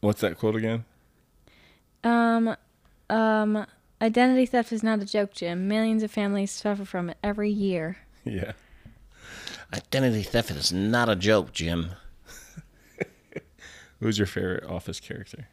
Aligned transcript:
What's 0.00 0.20
that 0.20 0.38
quote 0.38 0.56
again? 0.56 0.84
Um, 2.04 2.56
um, 3.10 3.66
identity 4.00 4.46
theft 4.46 4.72
is 4.72 4.82
not 4.82 5.00
a 5.00 5.04
joke, 5.04 5.32
Jim. 5.34 5.66
Millions 5.68 6.02
of 6.02 6.10
families 6.10 6.50
suffer 6.52 6.84
from 6.84 7.10
it 7.10 7.18
every 7.22 7.50
year. 7.50 7.98
Yeah. 8.24 8.52
Identity 9.72 10.22
theft 10.22 10.50
is 10.50 10.70
not 10.72 11.08
a 11.08 11.16
joke, 11.16 11.52
Jim. 11.52 11.90
Who's 14.00 14.18
your 14.18 14.26
favorite 14.26 14.64
office 14.64 15.00
character? 15.00 15.48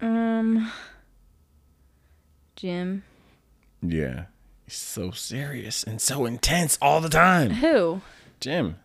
Um, 0.00 0.70
Jim. 2.56 3.04
Yeah. 3.82 4.24
He's 4.64 4.74
so 4.76 5.12
serious 5.12 5.84
and 5.84 6.00
so 6.00 6.26
intense 6.26 6.76
all 6.82 7.00
the 7.00 7.08
time. 7.08 7.50
Who? 7.52 8.00
Jim. 8.40 8.76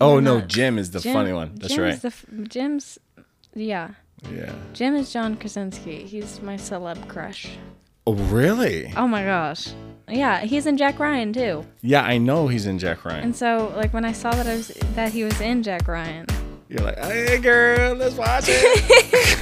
Oh 0.00 0.18
no, 0.18 0.40
Jim 0.40 0.78
is 0.78 0.90
the 0.90 1.00
Jim- 1.00 1.12
funny 1.12 1.32
one. 1.32 1.52
That's 1.56 1.74
Jim 1.74 1.82
right. 1.84 1.94
Is 1.94 2.02
the, 2.02 2.08
f- 2.08 2.24
Jim's, 2.48 2.98
yeah. 3.54 3.90
Yeah. 4.32 4.52
Jim 4.72 4.94
is 4.96 5.12
John 5.12 5.36
Krasinski. 5.36 6.04
He's 6.04 6.40
my 6.42 6.56
celeb 6.56 7.06
crush. 7.08 7.48
Oh 8.06 8.14
really? 8.14 8.92
Oh 8.96 9.06
my 9.06 9.24
gosh. 9.24 9.68
Yeah, 10.08 10.40
he's 10.40 10.66
in 10.66 10.76
Jack 10.76 10.98
Ryan 10.98 11.32
too. 11.32 11.64
Yeah, 11.82 12.02
I 12.02 12.18
know 12.18 12.48
he's 12.48 12.66
in 12.66 12.78
Jack 12.78 13.04
Ryan. 13.04 13.22
And 13.24 13.36
so, 13.36 13.72
like, 13.76 13.92
when 13.94 14.04
I 14.04 14.10
saw 14.12 14.32
that 14.32 14.46
I 14.46 14.56
was 14.56 14.68
that 14.94 15.12
he 15.12 15.22
was 15.22 15.40
in 15.40 15.62
Jack 15.62 15.86
Ryan, 15.86 16.26
You're 16.68 16.80
like, 16.82 16.98
hey 16.98 17.38
girl, 17.38 17.94
let's 17.94 18.16
watch 18.16 18.44
it. 18.48 19.38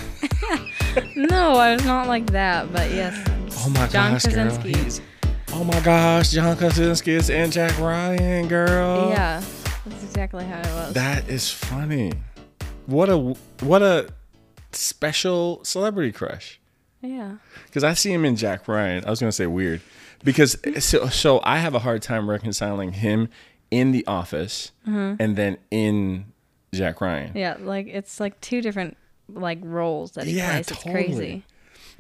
no, 1.16 1.54
I 1.54 1.74
was 1.74 1.84
not 1.84 2.06
like 2.06 2.30
that. 2.32 2.70
But 2.72 2.90
yes, 2.90 3.16
oh 3.64 3.70
my 3.70 3.86
John 3.88 4.12
gosh, 4.12 4.24
girl. 4.26 4.32
Krasinski. 4.34 4.72
He's, 4.82 5.00
oh 5.52 5.64
my 5.64 5.80
gosh, 5.80 6.30
John 6.32 6.56
Krasinski 6.56 7.12
is 7.14 7.30
in 7.30 7.50
Jack 7.50 7.78
Ryan, 7.78 8.48
girl. 8.48 9.08
yeah, 9.10 9.42
that's 9.86 10.02
exactly 10.04 10.44
how 10.44 10.58
it 10.60 10.66
was. 10.66 10.92
That 10.94 11.28
is 11.28 11.50
funny. 11.50 12.12
What 12.86 13.08
a 13.08 13.18
what 13.60 13.82
a 13.82 14.08
special 14.72 15.62
celebrity 15.64 16.12
crush. 16.12 16.60
yeah. 17.00 17.36
Because 17.66 17.84
I 17.84 17.94
see 17.94 18.12
him 18.12 18.24
in 18.24 18.36
Jack 18.36 18.66
Ryan. 18.68 19.04
I 19.04 19.10
was 19.10 19.20
gonna 19.20 19.32
say 19.32 19.46
weird, 19.46 19.80
because 20.24 20.56
so, 20.82 21.08
so 21.08 21.40
I 21.44 21.58
have 21.58 21.74
a 21.74 21.80
hard 21.80 22.02
time 22.02 22.28
reconciling 22.28 22.92
him 22.92 23.28
in 23.70 23.92
The 23.92 24.06
Office 24.06 24.72
mm-hmm. 24.86 25.20
and 25.22 25.36
then 25.36 25.58
in 25.70 26.26
Jack 26.72 27.00
Ryan. 27.00 27.32
Yeah, 27.34 27.56
like 27.60 27.86
it's 27.86 28.18
like 28.20 28.40
two 28.40 28.60
different 28.62 28.96
like 29.28 29.58
roles 29.62 30.12
that 30.12 30.26
he 30.26 30.32
Yeah, 30.38 30.52
plays. 30.52 30.70
It's 30.70 30.82
totally. 30.82 30.92
crazy. 30.92 31.44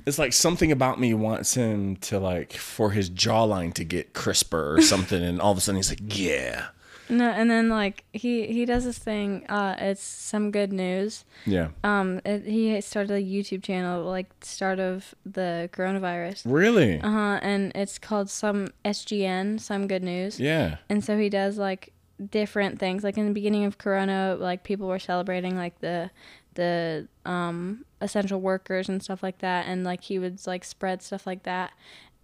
It's 0.06 0.18
like 0.18 0.32
something 0.32 0.72
about 0.72 0.98
me 1.00 1.12
wants 1.12 1.54
him 1.54 1.96
to 1.96 2.18
like 2.18 2.52
for 2.54 2.90
his 2.92 3.10
jawline 3.10 3.74
to 3.74 3.84
get 3.84 4.14
crisper 4.14 4.76
or 4.76 4.80
something, 4.80 5.22
and 5.22 5.40
all 5.40 5.52
of 5.52 5.58
a 5.58 5.60
sudden 5.60 5.76
he's 5.76 5.90
like, 5.90 6.16
yeah, 6.16 6.68
No, 7.10 7.30
and 7.30 7.50
then 7.50 7.68
like 7.68 8.04
he 8.12 8.46
he 8.48 8.64
does 8.64 8.84
this 8.84 8.98
thing. 8.98 9.44
Uh, 9.48 9.76
it's 9.78 10.02
some 10.02 10.50
good 10.50 10.72
news. 10.72 11.24
yeah. 11.46 11.68
Um, 11.82 12.20
it, 12.24 12.44
he 12.44 12.80
started 12.80 13.12
a 13.12 13.22
YouTube 13.22 13.62
channel 13.62 14.04
like 14.04 14.28
start 14.42 14.78
of 14.78 15.14
the 15.24 15.70
coronavirus. 15.72 16.42
Really? 16.44 17.00
Uh 17.00 17.10
huh. 17.10 17.38
And 17.42 17.72
it's 17.74 17.98
called 17.98 18.28
some 18.30 18.68
SGN, 18.84 19.60
some 19.60 19.86
good 19.86 20.02
news. 20.02 20.38
Yeah. 20.38 20.76
And 20.88 21.02
so 21.04 21.16
he 21.18 21.28
does 21.28 21.56
like 21.58 21.92
different 22.30 22.78
things. 22.78 23.04
Like 23.04 23.16
in 23.16 23.26
the 23.26 23.32
beginning 23.32 23.64
of 23.64 23.78
Corona, 23.78 24.36
like 24.38 24.64
people 24.64 24.88
were 24.88 24.98
celebrating 24.98 25.56
like 25.56 25.78
the 25.80 26.10
the 26.54 27.06
um 27.24 27.84
essential 28.00 28.40
workers 28.40 28.88
and 28.88 29.02
stuff 29.02 29.22
like 29.22 29.38
that, 29.38 29.66
and 29.66 29.84
like 29.84 30.02
he 30.02 30.18
would 30.18 30.46
like 30.46 30.64
spread 30.64 31.02
stuff 31.02 31.26
like 31.26 31.44
that. 31.44 31.72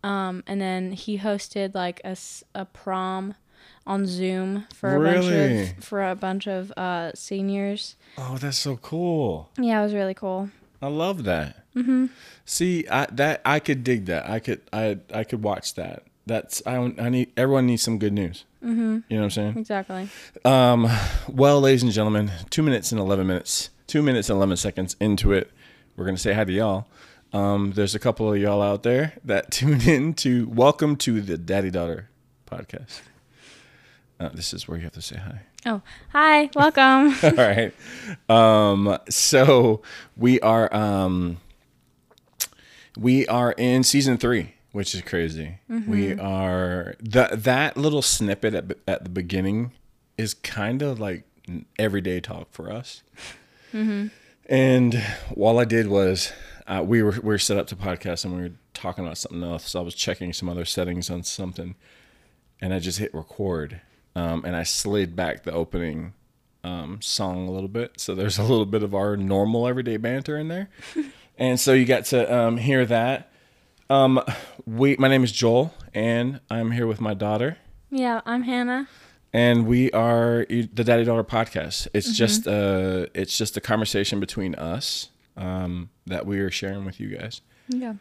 Um, 0.02 0.42
and 0.46 0.60
then 0.60 0.92
he 0.92 1.18
hosted 1.18 1.74
like 1.74 2.00
a, 2.04 2.08
s- 2.08 2.44
a 2.54 2.66
prom 2.66 3.34
on 3.86 4.06
Zoom 4.06 4.66
for 4.74 4.94
a 4.94 4.98
Really? 4.98 5.64
bunch 5.64 5.76
of 5.78 5.84
for 5.84 6.02
a 6.08 6.14
bunch 6.14 6.46
of 6.46 6.72
uh 6.76 7.12
seniors. 7.14 7.96
Oh, 8.18 8.36
that's 8.38 8.58
so 8.58 8.76
cool. 8.76 9.50
Yeah, 9.58 9.80
it 9.80 9.84
was 9.84 9.94
really 9.94 10.14
cool. 10.14 10.50
I 10.80 10.88
love 10.88 11.24
that. 11.24 11.64
Mm-hmm. 11.74 12.06
See, 12.44 12.86
I 12.88 13.06
that 13.12 13.40
I 13.44 13.58
could 13.60 13.84
dig 13.84 14.06
that. 14.06 14.28
I 14.28 14.38
could 14.38 14.60
I 14.72 14.98
I 15.12 15.24
could 15.24 15.42
watch 15.42 15.74
that. 15.74 16.04
That's 16.26 16.62
I 16.66 16.74
don't 16.74 16.98
I 17.00 17.08
need 17.08 17.32
everyone 17.36 17.66
needs 17.66 17.82
some 17.82 17.98
good 17.98 18.12
news. 18.12 18.44
Mm-hmm. 18.64 18.80
You 19.08 19.16
know 19.16 19.18
what 19.18 19.24
I'm 19.24 19.30
saying? 19.30 19.58
Exactly. 19.58 20.08
Um, 20.44 20.88
well, 21.28 21.60
ladies 21.60 21.82
and 21.82 21.92
gentlemen, 21.92 22.30
two 22.48 22.62
minutes 22.62 22.92
and 22.92 23.00
eleven 23.00 23.26
minutes, 23.26 23.68
two 23.86 24.02
minutes 24.02 24.30
and 24.30 24.36
eleven 24.38 24.56
seconds 24.56 24.96
into 25.00 25.32
it, 25.32 25.50
we're 25.96 26.06
gonna 26.06 26.16
say 26.16 26.32
hi 26.32 26.44
to 26.44 26.52
y'all. 26.52 26.86
Um, 27.34 27.72
there's 27.72 27.94
a 27.94 27.98
couple 27.98 28.32
of 28.32 28.40
y'all 28.40 28.62
out 28.62 28.84
there 28.84 29.14
that 29.24 29.50
tune 29.50 29.82
in 29.82 30.14
to 30.14 30.48
welcome 30.48 30.96
to 30.96 31.20
the 31.20 31.36
Daddy 31.36 31.70
Daughter 31.70 32.08
podcast. 32.46 33.00
Uh, 34.20 34.28
this 34.32 34.54
is 34.54 34.68
where 34.68 34.76
you 34.78 34.84
have 34.84 34.92
to 34.92 35.02
say 35.02 35.16
hi. 35.16 35.40
Oh, 35.66 35.82
hi, 36.10 36.50
welcome. 36.54 37.14
All 37.22 37.32
right. 37.32 37.74
Um, 38.28 38.98
so 39.08 39.82
we 40.16 40.38
are 40.40 40.72
um, 40.74 41.38
we 42.96 43.26
are 43.26 43.52
in 43.52 43.82
season 43.82 44.16
three, 44.18 44.54
which 44.72 44.94
is 44.94 45.02
crazy. 45.02 45.58
We 45.68 46.12
are 46.18 46.94
that 47.00 47.42
that 47.44 47.76
little 47.76 48.02
snippet 48.02 48.54
at 48.54 48.76
at 48.86 49.04
the 49.04 49.10
beginning 49.10 49.72
is 50.16 50.34
kind 50.34 50.80
of 50.82 51.00
like 51.00 51.24
everyday 51.78 52.20
talk 52.20 52.52
for 52.52 52.70
us. 52.70 53.02
And 54.46 55.02
all 55.36 55.58
I 55.58 55.64
did 55.64 55.88
was 55.88 56.32
uh, 56.66 56.82
we 56.86 57.02
were 57.02 57.12
we 57.12 57.20
were 57.20 57.38
set 57.38 57.56
up 57.56 57.66
to 57.68 57.76
podcast 57.76 58.24
and 58.24 58.34
we 58.36 58.42
were 58.42 58.52
talking 58.74 59.04
about 59.04 59.18
something 59.18 59.42
else. 59.42 59.70
So 59.70 59.80
I 59.80 59.82
was 59.82 59.94
checking 59.94 60.32
some 60.32 60.48
other 60.48 60.64
settings 60.64 61.10
on 61.10 61.22
something, 61.24 61.74
and 62.60 62.72
I 62.74 62.78
just 62.78 62.98
hit 62.98 63.12
record, 63.14 63.80
um, 64.14 64.44
and 64.44 64.54
I 64.56 64.62
slid 64.62 65.14
back 65.16 65.42
the 65.44 65.52
opening 65.52 66.14
um, 66.62 67.00
song 67.02 67.48
a 67.48 67.50
little 67.50 67.68
bit. 67.68 68.00
So 68.00 68.14
there's 68.14 68.38
a 68.38 68.42
little 68.42 68.66
bit 68.66 68.82
of 68.82 68.94
our 68.94 69.16
normal 69.16 69.66
everyday 69.66 69.96
banter 69.96 70.38
in 70.38 70.48
there, 70.48 70.68
and 71.38 71.58
so 71.60 71.72
you 71.72 71.84
got 71.84 72.04
to 72.06 72.34
um, 72.34 72.56
hear 72.56 72.84
that. 72.86 73.30
Um, 73.90 74.20
we 74.66 74.96
my 74.96 75.08
name 75.08 75.24
is 75.24 75.32
Joel, 75.32 75.74
and 75.92 76.40
I'm 76.50 76.70
here 76.70 76.86
with 76.86 77.00
my 77.00 77.14
daughter 77.14 77.58
yeah, 77.94 78.22
I'm 78.26 78.42
Hannah. 78.42 78.88
and 79.32 79.66
we 79.68 79.90
are 79.92 80.46
the 80.48 80.82
Daddy 80.84 81.04
Daughter 81.04 81.22
podcast. 81.22 81.86
It's 81.94 82.16
just 82.16 82.48
uh 82.48 83.06
it's 83.14 83.38
just 83.38 83.56
a 83.56 83.60
conversation 83.60 84.18
between 84.18 84.56
us 84.56 85.10
um, 85.36 85.90
that 86.06 86.26
we 86.26 86.40
are 86.40 86.50
sharing 86.50 86.84
with 86.84 86.98
you 86.98 87.16
guys. 87.16 87.40
Yeah. 87.68 87.94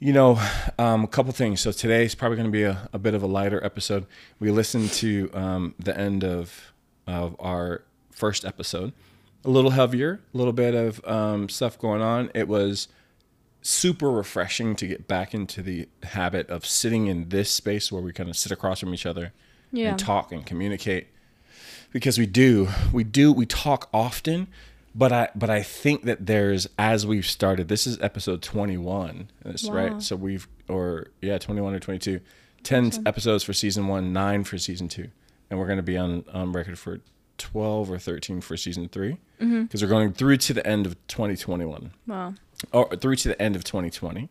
You 0.00 0.12
know, 0.12 0.38
um, 0.78 1.04
a 1.04 1.06
couple 1.06 1.32
things. 1.32 1.60
So 1.60 1.72
today's 1.72 2.14
probably 2.14 2.36
going 2.36 2.48
to 2.48 2.52
be 2.52 2.64
a, 2.64 2.88
a 2.92 2.98
bit 2.98 3.14
of 3.14 3.22
a 3.22 3.26
lighter 3.26 3.64
episode. 3.64 4.06
We 4.38 4.50
listened 4.50 4.90
to 4.94 5.30
um, 5.32 5.74
the 5.78 5.96
end 5.98 6.24
of 6.24 6.72
of 7.06 7.36
our 7.38 7.82
first 8.10 8.44
episode, 8.44 8.92
a 9.44 9.50
little 9.50 9.70
heavier, 9.72 10.20
a 10.32 10.36
little 10.36 10.52
bit 10.52 10.74
of 10.74 11.04
um, 11.06 11.48
stuff 11.48 11.78
going 11.78 12.00
on. 12.02 12.30
It 12.34 12.48
was 12.48 12.88
super 13.62 14.10
refreshing 14.10 14.74
to 14.76 14.86
get 14.86 15.06
back 15.08 15.32
into 15.34 15.62
the 15.62 15.88
habit 16.02 16.48
of 16.50 16.66
sitting 16.66 17.06
in 17.06 17.28
this 17.30 17.50
space 17.50 17.90
where 17.90 18.02
we 18.02 18.12
kind 18.12 18.28
of 18.28 18.36
sit 18.36 18.52
across 18.52 18.80
from 18.80 18.92
each 18.92 19.06
other 19.06 19.32
Yeah. 19.72 19.90
and 19.90 19.98
talk 19.98 20.32
and 20.32 20.44
communicate 20.44 21.06
because 21.90 22.18
we 22.18 22.26
do 22.26 22.68
we 22.92 23.04
do 23.04 23.32
we 23.32 23.46
talk 23.46 23.88
often 23.94 24.48
but 24.94 25.12
i 25.12 25.28
but 25.34 25.50
i 25.50 25.62
think 25.62 26.04
that 26.04 26.26
there's 26.26 26.68
as 26.78 27.06
we've 27.06 27.26
started 27.26 27.68
this 27.68 27.86
is 27.86 28.00
episode 28.00 28.42
21 28.42 29.30
that's 29.44 29.68
Wow. 29.68 29.74
right 29.74 30.02
so 30.02 30.16
we've 30.16 30.46
or 30.68 31.08
yeah 31.20 31.38
21 31.38 31.74
or 31.74 31.80
22 31.80 32.20
10 32.62 33.02
episodes 33.06 33.44
for 33.44 33.52
season 33.52 33.86
one 33.88 34.12
nine 34.12 34.42
for 34.42 34.56
season 34.56 34.88
two. 34.88 35.08
And 35.50 35.58
we're 35.60 35.66
going 35.66 35.76
to 35.76 35.82
be 35.82 35.98
on 35.98 36.24
on 36.32 36.52
record 36.52 36.78
for 36.78 37.00
12 37.36 37.90
or 37.90 37.98
13 37.98 38.40
for 38.40 38.56
season 38.56 38.88
3 38.88 39.10
mm-hmm. 39.12 39.62
because 39.64 39.82
we're 39.82 39.88
going 39.88 40.12
through 40.14 40.38
to 40.38 40.54
the 40.54 40.66
end 40.66 40.86
of 40.86 40.94
2021 41.08 41.92
Wow. 42.06 42.34
or 42.72 42.88
through 42.96 43.16
to 43.16 43.28
the 43.28 43.42
end 43.42 43.54
of 43.54 43.64
2020. 43.64 44.30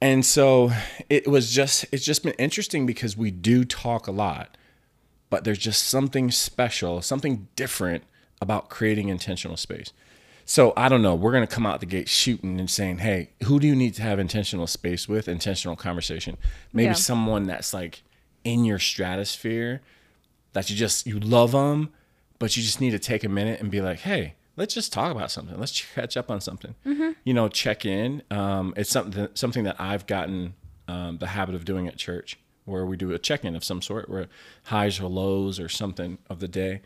And 0.00 0.26
so 0.26 0.72
it 1.08 1.28
was 1.28 1.52
just 1.54 1.86
it's 1.92 2.04
just 2.04 2.24
been 2.24 2.32
interesting 2.34 2.86
because 2.86 3.16
we 3.16 3.30
do 3.30 3.64
talk 3.64 4.08
a 4.08 4.12
lot, 4.12 4.56
but 5.30 5.44
there's 5.44 5.58
just 5.58 5.84
something 5.86 6.30
special, 6.32 7.00
something 7.02 7.46
different 7.54 8.02
about 8.42 8.68
creating 8.68 9.08
intentional 9.08 9.56
space. 9.56 9.92
So 10.44 10.72
I 10.76 10.88
don't 10.88 11.02
know, 11.02 11.14
we're 11.14 11.30
going 11.32 11.46
to 11.46 11.54
come 11.54 11.64
out 11.64 11.78
the 11.80 11.86
gate 11.86 12.08
shooting 12.08 12.58
and 12.58 12.68
saying, 12.68 12.98
"Hey, 12.98 13.30
who 13.44 13.60
do 13.60 13.66
you 13.66 13.76
need 13.76 13.94
to 13.94 14.02
have 14.02 14.18
intentional 14.18 14.66
space 14.66 15.08
with, 15.08 15.28
intentional 15.28 15.76
conversation? 15.76 16.36
Maybe 16.72 16.88
Yeah. 16.88 16.94
someone 16.94 17.44
that's 17.44 17.72
like 17.72 18.02
in 18.44 18.64
your 18.64 18.80
stratosphere 18.80 19.80
that 20.52 20.68
you 20.68 20.76
just 20.76 21.06
you 21.06 21.18
love 21.20 21.52
them, 21.52 21.90
but 22.40 22.56
you 22.56 22.62
just 22.62 22.80
need 22.80 22.90
to 22.90 22.98
take 22.98 23.22
a 23.24 23.28
minute 23.28 23.60
and 23.60 23.70
be 23.70 23.80
like, 23.80 24.00
hey, 24.00 24.34
let's 24.56 24.74
just 24.74 24.92
talk 24.92 25.12
about 25.12 25.30
something. 25.30 25.58
Let's 25.58 25.80
catch 25.94 26.16
up 26.16 26.28
on 26.30 26.40
something. 26.40 26.74
You 27.24 27.34
know, 27.34 27.48
check 27.48 27.86
in. 27.86 28.22
Um, 28.30 28.74
it's 28.76 28.90
something 28.90 29.28
something 29.34 29.62
that 29.64 29.76
I've 29.80 30.06
gotten 30.08 30.54
um, 30.88 31.18
the 31.18 31.28
habit 31.28 31.54
of 31.54 31.64
doing 31.64 31.86
at 31.86 31.96
church, 31.96 32.36
where 32.64 32.84
we 32.84 32.96
do 32.96 33.12
a 33.12 33.18
check 33.18 33.44
in 33.44 33.54
of 33.54 33.62
some 33.62 33.80
sort, 33.80 34.08
where 34.10 34.26
highs 34.64 34.98
or 35.00 35.06
lows 35.06 35.60
or 35.60 35.68
something 35.68 36.18
of 36.28 36.40
the 36.40 36.48
day, 36.48 36.80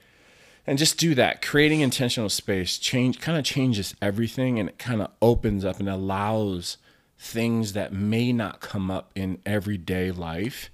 and 0.67 0.79
just 0.79 0.99
do 0.99 1.15
that. 1.15 1.43
Creating 1.43 1.81
intentional 1.81 2.29
space 2.29 2.79
change 2.79 3.21
kind 3.21 3.39
of 3.39 3.45
changes 3.45 3.95
everything, 4.03 4.59
and 4.59 4.69
it 4.69 4.79
kind 4.79 5.01
of 5.03 5.11
opens 5.23 5.65
up 5.65 5.79
and 5.81 5.89
allows 5.89 6.77
things 7.19 7.73
that 7.73 7.93
may 7.93 8.33
not 8.33 8.61
come 8.61 8.91
up 8.91 9.11
in 9.15 9.39
everyday 9.47 10.11
life 10.11 10.71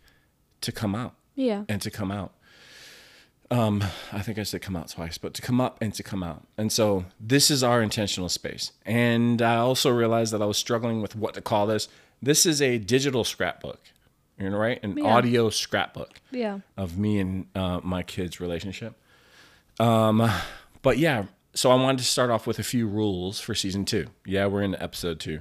to 0.60 0.72
come 0.72 0.94
out 0.94 1.14
Yeah. 1.36 1.64
and 1.68 1.80
to 1.82 1.90
come 1.90 2.10
out. 2.10 2.32
Um, 3.50 3.84
I 4.12 4.20
think 4.22 4.38
I 4.38 4.44
said 4.44 4.62
come 4.62 4.76
out 4.76 4.88
twice, 4.88 5.18
but 5.18 5.34
to 5.34 5.42
come 5.42 5.60
up 5.60 5.76
and 5.82 5.92
to 5.94 6.02
come 6.02 6.22
out. 6.22 6.46
And 6.56 6.72
so 6.72 7.04
this 7.20 7.50
is 7.50 7.62
our 7.62 7.82
intentional 7.82 8.30
space. 8.30 8.72
And 8.86 9.42
I 9.42 9.56
also 9.56 9.90
realized 9.90 10.32
that 10.32 10.40
I 10.40 10.46
was 10.46 10.56
struggling 10.56 11.02
with 11.02 11.14
what 11.14 11.34
to 11.34 11.42
call 11.42 11.66
this. 11.66 11.86
This 12.22 12.46
is 12.46 12.62
a 12.62 12.78
digital 12.78 13.24
scrapbook, 13.24 13.80
you 14.38 14.48
know, 14.48 14.56
right? 14.56 14.82
An 14.82 14.96
Yeah. 14.96 15.04
audio 15.04 15.50
scrapbook 15.50 16.18
Yeah. 16.30 16.60
of 16.78 16.96
me 16.96 17.18
and 17.18 17.46
uh, 17.54 17.80
my 17.82 18.02
kids' 18.02 18.40
relationship. 18.40 18.94
Um, 19.80 20.30
but 20.82 20.98
yeah, 20.98 21.24
so 21.54 21.70
I 21.70 21.74
wanted 21.74 21.98
to 21.98 22.04
start 22.04 22.30
off 22.30 22.46
with 22.46 22.58
a 22.58 22.62
few 22.62 22.86
rules 22.86 23.40
for 23.40 23.54
season 23.54 23.84
two. 23.84 24.06
Yeah, 24.26 24.46
we're 24.46 24.62
in 24.62 24.74
episode 24.76 25.20
two, 25.20 25.40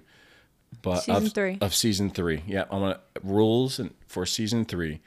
but 0.82 1.00
Season 1.02 1.26
of, 1.28 1.34
three. 1.34 1.58
of 1.62 1.74
season 1.76 2.10
three. 2.10 2.44
Yeah, 2.48 2.66
I 2.72 2.76
want 2.78 3.00
rules 3.24 3.80
and- 3.80 3.94
for 4.08 4.26
season 4.26 4.66
three, 4.66 5.02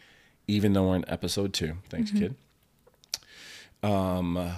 even 0.46 0.72
though 0.72 0.88
we're 0.88 0.96
in 0.96 1.04
episode 1.08 1.52
two. 1.52 1.78
Thanks, 1.88 2.10
Mm-hmm. 2.10 2.20
kid. 2.20 2.34
Um, 3.82 4.52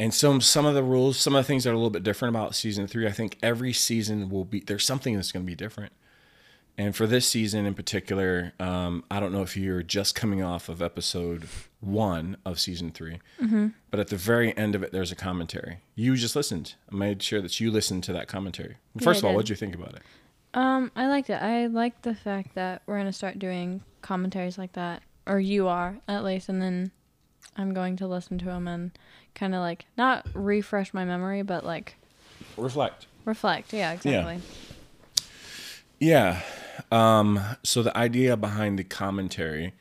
and 0.00 0.12
some 0.14 0.40
some 0.40 0.64
of 0.66 0.74
the 0.74 0.82
rules, 0.82 1.18
some 1.18 1.34
of 1.34 1.44
the 1.44 1.46
things 1.46 1.64
that 1.64 1.70
are 1.70 1.74
a 1.74 1.76
little 1.76 1.90
bit 1.90 2.02
different 2.02 2.34
about 2.34 2.54
season 2.54 2.86
three. 2.86 3.06
I 3.06 3.12
think 3.12 3.36
every 3.42 3.72
season 3.72 4.30
will 4.30 4.44
be 4.44 4.60
there's 4.60 4.84
something 4.86 5.14
that's 5.14 5.32
going 5.32 5.44
to 5.44 5.46
be 5.46 5.54
different. 5.54 5.92
And 6.76 6.96
for 6.96 7.06
this 7.06 7.28
season 7.28 7.66
in 7.66 7.74
particular, 7.74 8.52
um, 8.58 9.04
I 9.10 9.20
don't 9.20 9.32
know 9.32 9.42
if 9.42 9.56
you're 9.56 9.82
just 9.84 10.14
coming 10.16 10.42
off 10.42 10.68
of 10.68 10.82
episode 10.82 11.46
one 11.84 12.36
of 12.44 12.58
season 12.58 12.90
3 12.90 13.20
but 13.90 14.00
at 14.00 14.08
the 14.08 14.16
very 14.16 14.56
end 14.56 14.74
of 14.74 14.82
it, 14.82 14.90
there's 14.92 15.12
a 15.12 15.16
commentary. 15.16 15.78
You 15.94 16.16
just 16.16 16.34
listened. 16.34 16.74
I 16.92 16.96
made 16.96 17.22
sure 17.22 17.40
that 17.40 17.60
you 17.60 17.70
listened 17.70 18.02
to 18.04 18.12
that 18.14 18.26
commentary. 18.26 18.76
First 19.00 19.18
I 19.18 19.18
of 19.18 19.24
all, 19.26 19.30
did. 19.30 19.36
what 19.36 19.42
did 19.46 19.50
you 19.50 19.56
think 19.56 19.74
about 19.74 19.94
it? 19.94 20.02
Um, 20.54 20.90
I 20.96 21.06
liked 21.06 21.30
it. 21.30 21.40
I 21.42 21.66
like 21.66 22.02
the 22.02 22.14
fact 22.14 22.54
that 22.54 22.82
we're 22.86 22.98
gonna 22.98 23.12
start 23.12 23.38
doing 23.38 23.82
commentaries 24.02 24.58
like 24.58 24.72
that, 24.74 25.02
or 25.26 25.38
you 25.40 25.68
are 25.68 25.98
at 26.08 26.24
least, 26.24 26.48
and 26.48 26.60
then 26.60 26.90
I'm 27.56 27.72
going 27.74 27.96
to 27.96 28.06
listen 28.08 28.38
to 28.38 28.44
them 28.46 28.66
and 28.66 28.90
kind 29.34 29.54
of 29.54 29.60
like 29.60 29.84
not 29.96 30.26
refresh 30.34 30.92
my 30.94 31.04
memory, 31.04 31.42
but 31.42 31.64
like 31.64 31.96
Reflect. 32.56 33.06
reflect. 33.24 33.72
Yeah, 33.72 33.92
exactly. 33.92 34.40
Yeah. 36.00 36.40
Um, 36.90 37.40
so 37.62 37.82
the 37.82 37.96
idea 37.96 38.36
behind 38.36 38.78
the 38.78 38.84
commentary 38.84 39.72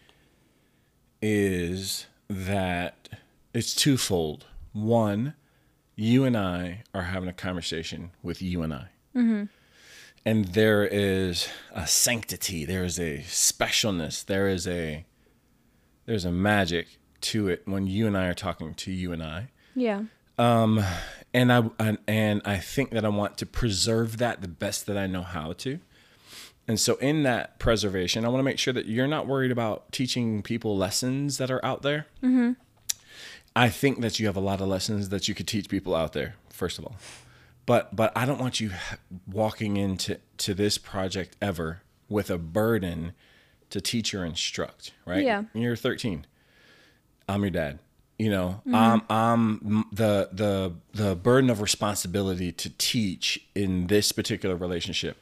is 1.26 2.08
that 2.28 3.08
it's 3.54 3.74
twofold. 3.74 4.46
One, 4.74 5.36
you 5.96 6.26
and 6.26 6.36
I 6.36 6.84
are 6.94 7.04
having 7.04 7.30
a 7.30 7.34
conversation 7.34 8.12
with 8.22 8.42
you 8.42 8.62
and 8.62 8.74
I. 8.74 8.88
And 10.26 10.46
there 10.50 10.86
is 10.86 11.48
a 11.74 11.88
sanctity, 11.88 12.66
there 12.66 12.84
is 12.84 13.00
a 13.00 13.20
specialness, 13.20 14.26
there 14.26 14.50
is 14.50 14.68
a 14.68 15.06
there's 16.06 16.26
a 16.26 16.32
magic 16.32 16.88
to 17.22 17.48
it 17.48 17.62
when 17.66 17.88
you 17.88 18.06
and 18.06 18.18
I 18.18 18.28
are 18.28 18.34
talking 18.34 18.74
to 18.74 18.92
you 18.92 19.14
and 19.14 19.24
I 19.24 19.50
Yeah. 19.76 20.04
Um 20.38 20.84
and 21.34 21.54
I 21.54 21.70
and, 21.80 22.00
and 22.06 22.42
I 22.44 22.58
think 22.58 22.92
that 22.92 23.06
I 23.06 23.10
want 23.10 23.38
to 23.38 23.46
preserve 23.46 24.18
that 24.18 24.42
the 24.42 24.50
best 24.50 24.88
that 24.88 24.98
I 24.98 25.08
know 25.08 25.24
how 25.24 25.54
to. 25.54 25.80
And 26.68 26.80
so 26.80 26.96
in 26.96 27.24
that 27.24 27.60
preservation, 27.60 28.24
I 28.24 28.30
want 28.30 28.40
to 28.40 28.44
make 28.44 28.60
sure 28.60 28.74
that 28.74 28.86
you're 28.86 29.08
not 29.08 29.28
worried 29.28 29.52
about 29.52 29.92
teaching 29.92 30.42
people 30.42 30.78
lessons 30.78 31.38
that 31.38 31.52
are 31.52 31.64
out 31.64 31.82
there. 31.82 32.08
Mm-hmm. 32.24 32.54
I 33.56 33.70
think 33.70 34.02
that 34.02 34.20
you 34.20 34.26
have 34.28 34.38
a 34.38 34.42
lot 34.42 34.62
of 34.62 34.68
lessons 34.68 35.10
that 35.10 35.28
you 35.28 35.36
could 35.36 35.48
teach 35.48 35.70
people 35.70 35.94
out 35.94 36.14
there. 36.14 36.36
First 36.50 36.80
of 36.80 36.86
all, 36.86 36.96
but 37.66 37.96
but 37.96 38.12
I 38.16 38.26
don't 38.26 38.40
want 38.40 38.60
you 38.60 38.72
walking 39.28 39.78
into 39.78 40.20
to 40.38 40.54
this 40.54 40.78
project 40.78 41.36
ever 41.42 41.82
with 42.10 42.30
a 42.30 42.38
burden 42.38 43.14
to 43.70 43.82
teach 43.82 44.14
or 44.14 44.26
instruct. 44.26 44.94
Right? 45.06 45.24
Yeah. 45.24 45.44
You're 45.54 45.76
13. 45.76 46.26
I'm 47.28 47.42
your 47.42 47.52
dad. 47.52 47.80
You 48.18 48.30
know, 48.30 48.62
I'm 48.72 49.02
I'm 49.10 49.86
the 49.92 50.30
the 50.32 50.74
the 50.94 51.16
burden 51.16 51.50
of 51.50 51.62
responsibility 51.62 52.52
to 52.52 52.70
teach 52.70 53.46
in 53.56 53.88
this 53.88 54.12
particular 54.12 54.56
relationship. 54.56 55.18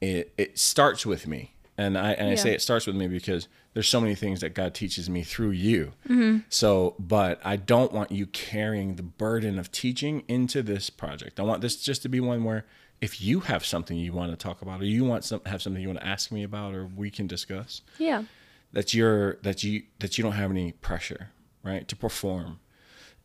It 0.00 0.32
it 0.38 0.58
starts 0.58 1.04
with 1.04 1.26
me, 1.26 1.54
and 1.76 1.96
I 1.98 2.12
and 2.12 2.28
I 2.30 2.34
say 2.36 2.52
it 2.54 2.62
starts 2.62 2.86
with 2.86 2.96
me 2.96 3.08
because 3.08 3.48
there's 3.74 3.88
so 3.88 4.00
many 4.00 4.14
things 4.14 4.40
that 4.40 4.54
God 4.54 4.74
teaches 4.74 5.08
me 5.10 5.22
through 5.22 5.50
you. 5.50 5.92
Mm-hmm. 6.08 6.38
So, 6.48 6.94
but 6.98 7.40
I 7.44 7.56
don't 7.56 7.92
want 7.92 8.10
you 8.12 8.26
carrying 8.26 8.96
the 8.96 9.02
burden 9.02 9.58
of 9.58 9.70
teaching 9.70 10.24
into 10.28 10.62
this 10.62 10.90
project. 10.90 11.38
I 11.38 11.42
want 11.42 11.60
this 11.62 11.76
just 11.76 12.02
to 12.02 12.08
be 12.08 12.20
one 12.20 12.44
where 12.44 12.64
if 13.00 13.20
you 13.20 13.40
have 13.40 13.64
something 13.64 13.96
you 13.96 14.12
want 14.12 14.32
to 14.32 14.36
talk 14.36 14.62
about, 14.62 14.80
or 14.80 14.84
you 14.84 15.04
want 15.04 15.24
some 15.24 15.40
have 15.46 15.62
something 15.62 15.80
you 15.82 15.88
want 15.88 16.00
to 16.00 16.06
ask 16.06 16.30
me 16.32 16.42
about, 16.42 16.74
or 16.74 16.86
we 16.86 17.10
can 17.10 17.26
discuss 17.26 17.82
Yeah. 17.98 18.24
that 18.72 18.94
you're 18.94 19.34
that 19.42 19.62
you 19.64 19.82
that 20.00 20.16
you 20.18 20.24
don't 20.24 20.32
have 20.32 20.50
any 20.50 20.72
pressure 20.72 21.30
right 21.62 21.86
to 21.88 21.96
perform 21.96 22.60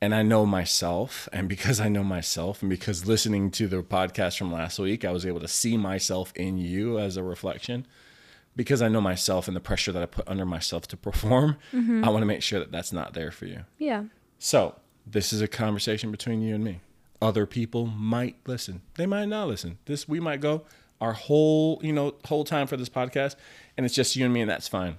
and 0.03 0.13
i 0.13 0.21
know 0.21 0.45
myself 0.45 1.29
and 1.31 1.47
because 1.47 1.79
i 1.79 1.88
know 1.88 2.03
myself 2.03 2.61
and 2.61 2.69
because 2.69 3.05
listening 3.05 3.50
to 3.50 3.67
the 3.67 3.81
podcast 3.81 4.38
from 4.38 4.51
last 4.51 4.77
week 4.77 5.05
i 5.05 5.11
was 5.11 5.25
able 5.25 5.39
to 5.39 5.47
see 5.47 5.77
myself 5.77 6.33
in 6.35 6.57
you 6.57 7.00
as 7.00 7.15
a 7.15 7.23
reflection. 7.23 7.88
Because 8.55 8.81
i 8.81 8.89
know 8.89 9.00
myself 9.00 9.47
and 9.47 9.55
the 9.55 9.61
pressure 9.61 9.94
that 9.94 10.03
i 10.03 10.05
put 10.05 10.27
under 10.27 10.45
myself 10.45 10.88
to 10.89 10.97
perform 10.97 11.55
mm-hmm. 11.73 12.03
i 12.03 12.09
want 12.09 12.21
to 12.21 12.25
make 12.25 12.44
sure 12.44 12.59
that 12.59 12.71
that's 12.71 12.91
not 12.91 13.13
there 13.13 13.31
for 13.31 13.45
you. 13.45 13.61
Yeah. 13.77 14.03
so 14.38 14.75
this 15.07 15.31
is 15.31 15.41
a 15.41 15.47
conversation 15.47 16.11
between 16.11 16.41
you 16.41 16.55
and 16.55 16.63
me. 16.63 16.79
Other 17.21 17.45
people 17.45 17.85
might 17.85 18.38
listen. 18.45 18.81
They 18.95 19.05
might 19.05 19.25
not 19.25 19.50
listen. 19.50 19.77
This 19.83 20.07
we 20.07 20.19
might 20.19 20.39
go 20.39 20.63
our 21.00 21.13
whole 21.13 21.79
you 21.81 21.94
know 21.94 22.15
whole 22.25 22.44
time 22.44 22.67
for 22.67 22.77
this 22.77 22.89
podcast 22.89 23.35
and 23.77 23.85
it's 23.85 23.95
just 23.95 24.15
you 24.15 24.25
and 24.25 24.33
me 24.33 24.41
and 24.41 24.50
that's 24.50 24.67
fine 24.67 24.97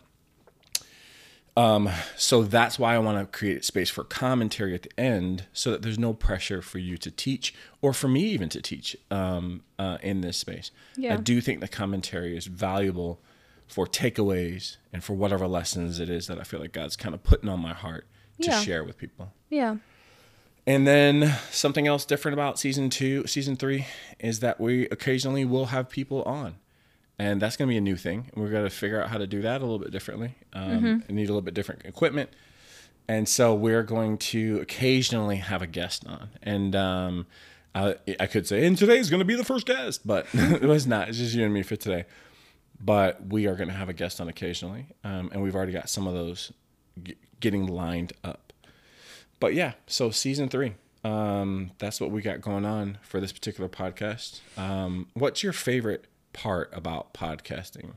um, 1.56 1.88
so 2.16 2.42
that's 2.42 2.78
why 2.78 2.94
I 2.94 2.98
want 2.98 3.18
to 3.18 3.38
create 3.38 3.64
space 3.64 3.88
for 3.90 4.02
commentary 4.04 4.74
at 4.74 4.82
the 4.82 5.00
end 5.00 5.46
so 5.52 5.70
that 5.70 5.82
there's 5.82 5.98
no 5.98 6.12
pressure 6.12 6.60
for 6.60 6.78
you 6.78 6.96
to 6.98 7.10
teach 7.10 7.54
or 7.80 7.92
for 7.92 8.08
me 8.08 8.24
even 8.24 8.48
to 8.50 8.60
teach 8.60 8.96
um, 9.10 9.62
uh, 9.78 9.98
in 10.02 10.20
this 10.20 10.36
space. 10.36 10.70
Yeah. 10.96 11.14
I 11.14 11.16
do 11.18 11.40
think 11.40 11.60
the 11.60 11.68
commentary 11.68 12.36
is 12.36 12.46
valuable 12.46 13.20
for 13.68 13.86
takeaways 13.86 14.76
and 14.92 15.02
for 15.04 15.14
whatever 15.14 15.46
lessons 15.46 16.00
it 16.00 16.10
is 16.10 16.26
that 16.26 16.38
I 16.40 16.42
feel 16.42 16.60
like 16.60 16.72
God's 16.72 16.96
kind 16.96 17.14
of 17.14 17.22
putting 17.22 17.48
on 17.48 17.60
my 17.60 17.72
heart 17.72 18.06
to 18.40 18.48
Yeah. 18.50 18.60
share 18.60 18.82
with 18.84 18.98
people. 18.98 19.32
Yeah. 19.48 19.76
And 20.66 20.86
then 20.86 21.34
something 21.50 21.86
else 21.86 22.04
different 22.04 22.32
about 22.32 22.58
season 22.58 22.90
two, 22.90 23.26
season 23.26 23.54
three, 23.54 23.86
is 24.18 24.40
that 24.40 24.58
we 24.60 24.88
occasionally 24.88 25.44
will 25.44 25.66
have 25.66 25.88
people 25.90 26.22
on. 26.24 26.56
And 27.18 27.40
that's 27.40 27.56
going 27.56 27.68
to 27.68 27.72
be 27.72 27.76
a 27.76 27.80
new 27.80 27.96
thing. 27.96 28.30
We're 28.34 28.50
going 28.50 28.64
to 28.64 28.70
figure 28.70 29.02
out 29.02 29.08
how 29.08 29.18
to 29.18 29.26
do 29.26 29.42
that 29.42 29.60
a 29.60 29.64
little 29.64 29.78
bit 29.78 29.92
differently. 29.92 30.34
Um, 30.52 31.04
and 31.06 31.10
need 31.10 31.24
a 31.24 31.32
little 31.32 31.42
bit 31.42 31.54
different 31.54 31.84
equipment. 31.84 32.30
And 33.06 33.28
so 33.28 33.54
we're 33.54 33.82
going 33.82 34.18
to 34.18 34.60
occasionally 34.60 35.36
have 35.36 35.62
a 35.62 35.66
guest 35.66 36.06
on. 36.06 36.30
And 36.42 36.74
um, 36.74 37.26
I, 37.74 37.96
I 38.18 38.26
could 38.26 38.46
say, 38.46 38.66
and 38.66 38.76
today's 38.76 39.10
going 39.10 39.20
to 39.20 39.26
be 39.26 39.36
the 39.36 39.44
first 39.44 39.66
guest, 39.66 40.06
but 40.06 40.26
it 40.32 40.62
was 40.62 40.86
not. 40.86 41.08
It's 41.08 41.18
just 41.18 41.34
you 41.34 41.44
and 41.44 41.54
me 41.54 41.62
for 41.62 41.76
today. 41.76 42.06
But 42.80 43.26
we 43.28 43.46
are 43.46 43.54
going 43.54 43.68
to 43.68 43.74
have 43.74 43.88
a 43.88 43.92
guest 43.92 44.20
on 44.20 44.28
occasionally. 44.28 44.86
Um, 45.04 45.30
and 45.32 45.42
we've 45.42 45.54
already 45.54 45.72
got 45.72 45.88
some 45.88 46.06
of 46.06 46.14
those 46.14 46.52
g- 47.02 47.16
getting 47.40 47.66
lined 47.66 48.12
up 48.24 48.44
but 49.44 49.52
yeah, 49.52 49.72
so 49.86 50.10
season 50.10 50.48
three. 50.48 50.74
Um, 51.04 51.72
that's 51.78 52.00
what 52.00 52.10
we 52.10 52.22
got 52.22 52.40
going 52.40 52.64
on 52.64 52.96
for 53.02 53.20
this 53.20 53.30
particular 53.30 53.68
podcast. 53.68 54.40
Um, 54.56 55.08
what's 55.12 55.42
your 55.42 55.52
favorite 55.52 56.06
part 56.34 56.70
about 56.72 57.14
podcasting? 57.14 57.94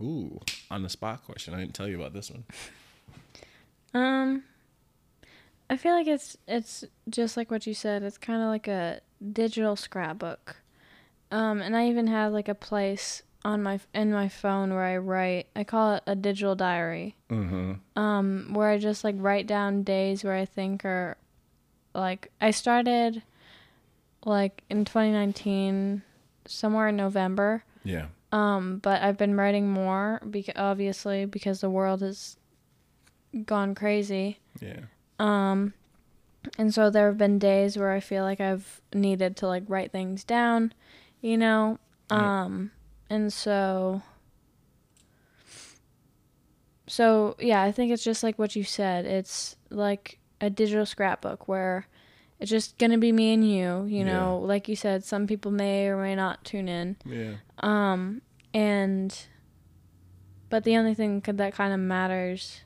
Ooh, 0.00 0.40
on 0.70 0.82
the 0.82 0.88
spot 0.88 1.24
question. 1.24 1.52
I 1.52 1.58
didn't 1.58 1.74
tell 1.74 1.86
you 1.88 1.96
about 1.96 2.14
this 2.14 2.30
one. 2.30 2.44
Um, 3.94 4.44
I 5.68 5.76
feel 5.76 5.92
like 5.92 6.06
it's 6.06 6.36
it's 6.48 6.84
just 7.08 7.36
like 7.36 7.50
what 7.50 7.66
you 7.66 7.74
said. 7.74 8.02
It's 8.02 8.18
kind 8.18 8.42
of 8.42 8.48
like 8.48 8.68
a 8.68 9.00
digital 9.32 9.76
scrapbook. 9.76 10.56
Um, 11.30 11.60
and 11.60 11.76
I 11.76 11.88
even 11.88 12.06
have 12.06 12.32
like 12.32 12.48
a 12.48 12.54
place 12.54 13.22
on 13.44 13.62
my 13.62 13.80
in 13.94 14.12
my 14.12 14.28
phone 14.28 14.74
where 14.74 14.84
I 14.84 14.96
write. 14.96 15.48
I 15.54 15.64
call 15.64 15.94
it 15.94 16.02
a 16.06 16.14
digital 16.14 16.54
diary. 16.54 17.16
Mm-hmm. 17.30 18.00
Um, 18.00 18.54
where 18.54 18.70
I 18.70 18.78
just 18.78 19.04
like 19.04 19.16
write 19.18 19.46
down 19.46 19.82
days 19.82 20.24
where 20.24 20.34
I 20.34 20.44
think 20.44 20.84
are 20.84 21.16
like 21.94 22.30
I 22.40 22.50
started 22.50 23.22
like 24.24 24.62
in 24.70 24.84
2019 24.84 26.02
somewhere 26.46 26.88
in 26.88 26.96
November. 26.96 27.64
Yeah. 27.84 28.06
Um, 28.32 28.78
but 28.78 29.02
I've 29.02 29.18
been 29.18 29.36
writing 29.36 29.70
more 29.70 30.20
because 30.28 30.54
obviously 30.56 31.26
because 31.26 31.60
the 31.60 31.70
world 31.70 32.00
has 32.00 32.36
gone 33.44 33.74
crazy. 33.74 34.38
Yeah. 34.60 34.80
Um, 35.18 35.74
and 36.58 36.72
so 36.72 36.90
there 36.90 37.06
have 37.06 37.18
been 37.18 37.38
days 37.38 37.76
where 37.76 37.92
I 37.92 38.00
feel 38.00 38.24
like 38.24 38.40
I've 38.40 38.80
needed 38.94 39.36
to 39.38 39.46
like 39.46 39.64
write 39.68 39.92
things 39.92 40.24
down, 40.24 40.72
you 41.20 41.36
know. 41.36 41.78
Yeah. 42.10 42.44
Um, 42.44 42.70
and 43.10 43.32
so 43.32 44.02
so 46.86 47.36
yeah, 47.38 47.62
I 47.62 47.72
think 47.72 47.92
it's 47.92 48.04
just 48.04 48.22
like 48.22 48.38
what 48.38 48.56
you 48.56 48.64
said. 48.64 49.06
It's 49.06 49.56
like 49.70 50.18
a 50.40 50.50
digital 50.50 50.86
scrapbook 50.86 51.48
where 51.48 51.86
it's 52.42 52.50
just 52.50 52.76
gonna 52.78 52.98
be 52.98 53.12
me 53.12 53.32
and 53.32 53.48
you, 53.48 53.84
you 53.86 53.98
Yeah. 53.98 54.04
know. 54.04 54.38
Like 54.38 54.68
you 54.68 54.74
said, 54.76 55.04
some 55.04 55.26
people 55.26 55.52
may 55.52 55.86
or 55.86 55.96
may 56.02 56.14
not 56.16 56.44
tune 56.44 56.68
in. 56.68 56.96
Yeah. 57.06 57.34
Um, 57.58 58.20
and 58.52 59.16
but 60.50 60.64
the 60.64 60.76
only 60.76 60.92
thing 60.94 61.20
that 61.24 61.54
kind 61.54 61.72
of 61.72 61.80
matters 61.80 62.62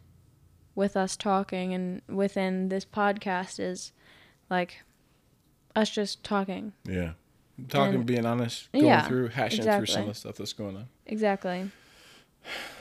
with 0.74 0.96
us 0.96 1.16
talking 1.16 1.72
and 1.74 2.02
within 2.08 2.68
this 2.70 2.84
podcast 2.84 3.60
is 3.60 3.92
like 4.50 4.82
us 5.74 5.90
just 5.90 6.24
talking. 6.24 6.72
Yeah. 6.84 7.12
Talking, 7.68 7.94
And- 7.96 8.06
being 8.06 8.26
honest, 8.26 8.70
going 8.72 8.86
Yeah, 8.86 9.06
through, 9.06 9.28
hashing 9.28 9.64
through 9.64 9.86
some 9.86 10.02
of 10.02 10.08
the 10.08 10.14
stuff 10.14 10.36
that's 10.36 10.52
going 10.52 10.76
on. 10.76 10.88
Exactly. 11.06 11.70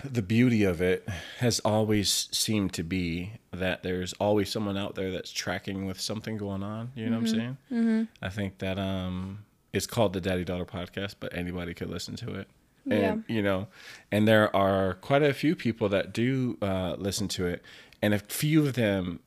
The 0.03 0.21
beauty 0.21 0.63
of 0.63 0.81
it 0.81 1.07
has 1.39 1.59
always 1.61 2.29
seemed 2.31 2.73
to 2.73 2.83
be 2.83 3.33
that 3.51 3.83
there's 3.83 4.13
always 4.13 4.51
someone 4.51 4.77
out 4.77 4.95
there 4.95 5.11
that's 5.11 5.31
tracking 5.31 5.85
with 5.85 5.99
something 5.99 6.37
going 6.37 6.63
on. 6.63 6.91
You 6.95 7.09
know 7.09 7.17
what 7.17 7.27
I'm 7.27 7.27
saying? 7.27 7.57
Mm-hmm. 7.71 8.03
I 8.21 8.29
think 8.29 8.59
that 8.59 8.77
um, 8.77 9.45
it's 9.73 9.87
called 9.87 10.13
the 10.13 10.21
Daddy 10.21 10.43
Daughter 10.43 10.65
Podcast, 10.65 11.15
but 11.19 11.35
anybody 11.35 11.73
could 11.73 11.89
listen 11.89 12.15
to 12.17 12.35
it. 12.35 12.47
And 12.87 13.23
you 13.27 13.41
know, 13.41 13.67
and 14.11 14.27
there 14.27 14.55
are 14.55 14.93
quite 14.95 15.23
a 15.23 15.33
few 15.33 15.55
people 15.55 15.89
that 15.89 16.13
do 16.13 16.55
uh, 16.61 16.95
listen 16.99 17.27
to 17.29 17.47
it, 17.47 17.63
and 17.99 18.13
a 18.13 18.19
few 18.19 18.67
of 18.67 18.73
them, 18.73 19.21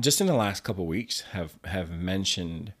just 0.00 0.22
in 0.22 0.26
the 0.26 0.34
last 0.34 0.64
couple 0.64 0.86
weeks, 0.86 1.20
have 1.32 1.58
have 1.64 1.90
mentioned 1.90 2.72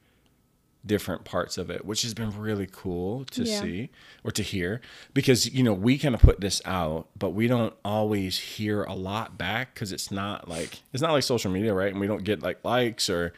different 0.84 1.24
parts 1.24 1.58
of 1.58 1.70
it, 1.70 1.84
which 1.84 2.02
has 2.02 2.12
been 2.14 2.36
really 2.36 2.68
cool 2.70 3.24
to 3.26 3.44
Yeah. 3.44 3.60
see 3.60 3.90
or 4.24 4.30
to 4.32 4.42
hear 4.42 4.80
because 5.14 5.52
you 5.52 5.62
know 5.62 5.72
we 5.72 5.96
kind 5.98 6.14
of 6.14 6.20
put 6.20 6.40
this 6.40 6.60
out, 6.64 7.08
but 7.16 7.30
we 7.30 7.46
don't 7.46 7.74
always 7.84 8.38
hear 8.38 8.82
a 8.84 8.94
lot 8.94 9.38
back 9.38 9.74
because 9.74 9.92
it's 9.92 10.10
not 10.10 10.48
like 10.48 10.80
it's 10.92 11.02
not 11.02 11.12
like 11.12 11.22
social 11.22 11.50
media, 11.52 11.72
right? 11.72 11.92
And 11.92 12.00
we 12.00 12.06
don't 12.06 12.24
get 12.24 12.42
like 12.42 12.64
likes 12.64 13.08
or 13.08 13.32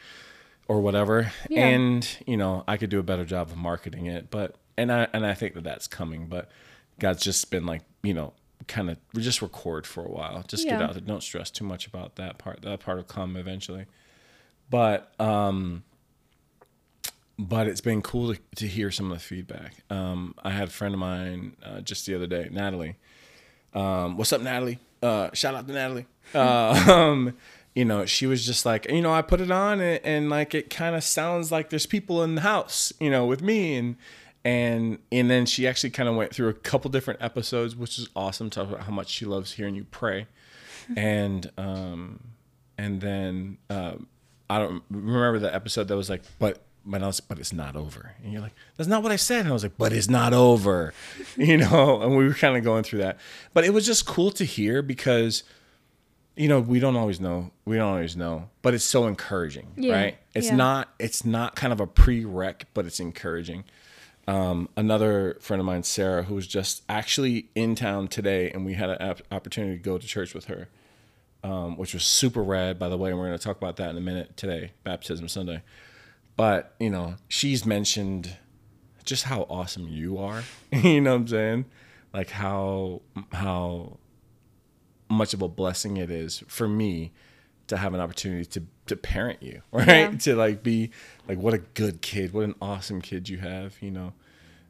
or 0.67 0.81
whatever. 0.81 1.31
Yeah. 1.49 1.67
And 1.67 2.17
you 2.25 2.37
know, 2.37 2.63
I 2.67 2.77
could 2.77 2.89
do 2.89 2.97
a 2.99 3.03
better 3.03 3.25
job 3.25 3.49
of 3.51 3.57
marketing 3.57 4.07
it, 4.07 4.31
but 4.31 4.55
and 4.77 4.91
I 4.91 5.07
and 5.13 5.25
I 5.25 5.35
think 5.35 5.53
that 5.53 5.63
that's 5.63 5.87
coming, 5.87 6.25
but 6.27 6.49
God's 6.99 7.23
just 7.23 7.51
been 7.51 7.65
like 7.67 7.83
you 8.01 8.13
know 8.15 8.33
kind 8.67 8.89
of 8.89 8.97
just 9.19 9.43
record 9.43 9.85
for 9.85 10.03
a 10.03 10.09
while, 10.09 10.43
just 10.47 10.63
get 10.65 10.81
out 10.81 10.93
there, 10.93 11.01
don't 11.01 11.21
stress 11.21 11.51
too 11.51 11.63
much 11.65 11.85
about 11.85 12.15
that 12.15 12.39
part. 12.39 12.63
That 12.63 12.79
part 12.79 12.97
will 12.97 13.03
come 13.03 13.37
eventually, 13.37 13.85
but 14.71 15.13
um 15.19 15.83
but 17.37 17.67
it's 17.67 17.81
been 17.81 18.01
cool 18.01 18.33
to, 18.33 18.39
to 18.55 18.67
hear 18.67 18.91
some 18.91 19.11
of 19.11 19.17
the 19.17 19.23
feedback. 19.23 19.83
Um, 19.89 20.35
I 20.43 20.51
had 20.51 20.69
a 20.69 20.71
friend 20.71 20.93
of 20.93 20.99
mine 20.99 21.57
uh, 21.63 21.81
just 21.81 22.05
the 22.05 22.15
other 22.15 22.27
day, 22.27 22.49
Natalie. 22.51 22.95
Um, 23.73 24.17
what's 24.17 24.31
up, 24.31 24.41
Natalie? 24.41 24.79
Uh, 25.03 25.29
shout 25.33 25.53
out 25.53 25.67
to 25.67 25.73
Natalie. 25.73 26.05
Uh, 26.33 26.85
um, 26.91 27.35
you 27.73 27.83
know, 27.83 28.05
she 28.05 28.25
was 28.25 28.45
just 28.45 28.65
like, 28.65 28.89
you 28.89 29.01
know, 29.01 29.13
I 29.13 29.21
put 29.21 29.41
it 29.41 29.51
on 29.51 29.81
and, 29.81 29.99
and 30.03 30.29
like 30.29 30.55
it 30.55 30.69
kind 30.69 30.95
of 30.95 31.03
sounds 31.03 31.51
like 31.51 31.69
there's 31.69 31.85
people 31.85 32.23
in 32.23 32.35
the 32.35 32.41
house, 32.41 32.93
you 32.99 33.09
know, 33.09 33.25
with 33.25 33.41
me 33.41 33.75
and 33.75 33.97
and 34.45 34.99
and 35.11 35.29
then 35.29 35.45
she 35.47 35.67
actually 35.67 35.89
kind 35.89 36.07
of 36.07 36.15
went 36.15 36.33
through 36.33 36.47
a 36.49 36.53
couple 36.53 36.89
different 36.91 37.21
episodes, 37.21 37.75
which 37.75 37.97
is 37.97 38.07
awesome. 38.15 38.49
Talk 38.49 38.69
about 38.69 38.81
how 38.81 38.91
much 38.91 39.09
she 39.09 39.25
loves 39.25 39.53
hearing 39.53 39.75
you 39.75 39.85
pray, 39.85 40.27
and 40.95 41.51
um, 41.57 42.19
and 42.77 43.01
then 43.01 43.57
um, 43.71 44.07
I 44.49 44.59
don't 44.59 44.83
remember 44.91 45.39
the 45.39 45.53
episode 45.53 45.87
that 45.87 45.97
was 45.97 46.11
like, 46.11 46.21
but 46.37 46.59
but 46.85 47.01
I 47.01 47.07
was, 47.07 47.19
but 47.19 47.39
it's 47.39 47.53
not 47.53 47.75
over, 47.75 48.13
and 48.23 48.31
you're 48.31 48.41
like, 48.41 48.53
that's 48.77 48.89
not 48.89 49.03
what 49.03 49.11
I 49.11 49.15
said, 49.15 49.41
and 49.41 49.49
I 49.49 49.53
was 49.53 49.63
like, 49.63 49.77
but 49.77 49.91
it's 49.93 50.09
not 50.09 50.33
over, 50.33 50.93
you 51.37 51.57
know, 51.57 52.01
and 52.01 52.15
we 52.15 52.25
were 52.25 52.33
kind 52.33 52.55
of 52.57 52.63
going 52.63 52.83
through 52.83 52.99
that, 52.99 53.17
but 53.53 53.63
it 53.63 53.73
was 53.73 53.85
just 53.85 54.05
cool 54.05 54.31
to 54.31 54.45
hear 54.45 54.81
because, 54.81 55.43
you 56.35 56.47
know, 56.47 56.59
we 56.59 56.79
don't 56.79 56.95
always 56.95 57.19
know, 57.19 57.51
we 57.65 57.77
don't 57.77 57.87
always 57.89 58.15
know, 58.15 58.49
but 58.61 58.73
it's 58.73 58.83
so 58.83 59.07
encouraging, 59.07 59.67
Yeah, 59.75 59.93
right? 59.95 60.17
It's 60.33 60.47
yeah. 60.47 60.55
not, 60.55 60.89
it's 60.99 61.25
not 61.25 61.55
kind 61.55 61.73
of 61.73 61.79
a 61.79 61.87
prereq, 61.87 62.63
but 62.73 62.85
it's 62.85 62.99
encouraging. 62.99 63.63
Um, 64.27 64.69
another 64.75 65.37
friend 65.39 65.59
of 65.59 65.65
mine, 65.65 65.83
Sarah, 65.83 66.23
who 66.23 66.35
was 66.35 66.47
just 66.47 66.83
actually 66.89 67.49
in 67.55 67.75
town 67.75 68.07
today, 68.07 68.49
and 68.51 68.65
we 68.65 68.73
had 68.73 68.89
an 68.89 68.97
op- 69.01 69.21
opportunity 69.31 69.77
to 69.77 69.83
go 69.83 69.97
to 69.97 70.05
church 70.07 70.33
with 70.33 70.45
her 70.45 70.67
um, 71.45 71.77
which 71.77 71.93
was 71.93 72.03
super 72.03 72.41
rad, 72.41 72.79
by 72.79 72.89
the 72.89 72.97
way. 72.97 73.11
And 73.11 73.19
we're 73.19 73.27
going 73.27 73.37
to 73.37 73.43
talk 73.43 73.57
about 73.57 73.75
that 73.77 73.91
in 73.91 73.97
a 73.97 74.01
minute 74.01 74.35
today, 74.35 74.71
Baptism 74.83 75.27
Sunday. 75.27 75.61
But, 76.35 76.75
you 76.79 76.89
know, 76.89 77.15
she's 77.27 77.65
mentioned 77.65 78.37
just 79.03 79.25
how 79.25 79.45
awesome 79.49 79.87
you 79.87 80.17
are. 80.17 80.43
you 80.71 81.01
know 81.01 81.11
what 81.11 81.21
I'm 81.21 81.27
saying? 81.27 81.65
Like 82.13 82.31
how, 82.31 83.01
how 83.31 83.97
much 85.09 85.33
of 85.33 85.41
a 85.41 85.47
blessing 85.47 85.97
it 85.97 86.09
is 86.09 86.43
for 86.47 86.67
me 86.67 87.11
to 87.67 87.77
have 87.77 87.93
an 87.93 87.99
opportunity 87.99 88.45
to, 88.45 88.63
to 88.87 88.95
parent 88.95 89.41
you, 89.41 89.61
right? 89.71 89.87
Yeah. 89.87 90.17
To 90.17 90.35
like 90.35 90.63
be 90.63 90.91
like, 91.27 91.37
what 91.37 91.53
a 91.53 91.59
good 91.59 92.01
kid, 92.01 92.33
what 92.33 92.43
an 92.43 92.55
awesome 92.61 93.01
kid 93.01 93.29
you 93.29 93.37
have, 93.37 93.75
you 93.81 93.91
know? 93.91 94.13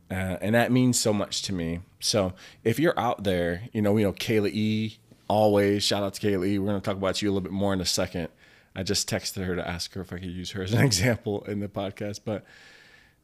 Uh, 0.09 0.37
and 0.41 0.53
that 0.53 0.71
means 0.71 0.99
so 0.99 1.11
much 1.11 1.41
to 1.43 1.53
me. 1.53 1.79
So 1.99 2.33
if 2.63 2.77
you're 2.79 2.97
out 2.99 3.23
there, 3.23 3.63
you 3.73 3.81
know, 3.81 3.91
we 3.91 4.03
know 4.03 4.13
Kayla 4.13 4.49
E. 4.51 4.97
Always 5.27 5.83
shout 5.83 6.03
out 6.03 6.13
to 6.13 6.21
Kayla 6.21 6.47
E. 6.47 6.59
We're 6.59 6.67
going 6.67 6.79
to 6.79 6.85
talk 6.85 6.97
about 6.97 7.21
you 7.21 7.29
a 7.29 7.31
little 7.31 7.41
bit 7.41 7.51
more 7.51 7.73
in 7.73 7.81
a 7.81 7.85
second. 7.85 8.27
I 8.75 8.83
just 8.83 9.09
texted 9.09 9.45
her 9.45 9.55
to 9.55 9.67
ask 9.67 9.93
her 9.93 10.01
if 10.01 10.11
I 10.11 10.17
could 10.17 10.31
use 10.31 10.51
her 10.51 10.63
as 10.63 10.73
an 10.73 10.83
example 10.85 11.43
in 11.45 11.59
the 11.59 11.67
podcast, 11.67 12.21
but 12.25 12.43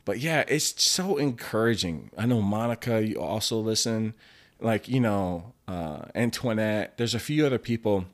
but 0.03 0.20
yeah, 0.20 0.43
it's 0.48 0.84
so 0.84 1.17
encouraging. 1.17 2.10
I 2.17 2.25
know 2.25 2.41
Monica, 2.41 3.05
you 3.05 3.20
also 3.20 3.60
listen, 3.60 4.13
like 4.60 4.88
you 4.88 5.00
know, 5.00 5.53
uh, 5.67 6.05
Antoinette. 6.15 6.98
There's 6.98 7.13
a 7.13 7.20
few 7.20 7.46
other 7.46 7.60
people 7.60 8.05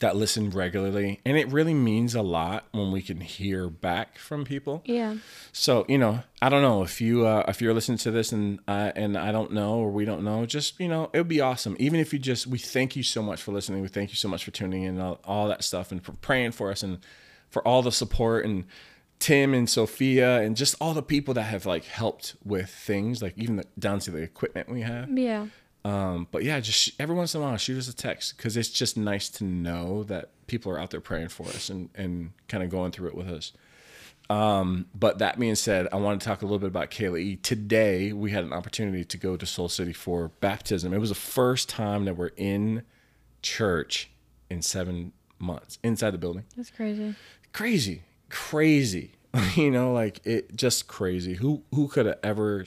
that 0.00 0.16
listen 0.16 0.50
regularly, 0.50 1.20
and 1.24 1.36
it 1.36 1.48
really 1.48 1.74
means 1.74 2.14
a 2.14 2.22
lot 2.22 2.64
when 2.72 2.90
we 2.90 3.02
can 3.02 3.20
hear 3.20 3.68
back 3.68 4.18
from 4.18 4.44
people. 4.44 4.82
Yeah. 4.84 5.16
So 5.52 5.84
you 5.88 5.98
know, 5.98 6.22
I 6.42 6.48
don't 6.48 6.62
know 6.62 6.82
if 6.82 7.00
you 7.00 7.26
uh, 7.26 7.44
if 7.48 7.62
you're 7.62 7.74
listening 7.74 7.98
to 7.98 8.10
this 8.10 8.32
and 8.32 8.60
uh, 8.66 8.92
and 8.96 9.16
I 9.16 9.30
don't 9.30 9.52
know 9.52 9.74
or 9.74 9.90
we 9.90 10.04
don't 10.04 10.24
know, 10.24 10.44
just 10.46 10.80
you 10.80 10.88
know, 10.88 11.10
it 11.12 11.18
would 11.18 11.28
be 11.28 11.40
awesome. 11.40 11.76
Even 11.78 12.00
if 12.00 12.12
you 12.12 12.18
just 12.18 12.46
we 12.46 12.58
thank 12.58 12.96
you 12.96 13.02
so 13.02 13.22
much 13.22 13.40
for 13.40 13.52
listening. 13.52 13.82
We 13.82 13.88
thank 13.88 14.10
you 14.10 14.16
so 14.16 14.28
much 14.28 14.44
for 14.44 14.50
tuning 14.50 14.82
in, 14.82 15.00
all, 15.00 15.20
all 15.24 15.48
that 15.48 15.62
stuff, 15.62 15.92
and 15.92 16.02
for 16.02 16.12
praying 16.12 16.52
for 16.52 16.70
us, 16.70 16.82
and 16.82 16.98
for 17.48 17.66
all 17.66 17.82
the 17.82 17.92
support 17.92 18.44
and 18.44 18.64
Tim 19.18 19.52
and 19.52 19.68
Sophia 19.68 20.40
and 20.40 20.56
just 20.56 20.74
all 20.80 20.94
the 20.94 21.02
people 21.02 21.34
that 21.34 21.42
have 21.42 21.66
like 21.66 21.84
helped 21.84 22.36
with 22.44 22.70
things, 22.70 23.20
like 23.20 23.36
even 23.36 23.56
the, 23.56 23.64
down 23.78 23.98
to 24.00 24.10
the 24.10 24.18
equipment 24.18 24.70
we 24.70 24.80
have. 24.80 25.10
Yeah. 25.16 25.46
Um, 25.84 26.26
but 26.30 26.44
yeah, 26.44 26.60
just 26.60 26.90
every 27.00 27.14
once 27.16 27.34
in 27.34 27.40
a 27.40 27.44
while, 27.44 27.56
shoot 27.56 27.78
us 27.78 27.88
a 27.88 27.94
text 27.96 28.36
because 28.36 28.56
it's 28.56 28.68
just 28.68 28.96
nice 28.96 29.28
to 29.30 29.44
know 29.44 30.02
that 30.04 30.30
people 30.46 30.70
are 30.72 30.78
out 30.78 30.90
there 30.90 31.00
praying 31.00 31.28
for 31.28 31.46
us 31.48 31.70
and, 31.70 31.88
and 31.94 32.32
kind 32.48 32.62
of 32.62 32.70
going 32.70 32.92
through 32.92 33.08
it 33.08 33.14
with 33.14 33.28
us. 33.28 33.52
Um, 34.28 34.86
but 34.94 35.18
that 35.18 35.40
being 35.40 35.54
said, 35.56 35.88
I 35.92 35.96
want 35.96 36.20
to 36.20 36.24
talk 36.26 36.42
a 36.42 36.44
little 36.44 36.58
bit 36.60 36.68
about 36.68 36.90
Kayla 36.90 37.18
E. 37.20 37.36
Today, 37.36 38.12
we 38.12 38.30
had 38.30 38.44
an 38.44 38.52
opportunity 38.52 39.04
to 39.04 39.16
go 39.16 39.36
to 39.36 39.44
Soul 39.46 39.68
City 39.68 39.92
for 39.92 40.28
baptism. 40.40 40.92
It 40.92 40.98
was 40.98 41.08
the 41.08 41.14
first 41.16 41.68
time 41.68 42.04
that 42.04 42.16
we're 42.16 42.30
in 42.36 42.84
church 43.42 44.10
in 44.48 44.62
seven 44.62 45.12
months 45.38 45.78
inside 45.82 46.10
the 46.10 46.18
building 46.18 46.44
That's 46.54 46.68
crazy. 46.70 47.14
crazy 47.54 48.02
crazy 48.28 49.12
you 49.54 49.70
know 49.70 49.92
like 49.94 50.20
it 50.26 50.54
just 50.54 50.86
crazy 50.86 51.34
who 51.36 51.62
who 51.74 51.88
could 51.88 52.04
have 52.04 52.18
ever 52.22 52.66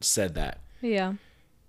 said 0.00 0.34
that 0.34 0.60
Yeah. 0.80 1.12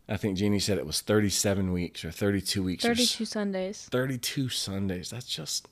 I 0.09 0.17
think 0.17 0.37
jeannie 0.37 0.59
said 0.59 0.77
it 0.77 0.85
was 0.85 1.01
37 1.01 1.71
weeks 1.71 2.03
or 2.05 2.11
32 2.11 2.63
weeks 2.63 2.85
or 2.85 2.89
32 2.89 3.25
Sundays. 3.25 3.87
32 3.91 4.49
sundays. 4.49 5.09
That's 5.09 5.25
just 5.25 5.67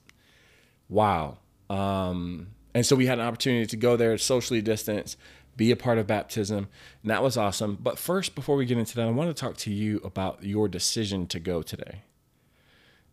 wow. 0.89 1.37
Um 1.69 2.47
and 2.73 2.85
so 2.85 2.95
we 2.95 3.05
had 3.05 3.19
an 3.19 3.25
opportunity 3.25 3.65
to 3.65 3.77
go 3.77 3.95
there 3.95 4.17
socially 4.17 4.61
distance 4.61 5.17
be 5.55 5.71
a 5.71 5.75
part 5.77 5.97
of 5.97 6.05
baptism 6.05 6.67
and 7.01 7.11
that 7.11 7.23
was 7.23 7.37
awesome. 7.37 7.77
But 7.81 7.97
first 7.97 8.35
before 8.35 8.55
we 8.55 8.65
get 8.65 8.77
into 8.77 8.95
that 8.95 9.07
i 9.07 9.11
want 9.11 9.35
to 9.35 9.39
talk 9.39 9.57
to 9.57 9.71
you 9.71 10.01
about 10.03 10.43
your 10.43 10.67
decision 10.67 11.27
to 11.27 11.39
go 11.39 11.61
today. 11.61 12.03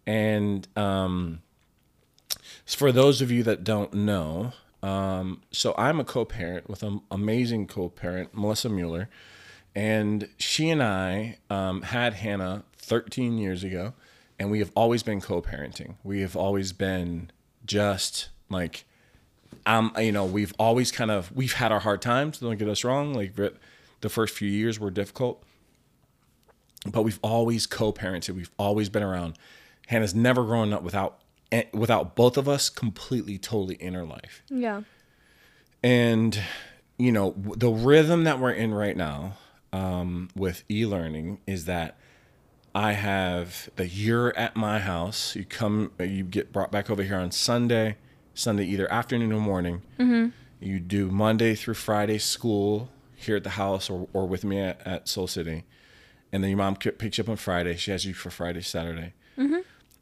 And 0.07 0.67
um 0.76 1.43
for 2.67 2.93
those 2.93 3.21
of 3.21 3.31
you 3.31 3.43
that 3.45 3.64
don't 3.64 3.93
know, 3.95 4.52
um, 4.83 5.43
so 5.50 5.75
I'm 5.79 6.00
a 6.00 6.05
co-parent 6.05 6.69
with 6.69 6.83
an 6.83 7.00
amazing 7.11 7.67
co-parent, 7.67 8.35
Melissa 8.35 8.69
Mueller, 8.69 9.09
and 9.75 10.29
she 10.38 10.71
and 10.71 10.83
I 10.83 11.38
um, 11.49 11.83
had 11.83 12.14
Hannah 12.14 12.64
13 12.76 13.38
years 13.38 13.64
ago, 13.64 13.95
and 14.38 14.50
we 14.50 14.59
have 14.59 14.71
always 14.75 15.02
been 15.02 15.21
co-parenting. 15.21 15.95
We 16.05 16.21
have 16.21 16.37
always 16.37 16.73
been 16.73 17.31
just 17.64 18.29
like, 18.50 18.85
um, 19.64 19.93
you 19.99 20.12
know, 20.12 20.25
we've 20.25 20.52
always 20.59 20.93
kind 20.93 21.11
of 21.11 21.35
we've 21.35 21.55
had 21.55 21.73
our 21.73 21.81
hard 21.81 22.02
times. 22.02 22.38
Don't 22.38 22.59
get 22.59 22.69
us 22.69 22.85
wrong. 22.85 23.14
Like 23.14 23.35
the 23.35 24.09
first 24.09 24.35
few 24.35 24.49
years 24.49 24.79
were 24.79 24.91
difficult, 24.91 25.43
but 26.91 27.02
we've 27.02 27.21
always 27.23 27.67
co-parented. 27.67 28.31
We've 28.31 28.50
always 28.59 28.88
been 28.88 29.02
around. 29.02 29.38
Hannah's 29.87 30.14
never 30.14 30.45
grown 30.45 30.73
up 30.73 30.83
without 30.83 31.21
eh, 31.50 31.64
without 31.73 32.14
both 32.14 32.37
of 32.37 32.49
us 32.49 32.69
completely, 32.69 33.38
totally 33.38 33.76
in 33.76 33.95
her 33.95 34.05
life. 34.05 34.43
Yeah. 34.49 34.83
And 35.83 36.38
you 36.99 37.11
know, 37.11 37.35
the 37.57 37.71
rhythm 37.71 38.25
that 38.25 38.38
we're 38.38 38.52
in 38.52 38.75
right 38.75 38.97
now 38.97 39.38
um, 39.73 40.29
with 40.35 40.64
e-learning 40.71 41.38
is 41.47 41.64
that 41.67 41.97
I 42.75 42.93
have 42.93 43.69
that 43.76 43.88
you're 43.88 44.37
at 44.37 44.57
my 44.57 44.79
house. 44.79 45.37
You 45.37 45.45
come, 45.45 45.93
you 46.00 46.25
get 46.25 46.52
brought 46.52 46.73
back 46.73 46.91
over 46.91 47.02
here 47.02 47.17
on 47.17 47.31
Sunday, 47.31 47.97
Sunday 48.35 48.64
either 48.64 48.91
afternoon 48.91 49.33
or 49.33 49.41
morning. 49.41 49.83
You 50.61 50.79
do 50.81 51.11
Monday 51.11 51.55
through 51.55 51.75
Friday 51.75 52.19
school 52.19 52.88
here 53.17 53.37
at 53.37 53.45
the 53.45 53.50
house 53.50 53.91
or, 53.91 54.09
or 54.12 54.26
with 54.26 54.45
me 54.45 54.61
at, 54.61 54.81
at 54.87 55.09
Soul 55.09 55.26
City. 55.26 55.64
And 56.33 56.43
then 56.43 56.50
your 56.50 56.59
mom 56.59 56.76
picks 56.76 57.19
you 57.19 57.25
up 57.25 57.29
on 57.29 57.37
Friday. 57.37 57.76
She 57.76 57.91
has 57.91 58.07
you 58.07 58.14
for 58.14 58.31
Friday, 58.31 58.62
Saturday. 58.62 59.12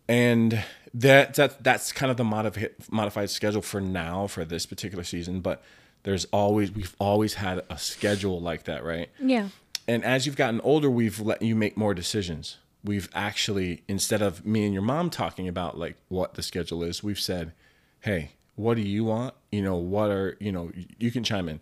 And 0.09 0.63
that 0.95 1.35
that 1.35 1.63
that's 1.63 1.93
kind 1.93 2.11
of 2.11 2.17
the 2.17 2.25
modified 2.25 2.73
modified 2.91 3.31
schedule 3.31 3.63
for 3.63 3.81
now 3.81 4.27
for 4.27 4.45
this 4.45 4.67
particular 4.67 5.05
season. 5.05 5.41
But 5.41 5.63
there's 6.03 6.25
always 6.27 6.73
we've 6.73 6.95
always 6.99 7.35
had 7.35 7.63
a 7.71 7.79
schedule 7.79 8.41
like 8.41 8.65
that, 8.65 8.85
right? 8.85 9.09
Yeah. 9.21 9.49
And 9.89 10.05
as 10.05 10.27
you've 10.27 10.37
gotten 10.37 10.61
older, 10.61 10.91
we've 10.91 11.21
let 11.21 11.43
you 11.43 11.57
make 11.57 11.77
more 11.77 11.95
decisions. 11.95 12.59
We've 12.85 13.09
actually 13.15 13.83
instead 13.89 14.23
of 14.23 14.47
me 14.47 14.65
and 14.65 14.73
your 14.73 14.83
mom 14.83 15.11
talking 15.11 15.49
about 15.49 15.79
like 15.79 15.97
what 16.09 16.35
the 16.35 16.43
schedule 16.43 16.83
is, 16.83 17.03
we've 17.03 17.21
said, 17.21 17.53
"Hey, 18.01 18.33
what 18.55 18.77
do 18.77 18.83
you 18.83 19.05
want? 19.05 19.35
You 19.53 19.63
know, 19.63 19.77
what 19.77 20.11
are 20.11 20.37
you 20.41 20.53
know? 20.53 20.71
You 20.99 21.11
can 21.11 21.25
chime 21.25 21.49
in." 21.49 21.61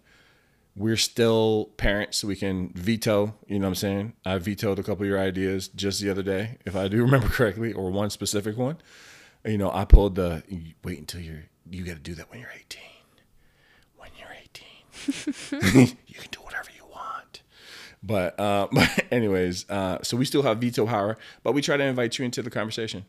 we're 0.79 0.97
still 0.97 1.71
parents, 1.77 2.19
so 2.19 2.29
we 2.29 2.37
can 2.37 2.71
veto. 2.75 3.35
You 3.49 3.59
know 3.59 3.67
what 3.67 3.71
I'm 3.71 3.75
saying? 3.75 4.13
I 4.25 4.39
vetoed 4.39 4.79
a 4.79 4.83
couple 4.83 5.03
of 5.03 5.09
your 5.09 5.19
ideas 5.19 5.69
just 5.69 6.01
the 6.01 6.09
other 6.09 6.23
day, 6.23 6.59
if 6.65 6.77
I 6.77 6.89
do 6.89 7.03
remember 7.03 7.29
correctly, 7.29 7.73
or 7.73 7.91
one 7.91 8.11
specific 8.11 8.57
one. 8.57 8.79
You 9.45 9.59
know, 9.59 9.71
I 9.73 9.85
pulled 9.85 10.15
the 10.15 10.43
wait 10.85 10.99
until 10.99 11.21
you're 11.21 11.45
you 11.71 11.85
got 11.85 11.95
to 11.95 12.01
do 12.01 12.15
that 12.15 12.31
when 12.31 12.41
you're 12.41 12.51
18. 12.55 12.83
When 13.97 14.11
you're 14.19 14.29
18, 15.61 15.97
you 16.07 16.15
can 16.15 16.29
do 16.31 16.41
want. 16.41 16.48
But, 18.03 18.39
uh, 18.39 18.69
but 18.73 19.05
anyways, 19.11 19.69
uh, 19.69 19.99
so 20.03 20.17
we 20.17 20.25
still 20.25 20.43
have 20.43 20.59
veto 20.59 20.87
power, 20.87 21.19
but 21.43 21.53
we 21.53 21.63
try 21.63 21.77
to 21.77 21.85
invite 21.85 22.19
you 22.19 22.25
into 22.25 22.43
the 22.43 22.51
conversation. 22.51 23.05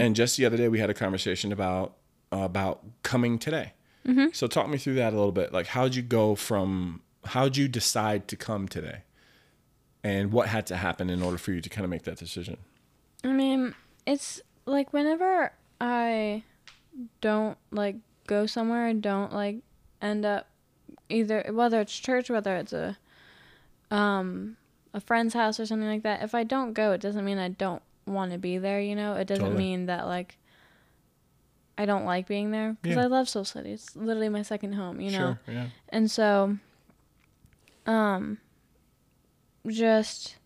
And 0.00 0.14
just 0.16 0.36
the 0.36 0.44
other 0.46 0.56
day, 0.56 0.68
we 0.68 0.78
had 0.78 0.90
a 0.90 0.94
conversation 0.94 1.52
about 1.52 1.94
uh, 2.32 2.38
about 2.38 2.82
coming 3.02 3.38
today. 3.38 3.72
So 4.32 4.46
talk 4.46 4.68
me 4.68 4.76
through 4.76 4.94
that 4.96 5.12
a 5.12 5.16
little 5.16 5.32
bit. 5.32 5.52
Like, 5.52 5.68
how'd 5.68 5.94
you 5.94 6.02
go 6.02 6.34
from? 6.34 7.00
How'd 7.24 7.56
you 7.56 7.68
decide 7.68 8.28
to 8.28 8.36
come 8.36 8.68
today? 8.68 9.02
And 10.02 10.30
what 10.30 10.48
had 10.48 10.66
to 10.66 10.76
happen 10.76 11.08
in 11.08 11.22
order 11.22 11.38
for 11.38 11.52
you 11.52 11.62
to 11.62 11.70
kind 11.70 11.84
of 11.84 11.90
make 11.90 12.02
that 12.02 12.18
decision? 12.18 12.58
I 13.24 13.28
mean, 13.28 13.74
it's 14.06 14.42
like 14.66 14.92
whenever 14.92 15.52
I 15.80 16.42
don't 17.20 17.56
like 17.70 17.96
go 18.26 18.46
somewhere 18.46 18.86
I 18.86 18.92
don't 18.92 19.32
like 19.32 19.58
end 20.00 20.24
up 20.24 20.46
either 21.08 21.44
whether 21.50 21.80
it's 21.80 21.98
church, 21.98 22.30
whether 22.30 22.56
it's 22.56 22.72
a 22.72 22.96
um 23.90 24.56
a 24.92 25.00
friend's 25.00 25.34
house 25.34 25.58
or 25.58 25.66
something 25.66 25.88
like 25.88 26.02
that. 26.04 26.22
If 26.22 26.34
I 26.34 26.44
don't 26.44 26.72
go, 26.72 26.92
it 26.92 27.00
doesn't 27.00 27.24
mean 27.24 27.38
I 27.38 27.48
don't 27.48 27.82
want 28.06 28.32
to 28.32 28.38
be 28.38 28.58
there, 28.58 28.80
you 28.80 28.94
know? 28.94 29.14
It 29.14 29.26
doesn't 29.26 29.44
Totally. 29.44 29.62
mean 29.64 29.86
that 29.86 30.06
like 30.06 30.36
I 31.76 31.86
don't 31.86 32.04
like 32.04 32.28
being 32.28 32.52
there 32.52 32.76
because 32.80 32.96
Yeah. 32.96 33.02
I 33.02 33.06
love 33.06 33.28
Soul 33.28 33.44
City. 33.44 33.72
It's 33.72 33.96
literally 33.96 34.28
my 34.28 34.42
second 34.42 34.74
home, 34.74 35.00
you 35.00 35.10
know. 35.10 35.36
Sure. 35.46 35.54
Yeah. 35.54 35.66
And 35.88 36.08
so, 36.08 36.56
um, 37.86 38.38
just 39.66 40.36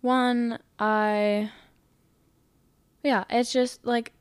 one, 0.00 0.58
I, 0.78 1.50
yeah, 3.02 3.24
it's 3.28 3.52
just 3.52 3.84
like 3.84 4.12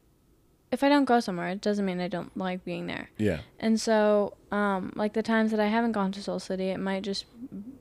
if 0.71 0.83
I 0.83 0.89
don't 0.89 1.05
go 1.05 1.19
somewhere, 1.19 1.49
it 1.49 1.61
doesn't 1.61 1.85
mean 1.85 1.99
I 1.99 2.07
don't 2.07 2.35
like 2.37 2.63
being 2.63 2.87
there. 2.87 3.09
Yeah. 3.17 3.39
And 3.59 3.79
so, 3.79 4.35
um, 4.51 4.93
like 4.95 5.13
the 5.13 5.23
times 5.23 5.51
that 5.51 5.59
I 5.59 5.67
haven't 5.67 5.91
gone 5.91 6.11
to 6.13 6.21
Soul 6.23 6.39
City, 6.39 6.69
it 6.69 6.79
might 6.79 7.03
just 7.03 7.25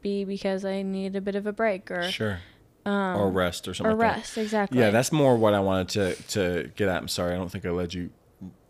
be 0.02 0.24
because 0.24 0.64
I 0.64 0.82
need 0.82 1.14
a 1.16 1.20
bit 1.20 1.34
of 1.36 1.46
a 1.46 1.52
break 1.52 1.90
or 1.90 2.10
Sure. 2.10 2.40
or 2.86 3.30
rest 3.30 3.68
or 3.68 3.74
something. 3.74 3.92
or 3.92 3.96
like 3.96 4.08
that. 4.08 4.16
rest. 4.18 4.38
Exactly. 4.38 4.78
Yeah, 4.80 4.90
that's 4.90 5.12
more 5.12 5.36
what 5.36 5.54
I 5.54 5.60
wanted 5.60 5.88
to 5.90 6.14
to 6.34 6.70
get 6.76 6.88
at. 6.88 6.96
I'm 7.02 7.08
sorry, 7.08 7.34
I 7.34 7.36
don't 7.36 7.50
think 7.50 7.64
I 7.64 7.70
led 7.70 7.94
you 7.94 8.10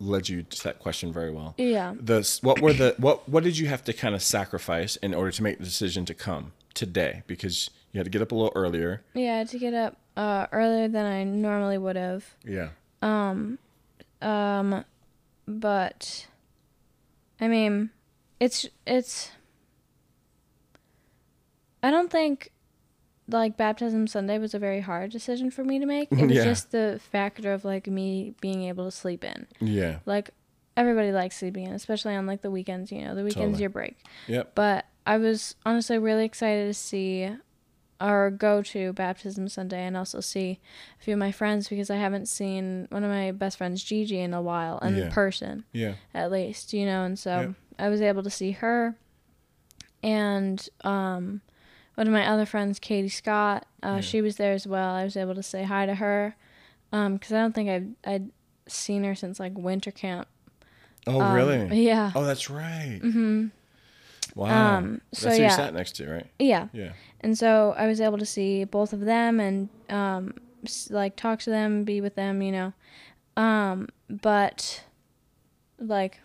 led 0.01 0.29
you 0.29 0.43
to 0.43 0.65
that 0.65 0.81
question 0.81 1.13
very 1.13 1.31
well. 1.31 1.55
yeah. 1.57 1.95
The 1.99 2.39
what 2.43 2.61
were 2.61 2.73
the 2.73 2.95
what 2.99 3.29
what 3.29 3.43
did 3.45 3.57
you 3.57 3.69
have 3.69 3.85
to 3.85 3.93
kind 3.93 4.15
of 4.15 4.23
sacrifice 4.23 4.97
in 4.97 5.15
order 5.15 5.31
to 5.31 5.43
make 5.43 5.59
the 5.59 5.65
decision 5.65 6.05
to 6.07 6.15
come 6.15 6.53
today? 6.75 7.23
Because 7.27 7.71
you 7.93 7.99
had 7.99 8.05
to 8.05 8.11
get 8.11 8.21
up 8.21 8.33
a 8.33 8.35
little 8.35 8.53
earlier. 8.55 9.03
Yeah, 9.15 9.35
I 9.35 9.39
had 9.39 9.49
to 9.49 9.59
get 9.59 9.75
up 9.75 9.97
uh, 10.17 10.47
earlier 10.53 10.89
than 10.89 11.07
I 11.07 11.25
normally 11.25 11.79
would 11.79 11.97
have. 11.97 12.25
Yeah. 12.45 12.69
Um, 13.03 13.59
Um, 14.23 14.85
but 15.47 16.27
I 17.41 17.49
mean, 17.49 17.91
it's 18.39 18.67
it's. 18.87 19.31
I 21.83 21.91
don't 21.91 22.11
think 22.11 22.51
like 23.29 23.57
baptism 23.57 24.07
Sunday 24.07 24.39
was 24.39 24.55
a 24.55 24.59
very 24.59 24.81
hard 24.81 25.11
decision 25.11 25.51
for 25.51 25.65
me 25.65 25.79
to 25.79 25.87
make. 25.87 26.11
It 26.13 26.19
was 26.27 26.33
Yeah. 26.37 26.45
just 26.45 26.73
the 26.73 27.01
factor 27.11 27.53
of 27.53 27.65
like 27.65 27.87
me 27.87 28.35
being 28.41 28.65
able 28.65 28.85
to 28.85 28.91
sleep 28.91 29.25
in. 29.25 29.47
Yeah. 29.61 30.01
Like 30.05 30.31
everybody 30.77 31.13
likes 31.13 31.37
sleeping 31.39 31.65
in, 31.67 31.73
especially 31.73 32.15
on 32.15 32.27
like 32.27 32.43
the 32.43 32.51
weekends. 32.51 32.93
You 32.93 33.05
know, 33.05 33.15
the 33.15 33.23
weekend's 33.25 33.37
Totally. 33.59 33.61
your 33.63 33.71
break. 33.71 33.97
Yep. 34.27 34.53
But 34.55 34.87
I 35.07 35.17
was 35.17 35.55
honestly 35.65 35.99
really 35.99 36.25
excited 36.25 36.67
to 36.67 36.75
see 36.75 37.31
or 38.01 38.31
go 38.31 38.63
to 38.63 38.93
baptism 38.95 39.49
Sunday 39.49 39.85
and 39.85 39.97
also 39.97 40.21
see 40.21 40.59
a 41.01 41.05
few 41.05 41.15
of 41.15 41.19
my 41.19 41.33
friends 41.33 41.69
because 41.69 41.91
I 41.91 41.97
haven't 41.97 42.27
seen 42.27 42.87
one 42.91 43.05
of 43.05 43.11
my 43.11 43.31
best 43.33 43.59
friends, 43.59 43.83
Gigi, 43.85 44.19
in 44.21 44.33
a 44.35 44.41
while, 44.43 44.79
in 44.79 44.97
Yeah. 44.97 45.09
person 45.11 45.65
Yeah. 45.73 45.95
at 46.15 46.31
least, 46.31 46.73
you 46.73 46.87
know, 46.87 47.05
and 47.05 47.19
so. 47.19 47.55
I 47.79 47.89
was 47.89 48.03
able 48.03 48.23
to 48.23 48.31
see 48.31 48.51
her 48.53 48.95
and 50.03 50.69
um 50.85 51.41
one 51.95 52.07
of 52.07 52.13
my 52.13 52.27
other 52.27 52.47
friends, 52.47 52.79
Katie 52.79 53.09
Scott, 53.09 53.67
uh, 53.83 53.95
Yeah. 53.97 54.01
she 54.01 54.21
was 54.23 54.37
there 54.37 54.53
as 54.53 54.67
well. 54.67 54.95
I 54.95 55.05
was 55.05 55.17
able 55.17 55.35
to 55.35 55.43
say 55.43 55.65
hi 55.65 55.85
to 55.87 55.95
her 55.97 56.37
because 56.91 57.33
I 57.33 57.41
don't 57.41 57.55
think 57.55 57.69
I've 57.69 57.89
I'd 58.05 58.31
seen 58.67 59.05
her 59.05 59.15
since 59.15 59.39
like 59.41 59.57
winter 59.59 59.91
camp. 59.91 60.29
Oh, 61.07 61.21
Um, 61.21 61.35
really? 61.35 61.83
Yeah. 61.83 62.13
Oh, 62.15 62.25
that's 62.25 62.49
right. 62.51 63.01
Mm-hmm. 63.03 63.49
Wow. 64.41 64.79
Um, 64.79 65.03
so 65.13 65.27
that's 65.27 65.37
who 65.37 65.43
yeah. 65.43 65.51
you 65.51 65.55
sat 65.55 65.75
next 65.75 65.97
to, 65.97 66.11
right? 66.11 66.27
Yeah. 66.39 66.69
Yeah. 66.73 66.93
And 67.21 67.37
so 67.37 67.75
I 67.77 67.87
was 67.87 68.01
able 68.01 68.17
to 68.17 68.25
see 68.25 68.65
both 68.65 68.95
of 68.95 69.01
them 69.01 69.39
and 69.39 69.69
um, 69.91 70.33
like 70.89 71.15
talk 71.15 71.41
to 71.41 71.51
them, 71.51 71.85
be 71.85 72.01
with 72.01 72.15
them, 72.15 72.41
you 72.41 72.51
know. 72.51 72.73
Um, 73.37 73.89
but 74.09 74.83
like 75.79 76.21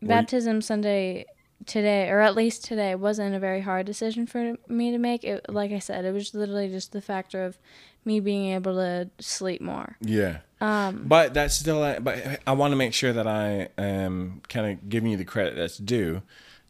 you- 0.00 0.08
baptism 0.08 0.60
Sunday 0.60 1.24
today, 1.64 2.10
or 2.10 2.20
at 2.20 2.34
least 2.34 2.64
today, 2.66 2.94
wasn't 2.94 3.34
a 3.34 3.38
very 3.38 3.62
hard 3.62 3.86
decision 3.86 4.26
for 4.26 4.56
me 4.68 4.90
to 4.90 4.98
make. 4.98 5.24
It, 5.24 5.46
like 5.48 5.72
I 5.72 5.78
said, 5.78 6.04
it 6.04 6.12
was 6.12 6.34
literally 6.34 6.68
just 6.68 6.92
the 6.92 7.00
factor 7.00 7.42
of 7.42 7.56
me 8.04 8.20
being 8.20 8.52
able 8.52 8.74
to 8.74 9.08
sleep 9.18 9.62
more. 9.62 9.96
Yeah. 10.02 10.38
Um, 10.60 11.04
But 11.06 11.32
that's 11.32 11.54
still, 11.54 11.80
but 12.00 12.40
I 12.46 12.52
want 12.52 12.72
to 12.72 12.76
make 12.76 12.92
sure 12.92 13.14
that 13.14 13.26
I 13.26 13.68
am 13.78 14.42
kind 14.48 14.72
of 14.72 14.90
giving 14.90 15.10
you 15.10 15.16
the 15.16 15.24
credit 15.24 15.56
that's 15.56 15.78
due. 15.78 16.20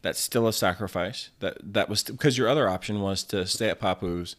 That's 0.03 0.19
still 0.21 0.47
a 0.49 0.53
sacrifice. 0.53 1.31
That 1.41 1.57
that 1.63 1.89
was 1.89 2.03
because 2.03 2.37
your 2.37 2.49
other 2.49 2.69
option 2.69 3.01
was 3.01 3.23
to 3.25 3.47
stay 3.47 3.69
at 3.69 3.81
Papu's, 3.81 4.37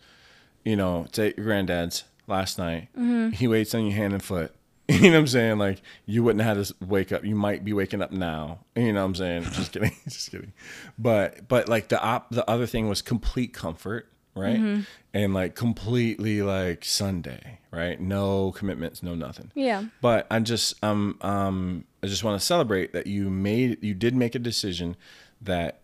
you 0.64 0.76
know, 0.76 1.06
stay 1.12 1.30
at 1.30 1.38
your 1.38 1.46
granddad's 1.46 2.04
last 2.28 2.58
night. 2.58 2.90
Mm-hmm. 2.98 3.30
He 3.32 3.48
waits 3.48 3.74
on 3.74 3.86
your 3.86 3.96
hand 3.96 4.14
and 4.14 4.24
foot. 4.24 4.54
You 4.90 5.00
know 5.10 5.12
what 5.12 5.20
I'm 5.20 5.28
saying? 5.28 5.58
Like 5.60 5.82
you 6.06 6.24
wouldn't 6.24 6.44
have 6.44 6.58
had 6.58 6.66
to 6.66 6.76
wake 6.86 7.14
up. 7.14 7.24
You 7.24 7.36
might 7.36 7.64
be 7.64 7.72
waking 7.72 8.02
up 8.02 8.12
now. 8.12 8.60
You 8.76 8.92
know 8.92 9.00
what 9.00 9.06
I'm 9.06 9.16
saying? 9.16 9.44
Just 9.46 9.72
kidding. 9.74 9.96
Just 10.10 10.30
kidding. 10.30 10.52
But 11.00 11.48
but 11.48 11.70
like 11.70 11.88
the 11.88 12.04
op, 12.04 12.30
the 12.32 12.48
other 12.50 12.66
thing 12.66 12.90
was 12.90 13.02
complete 13.02 13.54
comfort, 13.54 14.10
right? 14.36 14.58
Mm-hmm. 14.58 14.82
And 15.14 15.34
like 15.34 15.56
completely 15.56 16.42
like 16.42 16.84
Sunday, 16.84 17.60
right? 17.72 18.00
No 18.00 18.52
commitments, 18.52 19.02
no 19.02 19.16
nothing. 19.16 19.52
yeah. 19.56 19.86
But 20.02 20.28
I 20.30 20.40
just 20.42 20.84
um 20.84 21.18
um 21.22 21.86
I 22.04 22.08
just 22.08 22.26
want 22.26 22.40
to 22.40 22.46
celebrate 22.46 22.92
that 22.92 23.08
you 23.08 23.30
made 23.30 23.82
you 23.82 23.94
did 23.94 24.14
make 24.16 24.36
a 24.36 24.40
decision 24.40 24.98
that 25.44 25.82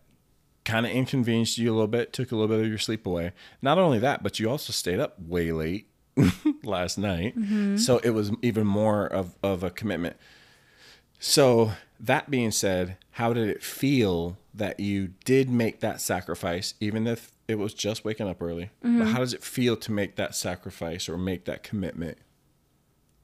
kind 0.64 0.86
of 0.86 0.92
inconvenienced 0.92 1.58
you 1.58 1.70
a 1.70 1.74
little 1.74 1.86
bit, 1.86 2.12
took 2.12 2.32
a 2.32 2.36
little 2.36 2.48
bit 2.54 2.64
of 2.64 2.68
your 2.68 2.78
sleep 2.78 3.06
away. 3.06 3.32
Not 3.62 3.78
only 3.78 3.98
that, 4.00 4.22
but 4.22 4.38
you 4.38 4.48
also 4.50 4.72
stayed 4.72 5.00
up 5.00 5.18
way 5.20 5.52
late 5.52 5.88
last 6.64 6.98
night. 6.98 7.34
So 7.78 7.98
it 7.98 8.10
was 8.10 8.30
even 8.42 8.66
more 8.66 9.06
of, 9.06 9.36
of 9.42 9.62
a 9.62 9.70
commitment. 9.70 10.16
So 11.18 11.72
that 11.98 12.30
being 12.30 12.50
said, 12.50 12.96
how 13.12 13.32
did 13.32 13.48
it 13.48 13.62
feel 13.62 14.36
that 14.54 14.80
you 14.80 15.12
did 15.24 15.50
make 15.50 15.80
that 15.80 16.00
sacrifice, 16.00 16.74
even 16.80 17.06
if 17.06 17.32
it 17.48 17.58
was 17.58 17.74
just 17.74 18.04
waking 18.04 18.28
up 18.28 18.40
early? 18.42 18.70
But 18.82 19.06
how 19.08 19.18
does 19.18 19.34
it 19.34 19.42
feel 19.42 19.76
to 19.76 19.92
make 19.92 20.16
that 20.16 20.34
sacrifice 20.34 21.08
or 21.08 21.16
make 21.18 21.44
that 21.46 21.62
commitment 21.62 22.18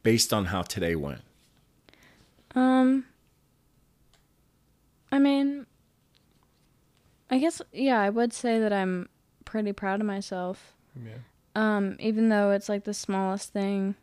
based 0.03 0.33
on 0.33 0.47
how 0.47 0.63
today 0.63 0.95
went? 0.97 1.23
Um, 2.55 3.05
I 5.13 5.19
mean, 5.19 5.67
I 7.31 7.39
guess 7.39 7.61
yeah, 7.73 8.01
I 8.01 8.11
would 8.11 8.33
say 8.33 8.59
that 8.61 8.73
I'm 8.73 9.09
pretty 9.45 9.73
proud 9.73 10.01
of 10.01 10.07
myself. 10.07 10.75
Yeah. 11.05 11.13
Um, 11.55 11.97
even 11.99 12.29
though 12.29 12.51
it's 12.53 12.69
like 12.69 12.85
the 12.85 12.95
smallest 12.95 13.53
thing, 13.53 13.95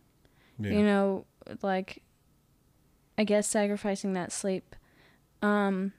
Yeah. 0.59 0.71
you 0.71 0.83
know, 0.83 1.25
like 1.61 2.01
I 3.17 3.23
guess 3.23 3.47
sacrificing 3.47 4.13
that 4.13 4.31
sleep. 4.31 4.75
Um, 5.41 5.93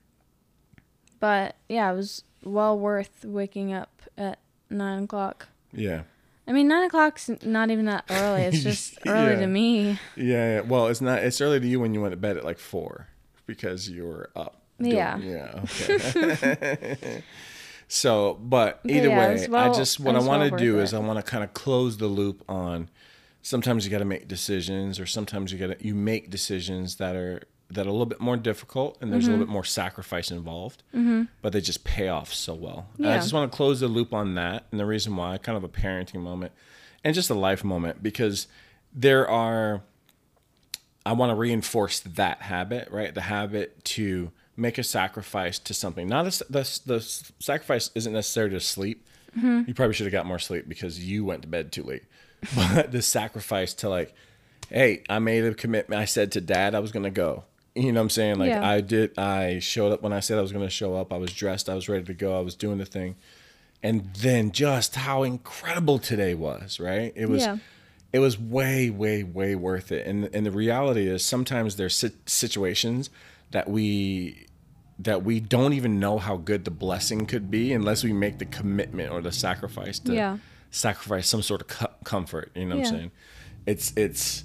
but 1.20 1.56
yeah, 1.68 1.90
it 1.92 1.96
was 1.96 2.24
well 2.42 2.78
worth 2.78 3.24
waking 3.24 3.72
up 3.72 4.02
at 4.18 4.38
nine 4.70 5.04
o'clock. 5.04 5.48
yeah. 5.72 6.02
I 6.46 6.52
mean, 6.52 6.68
nine 6.68 6.84
o'clock's 6.84 7.30
not 7.42 7.70
even 7.70 7.86
that 7.86 8.04
early. 8.10 8.42
It's 8.42 8.62
just 8.62 8.98
early 9.06 9.32
Yeah. 9.32 9.40
to 9.40 9.46
me. 9.46 9.90
Yeah, 10.14 10.56
yeah. 10.56 10.60
Well, 10.60 10.88
it's 10.88 11.00
not. 11.00 11.20
It's 11.22 11.40
early 11.40 11.58
to 11.58 11.66
you 11.66 11.80
when 11.80 11.94
you 11.94 12.02
went 12.02 12.12
to 12.12 12.18
bed 12.18 12.36
at 12.36 12.44
like 12.44 12.58
four 12.58 13.08
because 13.46 13.88
you 13.88 14.04
were 14.06 14.28
up. 14.36 14.60
Doing- 14.78 14.92
Yeah. 14.96 15.18
Yeah. 15.18 15.64
Okay. 16.34 17.22
so, 17.88 18.34
but 18.34 18.80
But 18.82 18.90
either 18.90 19.08
yeah, 19.08 19.18
way, 19.18 19.32
was 19.48 19.48
I 19.52 19.72
just 19.78 20.00
what 20.00 20.14
I 20.14 20.18
was 20.18 20.26
want 20.26 20.40
well 20.40 20.50
to 20.50 20.56
do 20.56 20.74
worth 20.76 20.84
is 20.84 20.92
it. 20.92 20.96
I 20.96 21.00
want 21.00 21.18
to 21.24 21.30
kind 21.30 21.44
of 21.44 21.52
close 21.54 21.96
the 21.98 22.06
loop 22.06 22.42
on 22.48 22.88
sometimes 23.42 23.84
you 23.84 23.90
got 23.90 23.98
to 23.98 24.04
make 24.06 24.26
decisions 24.26 24.98
or 24.98 25.04
sometimes 25.06 25.52
you 25.52 25.58
got 25.58 25.78
to 25.78 25.86
you 25.86 25.94
make 25.94 26.30
decisions 26.30 26.96
that 26.96 27.14
are 27.14 27.42
that 27.70 27.86
are 27.86 27.90
a 27.90 27.92
little 27.92 28.06
bit 28.06 28.20
more 28.20 28.36
difficult 28.38 28.96
and 29.02 29.12
there's 29.12 29.24
a 29.24 29.28
Mm-hmm. 29.28 29.32
little 29.32 29.46
bit 29.46 29.52
more 29.52 29.64
sacrifice 29.64 30.30
involved 30.30 30.82
but 31.42 31.52
they 31.52 31.60
just 31.60 31.84
pay 31.84 32.08
off 32.08 32.32
so 32.32 32.54
well 32.54 32.88
And 32.98 33.06
i 33.08 33.16
just 33.16 33.32
want 33.34 33.50
to 33.52 33.54
close 33.56 33.80
the 33.80 33.88
loop 33.88 34.14
on 34.14 34.34
that 34.36 34.64
and 34.70 34.80
the 34.80 34.86
reason 34.86 35.14
why 35.16 35.36
kind 35.38 35.56
of 35.58 35.64
a 35.64 35.68
parenting 35.68 36.20
moment 36.22 36.52
and 37.02 37.14
just 37.14 37.28
a 37.30 37.34
life 37.34 37.62
moment 37.64 38.02
because 38.02 38.46
there 38.94 39.28
are 39.28 39.82
i 41.04 41.12
want 41.12 41.30
to 41.30 41.34
reinforce 41.34 42.00
that 42.00 42.42
habit 42.42 42.88
right 42.90 43.14
the 43.14 43.22
habit 43.22 43.84
to 43.84 44.30
make 44.56 44.78
a 44.78 44.82
sacrifice 44.84 45.58
to 45.60 45.74
something. 45.74 46.08
Not 46.08 46.26
a, 46.26 46.44
the, 46.50 46.80
the 46.86 47.00
sacrifice 47.40 47.90
isn't 47.94 48.12
necessarily 48.12 48.52
to 48.54 48.60
sleep. 48.60 49.04
Mm-hmm. 49.36 49.62
You 49.66 49.74
probably 49.74 49.94
should 49.94 50.06
have 50.06 50.12
got 50.12 50.26
more 50.26 50.38
sleep 50.38 50.68
because 50.68 51.04
you 51.04 51.24
went 51.24 51.42
to 51.42 51.48
bed 51.48 51.72
too 51.72 51.82
late. 51.82 52.04
But 52.54 52.92
the 52.92 53.02
sacrifice 53.02 53.72
to 53.74 53.88
like 53.88 54.14
hey 54.70 55.02
i 55.08 55.18
made 55.18 55.44
a 55.44 55.54
commitment. 55.54 56.00
I 56.00 56.04
said 56.04 56.32
to 56.32 56.40
dad 56.40 56.74
i 56.74 56.78
was 56.78 56.92
gonna 56.92 57.10
go. 57.10 57.44
You 57.74 57.90
know 57.90 58.00
what 58.00 58.04
i'm 58.04 58.10
saying? 58.10 58.38
Like 58.38 58.50
Yeah. 58.50 58.66
i 58.68 58.80
did 58.80 59.18
i 59.18 59.58
showed 59.60 59.92
up 59.92 60.02
when 60.02 60.12
i 60.12 60.20
said 60.20 60.38
i 60.38 60.42
was 60.42 60.52
gonna 60.52 60.70
show 60.70 60.94
up. 60.94 61.12
I 61.12 61.16
was 61.16 61.32
dressed. 61.32 61.68
I 61.68 61.74
was 61.74 61.88
ready 61.88 62.04
to 62.04 62.14
go. 62.14 62.38
I 62.38 62.42
was 62.42 62.54
doing 62.54 62.78
the 62.78 62.84
thing. 62.84 63.16
And 63.82 64.14
then 64.14 64.52
just 64.52 64.94
how 64.94 65.22
incredible 65.24 65.98
today 65.98 66.34
was 66.34 66.78
right? 66.78 67.12
It 67.16 67.28
was 67.28 67.42
Yeah. 67.42 67.58
it 68.12 68.18
was 68.20 68.38
way 68.38 68.90
way 68.90 69.22
way 69.24 69.54
worth 69.56 69.90
it. 69.90 70.06
And 70.06 70.30
and 70.32 70.46
the 70.46 70.50
reality 70.52 71.08
is 71.08 71.24
sometimes 71.24 71.76
there's 71.76 72.04
situations 72.26 73.10
that 73.54 73.68
we 73.70 74.46
that 74.98 75.24
we 75.24 75.40
don't 75.40 75.72
even 75.72 75.98
know 75.98 76.18
how 76.18 76.36
good 76.36 76.64
the 76.64 76.70
blessing 76.70 77.26
could 77.26 77.50
be 77.50 77.72
unless 77.72 78.04
we 78.04 78.12
make 78.12 78.38
the 78.38 78.44
commitment 78.44 79.10
or 79.10 79.20
the 79.20 79.32
sacrifice 79.32 79.98
to 80.00 80.12
Yeah. 80.14 80.38
sacrifice 80.70 81.28
some 81.28 81.42
sort 81.42 81.62
of 81.62 81.66
co- 81.68 81.90
comfort 82.04 82.50
you 82.54 82.64
know 82.66 82.76
what 82.76 82.82
Yeah. 82.84 82.90
i'm 82.90 82.96
saying 82.96 83.10
it's 83.66 83.92
it's 83.96 84.44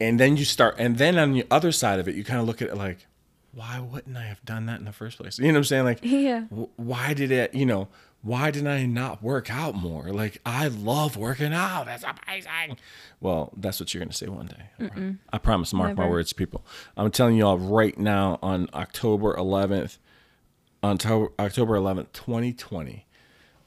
and 0.00 0.20
then 0.20 0.36
you 0.36 0.44
start 0.44 0.76
and 0.78 0.96
then 0.98 1.18
on 1.18 1.32
the 1.32 1.46
other 1.50 1.72
side 1.72 1.98
of 2.00 2.08
it 2.08 2.14
you 2.14 2.24
kind 2.24 2.40
of 2.40 2.46
look 2.46 2.60
at 2.62 2.68
it 2.68 2.76
like 2.76 3.06
why 3.52 3.78
wouldn't 3.80 4.16
i 4.16 4.24
have 4.26 4.42
done 4.44 4.66
that 4.66 4.78
in 4.78 4.84
the 4.86 4.92
first 4.92 5.18
place 5.18 5.38
you 5.38 5.46
know 5.46 5.52
what 5.54 5.58
i'm 5.58 5.64
saying 5.64 5.84
like 5.84 5.98
Yeah. 6.02 6.40
w- 6.50 6.68
why 6.76 7.12
did 7.14 7.30
it 7.30 7.54
you 7.54 7.66
know 7.66 7.88
why 8.26 8.50
did 8.50 8.66
i 8.66 8.84
not 8.86 9.22
work 9.22 9.50
out 9.50 9.74
more? 9.74 10.08
Like 10.08 10.40
i 10.44 10.66
love 10.68 11.16
working 11.16 11.52
out. 11.52 11.86
That's 11.86 12.04
amazing. 12.04 12.76
Well 13.20 13.52
that's 13.56 13.78
what 13.78 13.94
you're 13.94 14.02
gonna 14.02 14.12
say 14.12 14.26
one 14.26 14.46
day. 14.46 15.16
I 15.32 15.38
promise. 15.38 15.72
Mark 15.72 15.96
my 15.96 16.08
words 16.08 16.32
people. 16.32 16.64
I'm 16.96 17.10
telling 17.10 17.36
you 17.36 17.46
all 17.46 17.58
right 17.58 17.96
now 17.98 18.38
on 18.42 18.68
october 18.74 19.34
11th 19.34 19.98
on 20.82 20.98
to- 20.98 21.32
october 21.38 21.74
11th 21.74 22.12
2020 22.12 23.06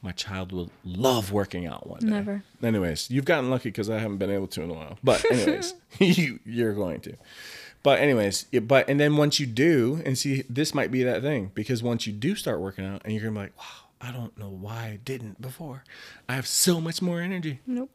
my 0.02 0.12
child 0.13 0.52
will 0.54 0.69
love 0.86 1.32
working 1.32 1.65
out 1.65 1.86
one 1.88 2.00
day. 2.00 2.08
Never. 2.08 2.43
anyways 2.63 3.10
you've 3.10 3.26
gotten 3.26 3.50
lucky 3.50 3.69
because 3.69 3.89
i 3.89 3.98
haven't 4.00 4.17
been 4.17 4.32
able 4.32 4.48
to 4.48 4.62
in 4.62 4.69
a 4.69 4.74
while. 4.74 4.98
But 5.04 5.24
anyways 5.32 5.74
you 6.00 6.39
you're 6.45 6.74
going 6.74 7.00
to. 7.02 7.15
But 7.84 8.00
anyways 8.00 8.45
but 8.63 8.89
and 8.89 9.00
then 9.00 9.15
once 9.17 9.39
you 9.39 9.45
do 9.45 10.02
and 10.06 10.17
see 10.17 10.43
this 10.50 10.74
might 10.74 10.91
be 10.91 11.04
that 11.04 11.22
thing 11.22 11.52
because 11.54 11.82
once 11.82 12.06
you 12.08 12.13
do 12.13 12.36
start 12.36 12.60
working 12.60 12.86
out 12.86 13.02
and 13.06 13.13
you're 13.13 13.24
gonna 13.24 13.34
be 13.34 13.39
like 13.39 13.58
wow 13.58 13.88
i 14.01 14.12
don't 14.12 14.38
know 14.38 14.49
why 14.49 14.85
i 14.93 14.99
didn't 15.03 15.41
before. 15.41 15.83
I 16.27 16.35
have 16.35 16.47
so 16.47 16.79
much 16.81 17.01
more 17.01 17.21
energy. 17.21 17.59
Nope. 17.67 17.89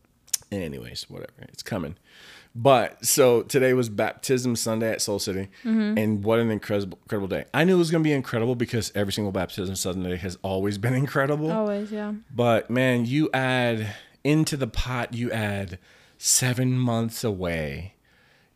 anyways 0.53 1.09
whatever. 1.09 1.33
It's 1.49 1.63
coming. 1.63 1.97
But 2.57 3.05
so 3.05 3.43
today 3.43 3.73
was 3.75 3.89
baptism 3.89 4.55
sunday 4.57 4.93
at 4.93 5.03
soul 5.03 5.19
city. 5.19 5.49
Mm-hmm. 5.65 5.99
And 5.99 6.23
what 6.25 6.39
an 6.39 6.51
incredible 6.51 6.99
incredible 7.03 7.29
day. 7.29 7.45
I 7.53 7.65
knew 7.65 7.75
it 7.75 7.79
was 7.79 7.91
going 7.91 8.03
to 8.05 8.09
be 8.09 8.13
incredible 8.13 8.55
because 8.55 8.93
every 8.95 9.13
single 9.13 9.33
baptism 9.33 9.75
sunday 9.75 10.17
has 10.17 10.39
always 10.43 10.79
been 10.79 10.95
incredible. 11.05 11.51
Always, 11.51 11.91
yeah. 11.91 12.13
but 12.35 12.71
man, 12.71 13.07
you 13.07 13.29
add 13.35 13.95
into 14.23 14.57
the 14.57 14.67
pot, 14.69 15.15
you 15.15 15.33
add 15.33 15.79
seven 16.19 16.73
months 16.79 17.25
away. 17.25 17.95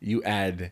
You 0.00 0.22
add 0.22 0.70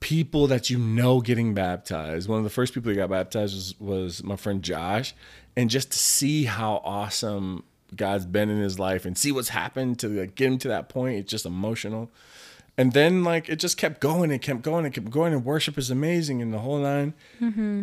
people 0.00 0.46
that 0.46 0.70
you 0.70 0.78
know 0.78 1.20
getting 1.20 1.54
baptized. 1.54 2.28
One 2.28 2.38
of 2.38 2.44
the 2.44 2.50
first 2.50 2.74
people 2.74 2.90
who 2.90 2.96
got 2.96 3.10
baptized 3.10 3.54
was, 3.54 3.74
was 3.80 4.24
my 4.24 4.36
friend 4.36 4.62
Josh. 4.62 5.14
And 5.56 5.70
just 5.70 5.92
to 5.92 5.98
see 5.98 6.44
how 6.44 6.80
awesome 6.84 7.64
God's 7.94 8.26
been 8.26 8.48
in 8.50 8.60
his 8.60 8.78
life 8.78 9.04
and 9.04 9.16
see 9.16 9.32
what's 9.32 9.48
happened 9.48 9.98
to 10.00 10.08
like, 10.08 10.34
get 10.34 10.46
him 10.48 10.58
to 10.58 10.68
that 10.68 10.88
point, 10.88 11.18
it's 11.18 11.30
just 11.30 11.46
emotional. 11.46 12.10
And 12.76 12.92
then 12.92 13.24
like 13.24 13.48
it 13.48 13.56
just 13.56 13.76
kept 13.76 14.00
going 14.00 14.30
and 14.30 14.40
kept 14.40 14.62
going 14.62 14.84
and 14.84 14.94
kept 14.94 15.10
going 15.10 15.32
and 15.32 15.44
worship 15.44 15.76
is 15.78 15.90
amazing 15.90 16.40
and 16.40 16.54
the 16.54 16.60
whole 16.60 16.78
9 16.78 17.12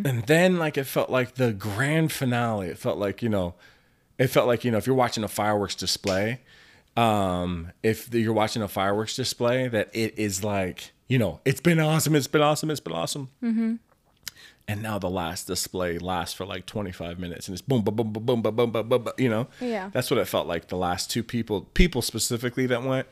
And 0.06 0.22
then 0.26 0.56
like 0.56 0.78
it 0.78 0.84
felt 0.84 1.10
like 1.10 1.34
the 1.34 1.52
grand 1.52 2.12
finale. 2.12 2.68
It 2.68 2.78
felt 2.78 2.96
like, 2.96 3.22
you 3.22 3.28
know, 3.28 3.54
it 4.18 4.28
felt 4.28 4.46
like, 4.46 4.64
you 4.64 4.70
know, 4.70 4.78
if 4.78 4.86
you're 4.86 4.96
watching 4.96 5.22
a 5.22 5.28
fireworks 5.28 5.74
display, 5.74 6.40
um, 6.96 7.72
if 7.82 8.14
you're 8.14 8.32
watching 8.32 8.62
a 8.62 8.68
fireworks 8.68 9.14
display, 9.14 9.68
that 9.68 9.90
it 9.92 10.18
is 10.18 10.42
like, 10.42 10.92
you 11.08 11.18
know, 11.18 11.40
it's 11.44 11.60
been 11.60 11.80
awesome, 11.80 12.14
it's 12.14 12.26
been 12.26 12.42
awesome, 12.42 12.70
it's 12.70 12.80
been 12.80 12.92
awesome. 12.92 13.30
And 14.68 14.82
now 14.82 14.98
the 14.98 15.10
last 15.10 15.46
display 15.46 15.98
lasts 15.98 16.34
for 16.34 16.44
like 16.44 16.66
25 16.66 17.20
minutes 17.20 17.46
and 17.46 17.54
it's 17.54 17.62
boom, 17.62 17.82
boom, 17.82 17.94
boom, 17.94 18.12
boom, 18.12 18.24
boom, 18.24 18.42
boom, 18.42 18.56
boom, 18.56 18.70
boom, 18.72 18.88
boom, 18.88 19.04
boom, 19.04 19.12
you 19.16 19.28
know? 19.28 19.46
Yeah. 19.60 19.90
That's 19.92 20.10
what 20.10 20.18
it 20.18 20.26
felt 20.26 20.48
like 20.48 20.68
the 20.68 20.76
last 20.76 21.08
two 21.08 21.22
people, 21.22 21.62
people 21.74 22.02
specifically 22.02 22.66
that 22.66 22.82
went. 22.82 23.06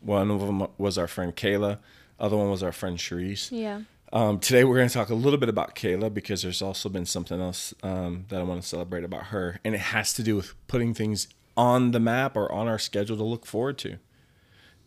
One 0.00 0.30
of 0.30 0.40
them 0.40 0.66
was 0.78 0.96
our 0.96 1.06
friend 1.06 1.36
Kayla, 1.36 1.78
other 2.18 2.36
one 2.36 2.50
was 2.50 2.62
our 2.62 2.72
friend 2.72 2.96
Sharice. 2.96 3.50
Yeah. 3.50 3.82
Um, 4.12 4.38
today 4.38 4.64
we're 4.64 4.76
going 4.76 4.88
to 4.88 4.94
talk 4.94 5.10
a 5.10 5.14
little 5.14 5.38
bit 5.38 5.48
about 5.48 5.74
Kayla 5.74 6.12
because 6.12 6.42
there's 6.42 6.62
also 6.62 6.88
been 6.88 7.04
something 7.04 7.40
else 7.40 7.74
um, 7.82 8.26
that 8.28 8.40
I 8.40 8.44
want 8.44 8.62
to 8.62 8.68
celebrate 8.68 9.02
about 9.02 9.24
her, 9.24 9.60
and 9.64 9.74
it 9.74 9.80
has 9.80 10.12
to 10.14 10.22
do 10.22 10.36
with 10.36 10.54
putting 10.68 10.94
things 10.94 11.26
on 11.56 11.90
the 11.90 12.00
map 12.00 12.36
or 12.36 12.50
on 12.52 12.68
our 12.68 12.78
schedule 12.78 13.16
to 13.16 13.24
look 13.24 13.44
forward 13.44 13.76
to. 13.78 13.98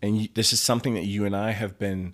And 0.01 0.21
you, 0.21 0.29
this 0.33 0.53
is 0.53 0.61
something 0.61 0.93
that 0.93 1.05
you 1.05 1.25
and 1.25 1.35
I 1.35 1.51
have 1.51 1.77
been 1.77 2.13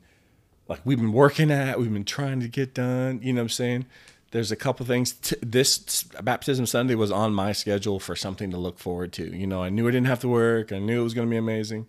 like 0.67 0.79
we've 0.85 0.99
been 0.99 1.13
working 1.13 1.51
at, 1.51 1.79
we've 1.79 1.91
been 1.91 2.05
trying 2.05 2.39
to 2.39 2.47
get 2.47 2.73
done. 2.73 3.19
You 3.21 3.33
know 3.33 3.41
what 3.41 3.45
I'm 3.45 3.49
saying? 3.49 3.85
There's 4.31 4.51
a 4.51 4.55
couple 4.55 4.85
things. 4.85 5.13
T- 5.13 5.35
this 5.41 6.03
baptism 6.03 6.65
Sunday 6.65 6.95
was 6.95 7.11
on 7.11 7.33
my 7.33 7.51
schedule 7.51 7.99
for 7.99 8.15
something 8.15 8.49
to 8.51 8.57
look 8.57 8.79
forward 8.79 9.13
to. 9.13 9.35
You 9.35 9.45
know, 9.45 9.61
I 9.61 9.69
knew 9.69 9.87
I 9.87 9.91
didn't 9.91 10.07
have 10.07 10.21
to 10.21 10.27
work. 10.27 10.71
I 10.71 10.79
knew 10.79 11.01
it 11.01 11.03
was 11.03 11.13
going 11.13 11.27
to 11.27 11.31
be 11.31 11.37
amazing. 11.37 11.87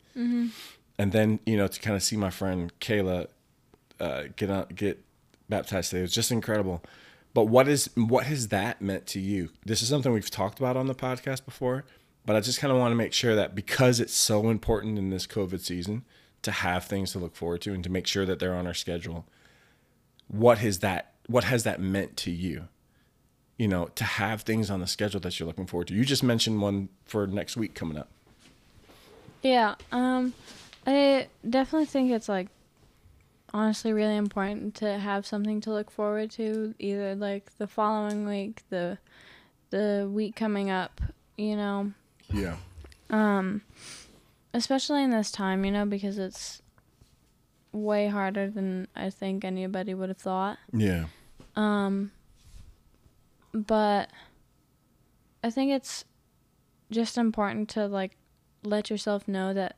And 0.99 1.13
then 1.13 1.41
you 1.47 1.57
know 1.57 1.67
to 1.67 1.81
kind 1.81 1.97
of 1.97 2.03
see 2.03 2.17
my 2.17 2.31
friend 2.31 2.73
Kayla 2.81 3.29
uh, 3.99 4.25
get 4.37 4.51
on, 4.51 4.67
get 4.75 5.03
baptized 5.49 5.91
today. 5.91 6.01
It 6.01 6.03
was 6.03 6.13
just 6.13 6.31
incredible. 6.31 6.83
But 7.33 7.45
what 7.45 7.67
is 7.67 7.91
what 7.95 8.27
has 8.27 8.49
that 8.49 8.81
meant 8.81 9.07
to 9.09 9.21
you? 9.21 9.51
This 9.65 9.83
is 9.83 9.89
something 9.89 10.13
we've 10.13 10.31
talked 10.31 10.59
about 10.59 10.77
on 10.77 10.87
the 10.87 10.95
podcast 10.95 11.45
before, 11.45 11.85
but 12.25 12.37
I 12.37 12.41
just 12.41 12.61
kind 12.61 12.73
of 12.73 12.79
want 12.79 12.93
to 12.93 12.97
make 12.97 13.13
sure 13.13 13.35
that 13.35 13.55
because 13.55 13.99
it's 14.01 14.15
so 14.15 14.51
important 14.51 14.99
in 14.99 15.11
this 15.11 15.27
COVID 15.27 15.61
season 15.61 16.05
to 16.45 16.53
have 16.53 16.85
things 16.85 17.13
to 17.13 17.19
look 17.19 17.35
forward 17.37 17.61
to 17.63 17.73
and 17.73 17.83
to 17.85 17.91
make 17.91 18.07
sure 18.07 18.25
that 18.27 18.39
they're 18.39 18.55
on 18.55 18.67
our 18.67 18.75
schedule. 18.75 19.27
What 20.29 20.59
has 20.59 20.79
that 20.81 21.13
what 21.27 21.45
has 21.45 21.65
that 21.65 21.81
meant 21.81 22.17
to 22.19 22.31
you? 22.31 22.69
You 23.59 23.69
know, 23.69 23.87
to 23.95 24.05
have 24.05 24.43
things 24.43 24.71
on 24.71 24.81
the 24.81 24.87
schedule 24.87 25.21
that 25.21 25.39
you're 25.39 25.47
looking 25.47 25.67
forward 25.67 25.89
to. 25.89 25.95
You 25.95 26.05
just 26.05 26.23
mentioned 26.23 26.61
one 26.61 26.89
for 27.05 27.27
next 27.27 27.57
week 27.57 27.75
coming 27.75 27.97
up. 27.97 28.09
Yeah. 29.43 29.75
Um, 29.93 30.35
I 30.87 31.29
definitely 31.49 31.87
think 31.87 32.11
it's 32.11 32.29
like 32.29 32.49
honestly 33.53 33.93
really 33.93 34.17
important 34.17 34.75
to 34.77 34.99
have 34.99 35.27
something 35.27 35.61
to 35.63 35.71
look 35.71 35.91
forward 35.91 36.31
to, 36.33 36.75
either 36.79 37.15
like 37.15 37.57
the 37.59 37.67
following 37.67 38.27
week, 38.27 38.63
the 38.71 38.99
the 39.71 40.09
week 40.13 40.35
coming 40.37 40.71
up, 40.71 41.01
you 41.37 41.57
know. 41.57 41.93
Yeah. 42.33 42.57
Um, 43.11 43.63
especially 44.55 45.03
in 45.03 45.11
this 45.11 45.31
time, 45.31 45.65
you 45.65 45.71
know, 45.71 45.85
because 45.85 46.17
it's 46.19 46.63
way 47.73 48.07
harder 48.07 48.49
than 48.49 48.89
I 48.97 49.11
think 49.11 49.45
anybody 49.45 49.93
would 49.93 50.09
have 50.09 50.17
thought. 50.19 50.57
Yeah. 50.73 51.07
Um, 51.57 52.13
but 53.53 54.09
I 55.43 55.51
think 55.51 55.73
it's 55.73 56.05
just 56.91 57.19
important 57.19 57.69
to 57.71 57.87
like 57.87 58.17
let 58.63 58.89
yourself 58.91 59.27
know 59.29 59.53
that 59.53 59.77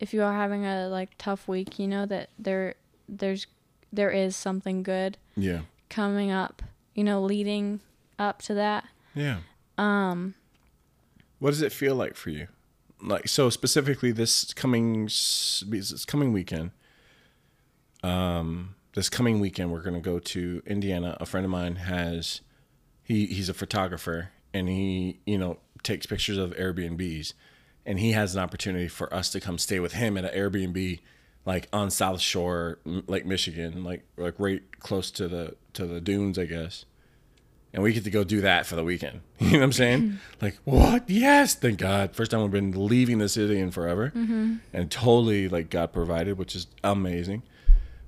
if 0.00 0.14
you 0.14 0.22
are 0.22 0.32
having 0.32 0.64
a 0.64 0.88
like 0.88 1.10
tough 1.18 1.46
week, 1.46 1.78
you 1.78 1.86
know 1.86 2.06
that 2.06 2.30
there 2.38 2.74
there's 3.08 3.46
there 3.92 4.10
is 4.10 4.34
something 4.34 4.82
good 4.82 5.18
Yeah. 5.36 5.60
coming 5.90 6.30
up, 6.30 6.62
you 6.94 7.04
know, 7.04 7.22
leading 7.22 7.80
up 8.18 8.40
to 8.42 8.54
that. 8.54 8.84
Yeah. 9.14 9.40
Um, 9.76 10.34
What 11.38 11.50
does 11.50 11.60
it 11.62 11.72
feel 11.72 11.94
like 11.94 12.14
for 12.16 12.30
you? 12.30 12.46
Like 13.02 13.28
so 13.28 13.50
specifically 13.50 14.12
this 14.12 14.54
coming 14.54 15.06
this 15.06 16.04
coming 16.06 16.32
weekend. 16.32 16.70
Um, 18.02 18.76
this 18.94 19.08
coming 19.08 19.40
weekend 19.40 19.72
we're 19.72 19.82
gonna 19.82 20.00
go 20.00 20.18
to 20.18 20.62
Indiana. 20.66 21.16
A 21.20 21.26
friend 21.26 21.44
of 21.44 21.50
mine 21.50 21.76
has 21.76 22.40
he 23.02 23.26
he's 23.26 23.48
a 23.48 23.54
photographer 23.54 24.30
and 24.54 24.68
he 24.68 25.20
you 25.26 25.38
know 25.38 25.58
takes 25.82 26.06
pictures 26.06 26.38
of 26.38 26.52
Airbnbs, 26.52 27.32
and 27.84 27.98
he 27.98 28.12
has 28.12 28.34
an 28.34 28.42
opportunity 28.42 28.88
for 28.88 29.12
us 29.12 29.30
to 29.30 29.40
come 29.40 29.58
stay 29.58 29.80
with 29.80 29.94
him 29.94 30.16
at 30.16 30.24
an 30.24 30.34
Airbnb 30.34 31.00
like 31.44 31.68
on 31.72 31.90
South 31.90 32.20
Shore, 32.20 32.78
Lake 32.84 33.26
Michigan, 33.26 33.84
like 33.84 34.04
like 34.16 34.34
right 34.38 34.62
close 34.80 35.10
to 35.12 35.28
the 35.28 35.56
to 35.74 35.86
the 35.86 36.00
dunes, 36.00 36.38
I 36.38 36.46
guess. 36.46 36.84
And 37.72 37.82
we 37.82 37.92
get 37.92 38.04
to 38.04 38.10
go 38.10 38.24
do 38.24 38.42
that 38.42 38.66
for 38.66 38.76
the 38.76 38.84
weekend. 38.84 39.20
You 39.40 39.52
know 39.52 39.58
what 39.58 39.64
I'm 39.64 39.72
saying? 39.72 40.18
like, 40.40 40.56
what? 40.64 41.10
Yes, 41.10 41.54
thank 41.54 41.78
God. 41.78 42.14
First 42.14 42.30
time 42.30 42.42
we've 42.42 42.50
been 42.50 42.86
leaving 42.86 43.18
the 43.18 43.28
city 43.28 43.58
in 43.58 43.70
forever, 43.70 44.12
and 44.14 44.90
totally 44.90 45.48
like 45.48 45.68
God 45.68 45.92
provided, 45.92 46.38
which 46.38 46.54
is 46.54 46.68
amazing. 46.84 47.42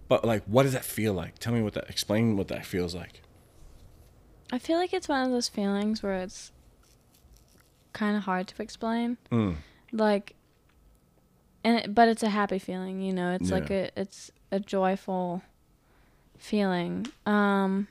But 0.08 0.24
like, 0.24 0.44
what 0.44 0.62
does 0.62 0.72
that 0.74 0.84
feel 0.84 1.12
like? 1.12 1.38
Tell 1.38 1.52
me 1.52 1.60
what 1.60 1.74
that. 1.74 1.90
Explain 1.90 2.36
what 2.36 2.48
that 2.48 2.64
feels 2.64 2.94
like. 2.94 3.20
I 4.52 4.58
feel 4.58 4.78
like 4.78 4.92
it's 4.92 5.08
one 5.08 5.24
of 5.24 5.30
those 5.30 5.48
feelings 5.48 6.02
where 6.02 6.14
it's 6.14 6.52
kind 7.92 8.16
of 8.16 8.22
hard 8.24 8.46
to 8.48 8.62
explain. 8.62 9.16
Mm. 9.32 9.56
Like, 9.92 10.34
and 11.64 11.78
it, 11.78 11.94
but 11.94 12.08
it's 12.08 12.22
a 12.22 12.28
happy 12.28 12.58
feeling, 12.58 13.00
you 13.00 13.12
know. 13.12 13.32
It's 13.32 13.50
like 13.50 13.70
a 13.70 13.90
it's 13.98 14.30
a 14.52 14.60
joyful 14.60 15.42
feeling. 16.38 17.06
Um. 17.26 17.88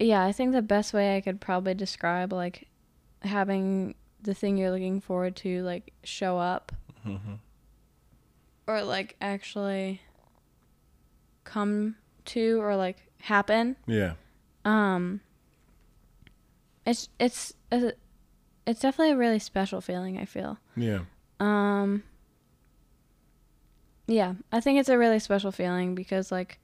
Yeah, 0.00 0.24
I 0.24 0.32
think 0.32 0.52
the 0.52 0.62
best 0.62 0.92
way 0.94 1.16
I 1.16 1.20
could 1.20 1.40
probably 1.40 1.74
describe 1.74 2.32
like 2.32 2.66
having 3.22 3.94
the 4.22 4.32
thing 4.34 4.56
you're 4.56 4.70
looking 4.70 5.00
forward 5.00 5.36
to 5.36 5.62
like 5.62 5.92
show 6.04 6.38
up 6.38 6.72
Mm-hmm. 7.06 7.34
or 8.66 8.82
like 8.82 9.16
actually 9.20 10.00
come 11.44 11.96
to 12.26 12.60
or 12.60 12.76
like 12.76 12.96
happen 13.22 13.76
Yeah. 13.86 14.12
um 14.64 15.20
it's 16.86 17.08
it's 17.18 17.54
a, 17.72 17.92
it's 18.66 18.80
definitely 18.80 19.12
a 19.12 19.16
really 19.16 19.38
special 19.38 19.80
feeling 19.80 20.18
i 20.18 20.24
feel 20.26 20.58
Yeah. 20.76 21.00
um 21.40 22.02
yeah 24.06 24.34
i 24.52 24.60
think 24.60 24.78
it's 24.78 24.88
a 24.88 24.98
really 24.98 25.18
special 25.18 25.50
feeling 25.52 25.94
because 25.94 26.30
like 26.30 26.58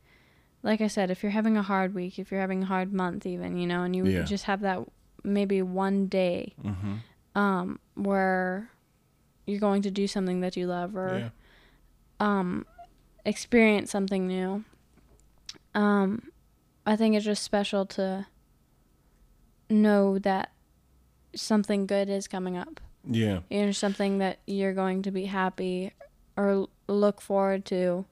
like 0.66 0.80
i 0.80 0.86
said 0.96 1.10
if 1.10 1.22
you're 1.22 1.32
having 1.40 1.56
a 1.56 1.62
hard 1.62 1.94
week 1.94 2.18
if 2.18 2.30
you're 2.30 2.40
having 2.46 2.62
a 2.64 2.66
hard 2.74 2.92
month 2.92 3.24
even 3.24 3.56
you 3.56 3.66
know 3.70 3.82
and 3.86 3.94
you 3.96 4.04
Yeah. 4.06 4.24
just 4.24 4.44
have 4.50 4.60
that 4.60 4.78
maybe 5.22 5.62
one 5.62 6.06
day 6.08 6.54
Mm-hmm. 6.62 6.94
um 7.42 7.78
where 7.94 8.70
you're 9.46 9.60
going 9.68 9.82
to 9.82 9.90
do 9.90 10.06
something 10.06 10.40
that 10.40 10.56
you 10.56 10.66
love 10.66 10.96
or 10.96 11.18
Yeah. 11.22 11.30
um, 12.26 12.66
experience 13.24 13.90
something 13.92 14.26
new. 14.26 14.64
Um, 15.74 16.30
I 16.84 16.96
think 16.96 17.14
it's 17.14 17.24
just 17.24 17.42
special 17.44 17.86
to 17.98 18.26
know 19.70 20.18
that 20.18 20.50
something 21.34 21.86
good 21.86 22.08
is 22.08 22.26
coming 22.28 22.56
up. 22.56 22.80
Yeah. 23.08 23.40
You 23.50 23.66
know, 23.66 23.72
something 23.72 24.18
that 24.18 24.38
you're 24.46 24.72
going 24.74 25.02
to 25.02 25.10
be 25.10 25.26
happy 25.26 25.92
or 26.36 26.66
look 26.88 27.20
forward 27.20 27.64
to. 27.66 28.04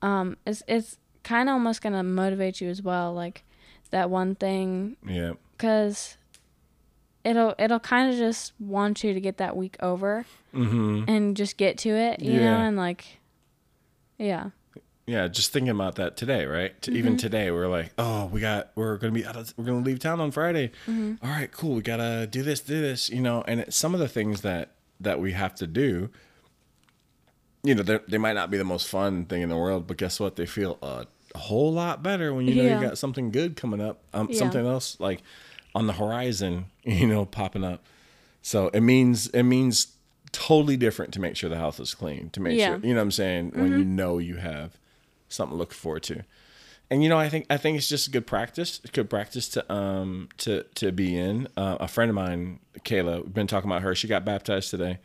Um, 0.00 0.36
it's 0.46 0.62
it's 0.68 0.98
kind 1.22 1.48
of 1.48 1.54
almost 1.54 1.82
gonna 1.82 2.02
motivate 2.02 2.60
you 2.60 2.68
as 2.68 2.82
well, 2.82 3.12
like 3.12 3.44
that 3.90 4.10
one 4.10 4.34
thing, 4.34 4.96
Yeah. 5.06 5.32
because 5.56 6.16
it'll 7.24 7.54
it'll 7.58 7.80
kind 7.80 8.10
of 8.12 8.18
just 8.18 8.52
want 8.58 9.04
you 9.04 9.14
to 9.14 9.20
get 9.20 9.36
that 9.38 9.56
week 9.56 9.76
over 9.80 10.24
Mm-hmm. 10.54 11.04
and 11.08 11.34
just 11.36 11.56
get 11.56 11.78
to 11.78 11.88
it, 11.90 12.20
you 12.20 12.38
know, 12.38 12.58
and 12.58 12.76
like, 12.76 13.18
yeah. 14.18 14.50
Yeah, 15.06 15.26
just 15.28 15.52
thinking 15.52 15.70
about 15.70 15.96
that 15.96 16.16
today, 16.16 16.44
right? 16.46 16.80
To 16.82 16.90
Mm-hmm. 16.90 16.98
Even 16.98 17.16
today, 17.16 17.50
we're 17.50 17.68
like, 17.68 17.90
oh, 17.98 18.26
we 18.26 18.40
got, 18.40 18.70
we're 18.74 18.98
gonna 18.98 19.12
be, 19.14 19.24
out 19.26 19.34
of, 19.36 19.52
we're 19.56 19.64
gonna 19.64 19.80
leave 19.84 19.98
town 19.98 20.20
on 20.20 20.30
Friday. 20.30 20.68
Mm-hmm. 20.86 21.24
All 21.24 21.30
right, 21.30 21.50
cool. 21.50 21.74
We 21.76 21.82
gotta 21.82 22.26
do 22.30 22.42
this, 22.42 22.60
do 22.60 22.80
this, 22.80 23.08
you 23.10 23.20
know. 23.20 23.42
And 23.48 23.60
it's 23.60 23.76
some 23.76 23.94
of 23.94 24.00
the 24.00 24.08
things 24.08 24.42
that 24.42 24.72
that 25.00 25.20
we 25.20 25.32
have 25.32 25.54
to 25.56 25.66
do, 25.66 26.10
you 27.62 27.74
know, 27.74 27.82
they're- 27.82 28.18
might 28.18 28.32
not 28.34 28.50
be 28.50 28.56
the 28.58 28.64
most 28.64 28.88
fun 28.88 29.24
thing 29.24 29.42
in 29.42 29.48
the 29.48 29.56
world, 29.56 29.86
but 29.86 29.96
guess 29.96 30.18
what? 30.20 30.36
They 30.36 30.46
feel 30.46 30.78
a, 30.82 31.06
whole 31.34 31.72
lot 31.72 32.02
better 32.02 32.34
when 32.34 32.46
you 32.46 32.54
know 32.56 32.62
Yeah. 32.62 32.78
you 32.80 32.86
got 32.88 32.98
something 32.98 33.30
good 33.30 33.56
coming 33.56 33.80
up, 33.80 34.02
um, 34.12 34.28
Yeah. 34.30 34.38
something 34.38 34.66
else 34.66 34.98
like 35.00 35.22
on 35.74 35.86
the 35.86 35.94
horizon, 35.94 36.66
you 36.84 37.06
know, 37.06 37.24
popping 37.24 37.64
up. 37.64 37.82
So 38.42 38.68
it 38.68 38.80
means 38.82 39.28
it 39.28 39.44
means 39.44 39.88
totally 40.32 40.76
different 40.76 41.12
to 41.14 41.20
make 41.20 41.36
sure 41.36 41.48
the 41.48 41.56
house 41.56 41.80
is 41.80 41.94
clean, 41.94 42.28
to 42.30 42.40
make 42.40 42.58
Yeah. 42.58 42.72
Mm-hmm. 42.72 42.80
sure 42.82 42.88
you 42.88 42.94
know 42.94 43.00
what 43.00 43.04
I'm 43.04 43.10
saying 43.12 43.52
when 43.54 43.70
you 43.78 43.84
know 43.84 44.18
you 44.18 44.36
have 44.36 44.72
something 45.30 45.54
to 45.54 45.58
look 45.58 45.72
forward 45.72 46.02
to. 46.04 46.22
And 46.90 47.02
you 47.02 47.08
know, 47.08 47.18
I 47.18 47.30
think 47.30 47.46
I 47.48 47.56
think 47.56 47.78
it's 47.78 47.88
just 47.88 48.08
a 48.08 48.10
good 48.10 48.26
practice, 48.26 48.80
good 48.92 49.08
practice 49.08 49.48
to 49.50 49.72
um 49.72 50.28
to 50.38 50.64
to 50.74 50.92
be 50.92 51.16
in. 51.16 51.48
Uh, 51.56 51.78
a 51.80 51.88
friend 51.88 52.10
of 52.10 52.14
mine, 52.14 52.60
Kayla, 52.80 53.24
we've 53.24 53.32
been 53.32 53.46
talking 53.46 53.70
about 53.70 53.80
her. 53.80 53.94
She 53.94 54.06
got 54.06 54.26
baptized 54.26 54.68
today, 54.70 54.98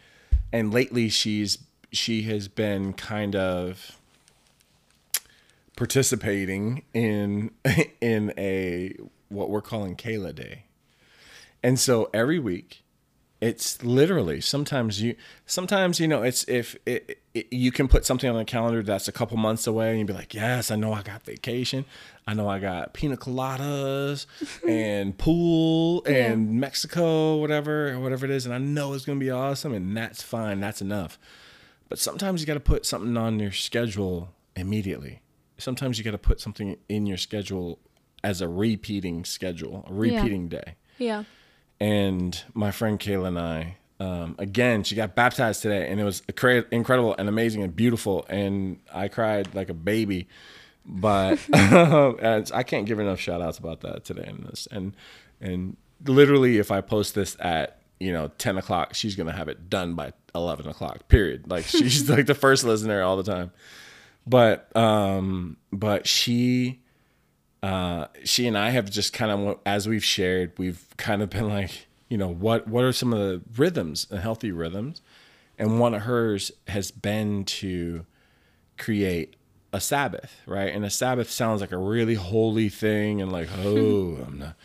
and 0.51 0.73
lately 0.73 1.07
she's 1.07 1.57
she 1.91 2.23
has 2.23 2.47
been 2.47 2.93
kind 2.93 3.35
of 3.35 3.97
participating 5.75 6.83
in 6.93 7.51
in 8.01 8.33
a 8.37 8.95
what 9.29 9.49
we're 9.49 9.61
calling 9.61 9.95
Kayla 9.95 10.33
Day. 10.35 10.63
And 11.63 11.79
so 11.79 12.09
every 12.13 12.39
week 12.39 12.83
it's 13.39 13.83
literally 13.83 14.41
sometimes 14.41 15.01
you 15.01 15.15
sometimes 15.45 15.99
you 15.99 16.07
know 16.07 16.23
it's 16.23 16.43
if 16.47 16.75
it, 16.87 17.19
it, 17.35 17.47
you 17.51 17.71
can 17.71 17.87
put 17.87 18.03
something 18.03 18.29
on 18.29 18.35
the 18.35 18.45
calendar 18.45 18.81
that's 18.81 19.07
a 19.07 19.11
couple 19.11 19.37
months 19.37 19.67
away 19.67 19.89
and 19.91 19.99
you'd 19.99 20.07
be 20.07 20.13
like 20.13 20.33
yes 20.33 20.71
i 20.71 20.75
know 20.75 20.91
i 20.91 21.03
got 21.03 21.21
vacation. 21.23 21.85
I 22.25 22.33
know 22.33 22.49
i 22.49 22.57
got 22.59 22.93
pina 22.93 23.15
coladas 23.15 24.25
and 24.67 25.15
pool 25.17 26.03
and 26.05 26.59
mexico 26.59 27.37
whatever 27.37 27.99
whatever 27.99 28.25
it 28.25 28.31
is 28.31 28.45
and 28.45 28.55
i 28.55 28.57
know 28.57 28.93
it's 28.93 29.05
going 29.05 29.19
to 29.19 29.23
be 29.23 29.29
awesome 29.31 29.73
and 29.73 29.95
that's 29.95 30.23
fine 30.23 30.59
that's 30.59 30.81
enough 30.81 31.19
but 31.89 31.99
sometimes 31.99 32.41
you 32.41 32.47
got 32.47 32.53
to 32.55 32.59
put 32.59 32.85
something 32.85 33.15
on 33.17 33.39
your 33.39 33.51
schedule 33.51 34.29
immediately 34.55 35.21
sometimes 35.57 35.97
you 35.97 36.03
got 36.03 36.11
to 36.11 36.17
put 36.17 36.39
something 36.39 36.77
in 36.89 37.05
your 37.05 37.17
schedule 37.17 37.79
as 38.23 38.41
a 38.41 38.47
repeating 38.47 39.23
schedule 39.25 39.85
a 39.89 39.93
repeating 39.93 40.47
day 40.49 40.75
Yeah. 40.97 41.23
and 41.79 42.43
my 42.53 42.71
friend 42.71 42.99
Kayla 42.99 43.27
and 43.27 43.39
I, 43.39 43.77
um, 43.99 44.35
again, 44.37 44.83
she 44.83 44.93
got 44.95 45.15
baptized 45.15 45.63
today, 45.63 45.89
and 45.89 45.99
it 45.99 46.03
was 46.03 46.21
incredible 46.71 47.15
and 47.17 47.27
amazing 47.27 47.63
and 47.63 47.75
beautiful, 47.75 48.25
and 48.29 48.79
I 48.93 49.07
cried 49.07 49.55
like 49.55 49.69
a 49.69 49.73
baby. 49.73 50.27
But 50.85 51.39
I 51.53 52.63
can't 52.63 52.85
give 52.85 52.99
enough 52.99 53.19
shout 53.19 53.41
outs 53.41 53.57
about 53.57 53.81
that 53.81 54.05
today 54.05 54.25
And, 54.27 54.45
this, 54.45 54.67
and 54.71 54.95
and 55.41 55.77
literally, 56.05 56.59
if 56.59 56.69
I 56.71 56.81
post 56.81 57.15
this 57.15 57.35
at 57.39 57.76
you 57.99 58.13
know 58.13 58.31
ten 58.37 58.57
o'clock, 58.57 58.93
she's 58.93 59.15
gonna 59.15 59.35
have 59.35 59.47
it 59.47 59.69
done 59.69 59.95
by 59.95 60.13
eleven 60.33 60.67
o'clock. 60.67 61.07
Period. 61.07 61.49
Like 61.49 61.65
she's 61.67 62.09
like 62.09 62.25
the 62.25 62.35
first 62.35 62.63
listener 62.63 63.01
all 63.01 63.17
the 63.17 63.23
time. 63.23 63.51
But 64.25 64.75
um, 64.75 65.57
but 65.71 66.07
she 66.07 66.81
uh, 67.63 68.07
she 68.23 68.47
and 68.47 68.57
I 68.57 68.69
have 68.69 68.89
just 68.89 69.13
kind 69.13 69.31
of, 69.31 69.59
as 69.65 69.87
we've 69.87 70.03
shared, 70.03 70.53
we've 70.57 70.85
kind 70.97 71.21
of 71.21 71.29
been 71.29 71.49
like, 71.49 71.87
you 72.07 72.17
know, 72.17 72.29
what 72.29 72.67
what 72.67 72.83
are 72.83 72.93
some 72.93 73.13
of 73.13 73.19
the 73.19 73.41
rhythms, 73.55 74.05
the 74.05 74.21
healthy 74.21 74.51
rhythms, 74.51 75.01
and 75.57 75.79
one 75.79 75.93
of 75.93 76.03
hers 76.03 76.51
has 76.67 76.91
been 76.91 77.43
to 77.45 78.05
create 78.77 79.35
a 79.73 79.81
Sabbath, 79.81 80.39
right? 80.45 80.73
And 80.73 80.85
a 80.85 80.89
Sabbath 80.89 81.29
sounds 81.29 81.61
like 81.61 81.71
a 81.71 81.77
really 81.77 82.13
holy 82.13 82.69
thing, 82.69 83.21
and 83.21 83.31
like, 83.31 83.49
oh, 83.57 84.17
I'm 84.25 84.39
not, 84.39 84.55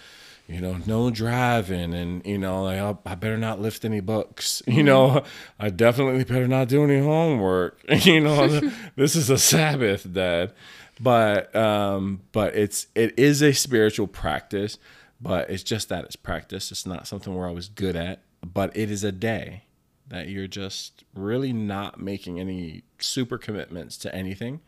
you 0.46 0.61
know, 0.61 0.78
no 0.87 1.11
driving, 1.11 1.94
and 1.94 2.24
you 2.26 2.38
know, 2.38 2.64
like 2.64 2.78
I'll, 2.78 3.00
I 3.07 3.14
better 3.14 3.38
not 3.38 3.61
lift 3.61 3.85
any 3.85 4.00
books, 4.00 4.62
you 4.66 4.83
know, 4.83 5.22
I 5.59 5.70
definitely 5.70 6.24
better 6.24 6.48
not 6.48 6.68
do 6.68 6.85
any 6.85 6.98
homework, 7.00 7.81
you 8.05 8.20
know, 8.20 8.61
this 8.96 9.16
is 9.16 9.31
a 9.31 9.38
Sabbath, 9.38 10.11
Dad. 10.12 10.52
But 11.00 11.55
um 11.57 12.20
but 12.33 12.55
it's 12.55 12.87
it 12.94 13.18
is 13.18 13.42
a 13.42 13.52
spiritual 13.52 14.07
practice 14.07 14.78
but 15.20 15.48
it's 15.50 15.62
just 15.62 15.88
that 15.88 16.05
it's 16.05 16.16
practice. 16.16 16.70
It's 16.70 16.85
not 16.87 17.07
something 17.07 17.35
we're 17.35 17.48
always 17.48 17.68
good 17.68 17.96
at 17.96 18.20
but 18.44 18.76
it 18.76 18.90
is 18.90 19.02
a 19.02 19.12
day 19.12 19.64
that 20.09 20.28
you're 20.28 20.46
just 20.46 21.05
really 21.14 21.52
not 21.52 21.98
making 21.98 22.38
any 22.38 22.83
super 22.98 23.38
commitments 23.38 23.96
to 23.98 24.14
anything 24.14 24.61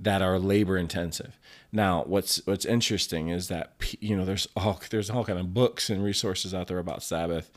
that 0.00 0.22
are 0.22 0.38
labor 0.38 0.76
intensive. 0.76 1.38
Now 1.72 2.04
what's 2.06 2.44
what's 2.46 2.64
interesting 2.64 3.28
is 3.28 3.48
that 3.48 3.74
you 4.00 4.16
know 4.16 4.24
there's 4.24 4.48
all 4.56 4.80
there's 4.90 5.10
all 5.10 5.24
kind 5.24 5.38
of 5.38 5.54
books 5.54 5.90
and 5.90 6.02
resources 6.02 6.54
out 6.54 6.68
there 6.68 6.78
about 6.78 7.02
sabbath. 7.02 7.50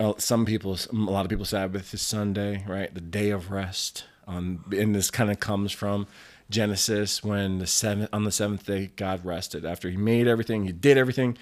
Uh, 0.00 0.14
some 0.18 0.44
people 0.44 0.76
a 0.90 0.94
lot 0.94 1.24
of 1.24 1.30
people 1.30 1.44
sabbath 1.44 1.94
is 1.94 2.02
sunday 2.02 2.64
right? 2.66 2.94
The 2.94 3.00
day 3.00 3.30
of 3.30 3.50
rest 3.50 4.04
on 4.26 4.64
and 4.72 4.94
this 4.94 5.10
kind 5.10 5.30
of 5.30 5.38
comes 5.40 5.72
from 5.72 6.06
genesis 6.50 7.22
when 7.22 7.58
the 7.58 7.66
seventh 7.66 8.10
on 8.12 8.24
the 8.24 8.32
seventh 8.32 8.66
day 8.66 8.90
god 8.96 9.24
rested. 9.24 9.64
After 9.64 9.90
he 9.90 9.96
made 9.96 10.26
everything 10.26 10.64
he 10.64 10.72
did 10.72 10.98
everything 10.98 11.36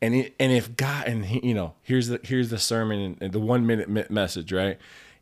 and 0.00 0.14
he, 0.14 0.32
and 0.38 0.52
if 0.52 0.76
god 0.76 1.06
and 1.06 1.26
he, 1.26 1.46
you 1.46 1.54
know 1.54 1.74
here's 1.82 2.08
the 2.08 2.20
here's 2.22 2.50
the 2.50 2.58
sermon 2.58 3.16
and 3.20 3.32
the 3.32 3.40
one 3.40 3.66
minute 3.66 4.10
message 4.10 4.52
right 4.52 4.78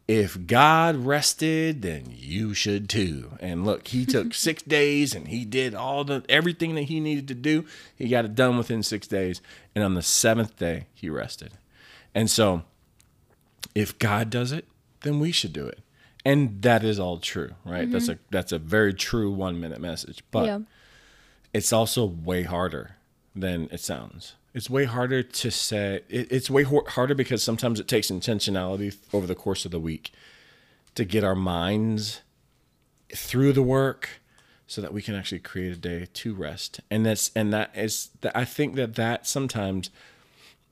if 0.09 0.47
god 0.47 0.97
rested 0.97 1.83
then 1.83 2.05
you 2.09 2.55
should 2.55 2.89
too 2.89 3.33
and 3.41 3.65
look 3.65 3.89
he 3.89 4.07
took 4.07 4.33
six 4.35 4.63
days 4.63 5.15
and 5.15 5.29
he 5.29 5.45
did 5.45 5.75
all 5.75 6.05
the 6.05 6.25
everything 6.29 6.75
that 6.75 6.83
he 6.83 7.01
needed 7.01 7.27
to 7.27 7.35
do 7.35 7.65
he 7.97 8.09
got 8.09 8.25
it 8.25 8.35
done 8.35 8.57
within 8.57 8.83
six 8.83 9.07
days 9.07 9.41
and 9.75 9.83
on 9.83 9.95
the 9.95 10.03
seventh 10.03 10.57
day 10.59 10.87
he 10.95 11.11
rested 11.11 11.53
and 12.15 12.31
so 12.31 12.63
if 13.77 13.99
God 13.99 14.31
does 14.31 14.53
it, 14.53 14.65
then 15.03 15.21
we 15.21 15.31
should 15.31 15.53
do 15.53 15.67
it. 15.67 15.81
And 16.25 16.63
that 16.63 16.83
is 16.83 16.99
all 16.99 17.19
true, 17.19 17.51
right? 17.63 17.89
That's 17.89 18.09
mm-hmm. 18.09 18.15
a 18.15 18.31
that's 18.31 18.51
a 18.51 18.59
very 18.59 18.95
true 18.95 19.31
one 19.31 19.61
minute 19.61 19.81
message. 19.81 20.25
But 20.31 20.47
yeah. 20.47 20.59
it's 21.53 21.75
also 21.75 22.07
way 22.07 22.43
harder, 22.43 22.97
than 23.37 23.69
it 23.71 23.81
sounds. 23.81 24.35
It's 24.57 24.71
way 24.71 24.85
harder 24.85 25.23
to 25.23 25.51
say. 25.51 26.01
It, 26.09 26.33
it's 26.33 26.49
way 26.49 26.63
hor- 26.63 26.89
harder 26.89 27.15
because 27.15 27.43
sometimes 27.43 27.79
it 27.79 27.87
takes 27.87 28.11
intentionality 28.11 28.97
over 29.13 29.27
the 29.27 29.35
course 29.35 29.67
of 29.67 29.71
the 29.71 29.79
week 29.79 30.13
to 30.95 31.05
get 31.05 31.23
our 31.23 31.35
minds 31.35 32.23
through 33.15 33.53
the 33.53 33.63
work 33.63 34.23
so 34.67 34.81
that 34.81 34.95
we 34.95 35.03
can 35.03 35.15
actually 35.15 35.41
create 35.41 35.75
a 35.75 35.77
day 35.77 36.07
to 36.11 36.35
rest. 36.35 36.81
And 36.91 37.05
that's 37.05 37.31
and 37.37 37.53
that 37.53 37.71
is 37.77 38.09
that 38.23 38.35
I 38.35 38.47
think 38.47 38.77
that 38.77 38.95
that 38.95 39.27
sometimes 39.27 39.91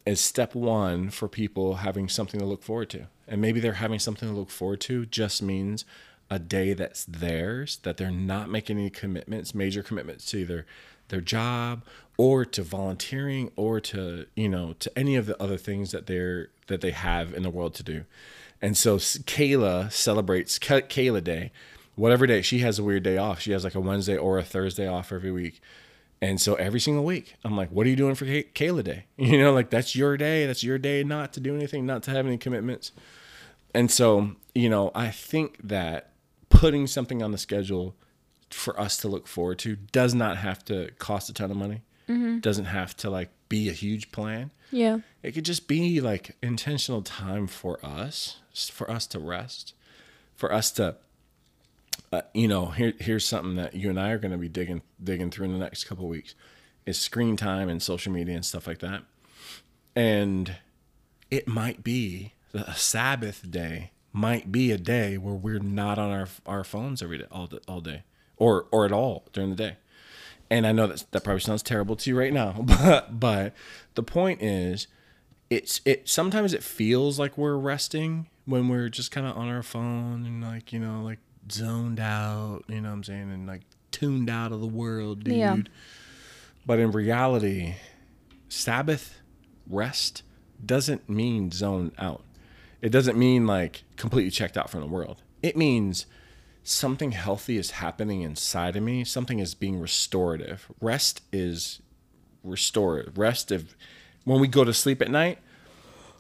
is 0.06 0.18
step 0.18 0.54
1 0.54 1.10
for 1.10 1.28
people 1.28 1.76
having 1.76 2.08
something 2.08 2.40
to 2.40 2.46
look 2.46 2.62
forward 2.62 2.88
to. 2.90 3.08
And 3.28 3.42
maybe 3.42 3.60
they're 3.60 3.74
having 3.74 3.98
something 3.98 4.30
to 4.30 4.34
look 4.34 4.50
forward 4.50 4.80
to 4.82 5.04
just 5.04 5.42
means 5.42 5.84
a 6.30 6.38
day 6.38 6.72
that's 6.72 7.04
theirs 7.04 7.80
that 7.82 7.98
they're 7.98 8.10
not 8.10 8.48
making 8.48 8.78
any 8.78 8.88
commitments, 8.88 9.54
major 9.54 9.82
commitments 9.82 10.24
to 10.30 10.38
either 10.38 10.64
their 11.08 11.20
job 11.20 11.82
or 12.16 12.44
to 12.44 12.62
volunteering 12.62 13.50
or 13.56 13.80
to, 13.80 14.26
you 14.36 14.48
know, 14.48 14.74
to 14.78 14.98
any 14.98 15.16
of 15.16 15.26
the 15.26 15.40
other 15.42 15.56
things 15.56 15.90
that 15.90 16.06
they're 16.06 16.48
that 16.66 16.80
they 16.80 16.92
have 16.92 17.34
in 17.34 17.42
the 17.42 17.50
world 17.50 17.74
to 17.74 17.82
do. 17.82 18.04
And 18.62 18.76
so 18.76 18.96
Kayla 18.96 19.92
celebrates 19.92 20.58
Ka- 20.58 20.80
Kayla 20.80 21.22
Day. 21.22 21.52
Whatever 21.96 22.26
day 22.26 22.42
she 22.42 22.58
has 22.60 22.78
a 22.78 22.82
weird 22.84 23.02
day 23.02 23.18
off. 23.18 23.40
She 23.40 23.52
has 23.52 23.62
like 23.64 23.74
a 23.74 23.80
Wednesday 23.80 24.16
or 24.16 24.38
a 24.38 24.42
Thursday 24.42 24.86
off 24.86 25.12
every 25.12 25.30
week. 25.30 25.60
And 26.22 26.40
so 26.40 26.54
every 26.54 26.80
single 26.80 27.04
week, 27.04 27.34
I'm 27.44 27.56
like, 27.56 27.70
what 27.70 27.86
are 27.86 27.90
you 27.90 27.96
doing 27.96 28.14
for 28.14 28.24
Kay- 28.24 28.44
Kayla 28.54 28.82
Day? 28.84 29.04
You 29.16 29.38
know, 29.38 29.52
like 29.52 29.70
that's 29.70 29.94
your 29.94 30.16
day. 30.16 30.46
That's 30.46 30.64
your 30.64 30.78
day 30.78 31.04
not 31.04 31.32
to 31.34 31.40
do 31.40 31.54
anything, 31.54 31.84
not 31.84 32.02
to 32.04 32.10
have 32.12 32.26
any 32.26 32.38
commitments. 32.38 32.92
And 33.74 33.90
so, 33.90 34.32
you 34.54 34.70
know, 34.70 34.90
I 34.94 35.10
think 35.10 35.58
that 35.62 36.12
putting 36.48 36.86
something 36.86 37.22
on 37.22 37.32
the 37.32 37.38
schedule 37.38 37.94
for 38.50 38.78
us 38.80 38.96
to 38.98 39.08
look 39.08 39.26
forward 39.26 39.58
to 39.60 39.76
does 39.76 40.14
not 40.14 40.38
have 40.38 40.64
to 40.66 40.90
cost 40.98 41.28
a 41.28 41.34
ton 41.34 41.50
of 41.50 41.56
money. 41.56 41.82
Doesn't 42.40 42.66
have 42.66 42.96
to 42.98 43.10
like 43.10 43.30
be 43.48 43.68
a 43.68 43.72
huge 43.72 44.12
plan. 44.12 44.50
Yeah. 44.70 44.98
It 45.22 45.32
could 45.32 45.44
just 45.44 45.68
be 45.68 46.00
like 46.00 46.36
intentional 46.42 47.02
time 47.02 47.46
for 47.46 47.84
us, 47.84 48.38
for 48.72 48.90
us 48.90 49.06
to 49.08 49.18
rest, 49.18 49.74
for 50.34 50.52
us 50.52 50.70
to, 50.72 50.96
uh, 52.12 52.22
you 52.32 52.48
know, 52.48 52.66
here 52.66 52.94
here's 52.98 53.26
something 53.26 53.56
that 53.56 53.74
you 53.74 53.90
and 53.90 53.98
I 53.98 54.10
are 54.10 54.18
going 54.18 54.32
to 54.32 54.38
be 54.38 54.48
digging 54.48 54.82
digging 55.02 55.30
through 55.30 55.46
in 55.46 55.52
the 55.52 55.58
next 55.58 55.84
couple 55.84 56.04
of 56.04 56.10
weeks, 56.10 56.34
is 56.86 56.98
screen 56.98 57.36
time 57.36 57.68
and 57.68 57.82
social 57.82 58.12
media 58.12 58.34
and 58.34 58.44
stuff 58.44 58.66
like 58.66 58.80
that, 58.80 59.02
and 59.96 60.56
it 61.30 61.48
might 61.48 61.82
be 61.82 62.34
a 62.52 62.74
Sabbath 62.74 63.50
day 63.50 63.90
might 64.12 64.52
be 64.52 64.70
a 64.70 64.78
day 64.78 65.18
where 65.18 65.34
we're 65.34 65.58
not 65.58 65.98
on 65.98 66.10
our 66.10 66.28
our 66.46 66.64
phones 66.64 67.02
every 67.02 67.18
day 67.18 67.26
all 67.30 67.46
day, 67.48 67.58
all 67.66 67.80
day 67.80 68.04
or 68.36 68.66
or 68.70 68.84
at 68.84 68.92
all 68.92 69.26
during 69.32 69.50
the 69.50 69.56
day. 69.56 69.76
And 70.50 70.66
I 70.66 70.72
know 70.72 70.86
that 70.86 71.04
that 71.12 71.24
probably 71.24 71.40
sounds 71.40 71.62
terrible 71.62 71.96
to 71.96 72.10
you 72.10 72.18
right 72.18 72.32
now, 72.32 72.52
but 72.62 73.18
but 73.18 73.54
the 73.94 74.02
point 74.02 74.42
is 74.42 74.86
it's 75.50 75.80
it 75.84 76.08
sometimes 76.08 76.52
it 76.52 76.62
feels 76.62 77.18
like 77.18 77.36
we're 77.38 77.56
resting 77.56 78.28
when 78.46 78.68
we're 78.68 78.88
just 78.88 79.10
kind 79.10 79.26
of 79.26 79.36
on 79.36 79.48
our 79.48 79.62
phone 79.62 80.26
and 80.26 80.42
like, 80.42 80.72
you 80.72 80.78
know, 80.78 81.02
like 81.02 81.18
zoned 81.50 82.00
out, 82.00 82.64
you 82.68 82.80
know 82.80 82.88
what 82.88 82.94
I'm 82.94 83.04
saying, 83.04 83.30
and 83.30 83.46
like 83.46 83.62
tuned 83.90 84.28
out 84.28 84.52
of 84.52 84.60
the 84.60 84.66
world, 84.66 85.24
dude. 85.24 85.36
Yeah. 85.36 85.56
But 86.66 86.78
in 86.78 86.90
reality, 86.90 87.76
Sabbath 88.48 89.20
rest 89.68 90.22
doesn't 90.64 91.08
mean 91.08 91.50
zone 91.50 91.92
out. 91.98 92.22
It 92.80 92.90
doesn't 92.90 93.18
mean 93.18 93.46
like 93.46 93.84
completely 93.96 94.30
checked 94.30 94.56
out 94.56 94.70
from 94.70 94.80
the 94.80 94.86
world. 94.86 95.22
It 95.42 95.56
means 95.56 96.06
something 96.64 97.12
healthy 97.12 97.58
is 97.58 97.72
happening 97.72 98.22
inside 98.22 98.74
of 98.74 98.82
me. 98.82 99.04
Something 99.04 99.38
is 99.38 99.54
being 99.54 99.78
restorative. 99.78 100.66
Rest 100.80 101.20
is 101.32 101.80
restorative. 102.42 103.16
Rest 103.16 103.52
of 103.52 103.76
when 104.24 104.40
we 104.40 104.48
go 104.48 104.64
to 104.64 104.72
sleep 104.72 105.00
at 105.02 105.10
night, 105.10 105.38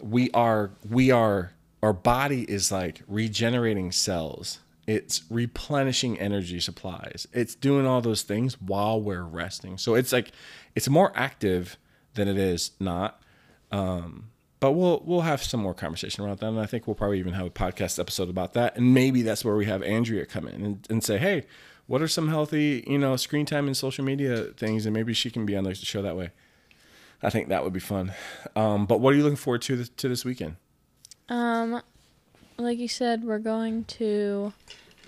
we 0.00 0.30
are 0.32 0.70
we 0.88 1.10
are 1.10 1.52
our 1.82 1.92
body 1.92 2.42
is 2.42 2.70
like 2.70 3.02
regenerating 3.08 3.90
cells. 3.90 4.60
It's 4.86 5.22
replenishing 5.30 6.18
energy 6.18 6.60
supplies. 6.60 7.26
It's 7.32 7.54
doing 7.54 7.86
all 7.86 8.02
those 8.02 8.22
things 8.22 8.60
while 8.60 9.00
we're 9.00 9.22
resting. 9.22 9.78
So 9.78 9.94
it's 9.94 10.12
like 10.12 10.32
it's 10.74 10.88
more 10.88 11.10
active 11.14 11.78
than 12.14 12.28
it 12.28 12.36
is 12.36 12.72
not. 12.78 13.22
Um, 13.72 14.30
but 14.64 14.72
we'll 14.72 15.02
we'll 15.04 15.20
have 15.20 15.42
some 15.42 15.60
more 15.60 15.74
conversation 15.74 16.24
around 16.24 16.38
that, 16.38 16.46
and 16.46 16.58
I 16.58 16.64
think 16.64 16.86
we'll 16.86 16.94
probably 16.94 17.18
even 17.18 17.34
have 17.34 17.44
a 17.44 17.50
podcast 17.50 17.98
episode 17.98 18.30
about 18.30 18.54
that. 18.54 18.78
And 18.78 18.94
maybe 18.94 19.20
that's 19.20 19.44
where 19.44 19.54
we 19.56 19.66
have 19.66 19.82
Andrea 19.82 20.24
come 20.24 20.48
in 20.48 20.64
and, 20.64 20.86
and 20.88 21.04
say, 21.04 21.18
hey, 21.18 21.44
what 21.86 22.00
are 22.00 22.08
some 22.08 22.28
healthy, 22.28 22.82
you 22.86 22.96
know, 22.96 23.14
screen 23.16 23.44
time 23.44 23.66
and 23.66 23.76
social 23.76 24.06
media 24.06 24.44
things, 24.56 24.86
and 24.86 24.94
maybe 24.94 25.12
she 25.12 25.30
can 25.30 25.44
be 25.44 25.54
on 25.54 25.64
the 25.64 25.74
show 25.74 26.00
that 26.00 26.16
way. 26.16 26.30
I 27.22 27.28
think 27.28 27.50
that 27.50 27.62
would 27.62 27.74
be 27.74 27.80
fun. 27.80 28.14
Um, 28.56 28.86
but 28.86 29.00
what 29.00 29.12
are 29.12 29.16
you 29.18 29.22
looking 29.22 29.36
forward 29.36 29.60
to 29.62 29.76
this, 29.76 29.90
to 29.90 30.08
this 30.08 30.24
weekend? 30.24 30.56
Um, 31.28 31.82
like 32.56 32.78
you 32.78 32.88
said, 32.88 33.22
we're 33.22 33.40
going 33.40 33.84
to 33.84 34.54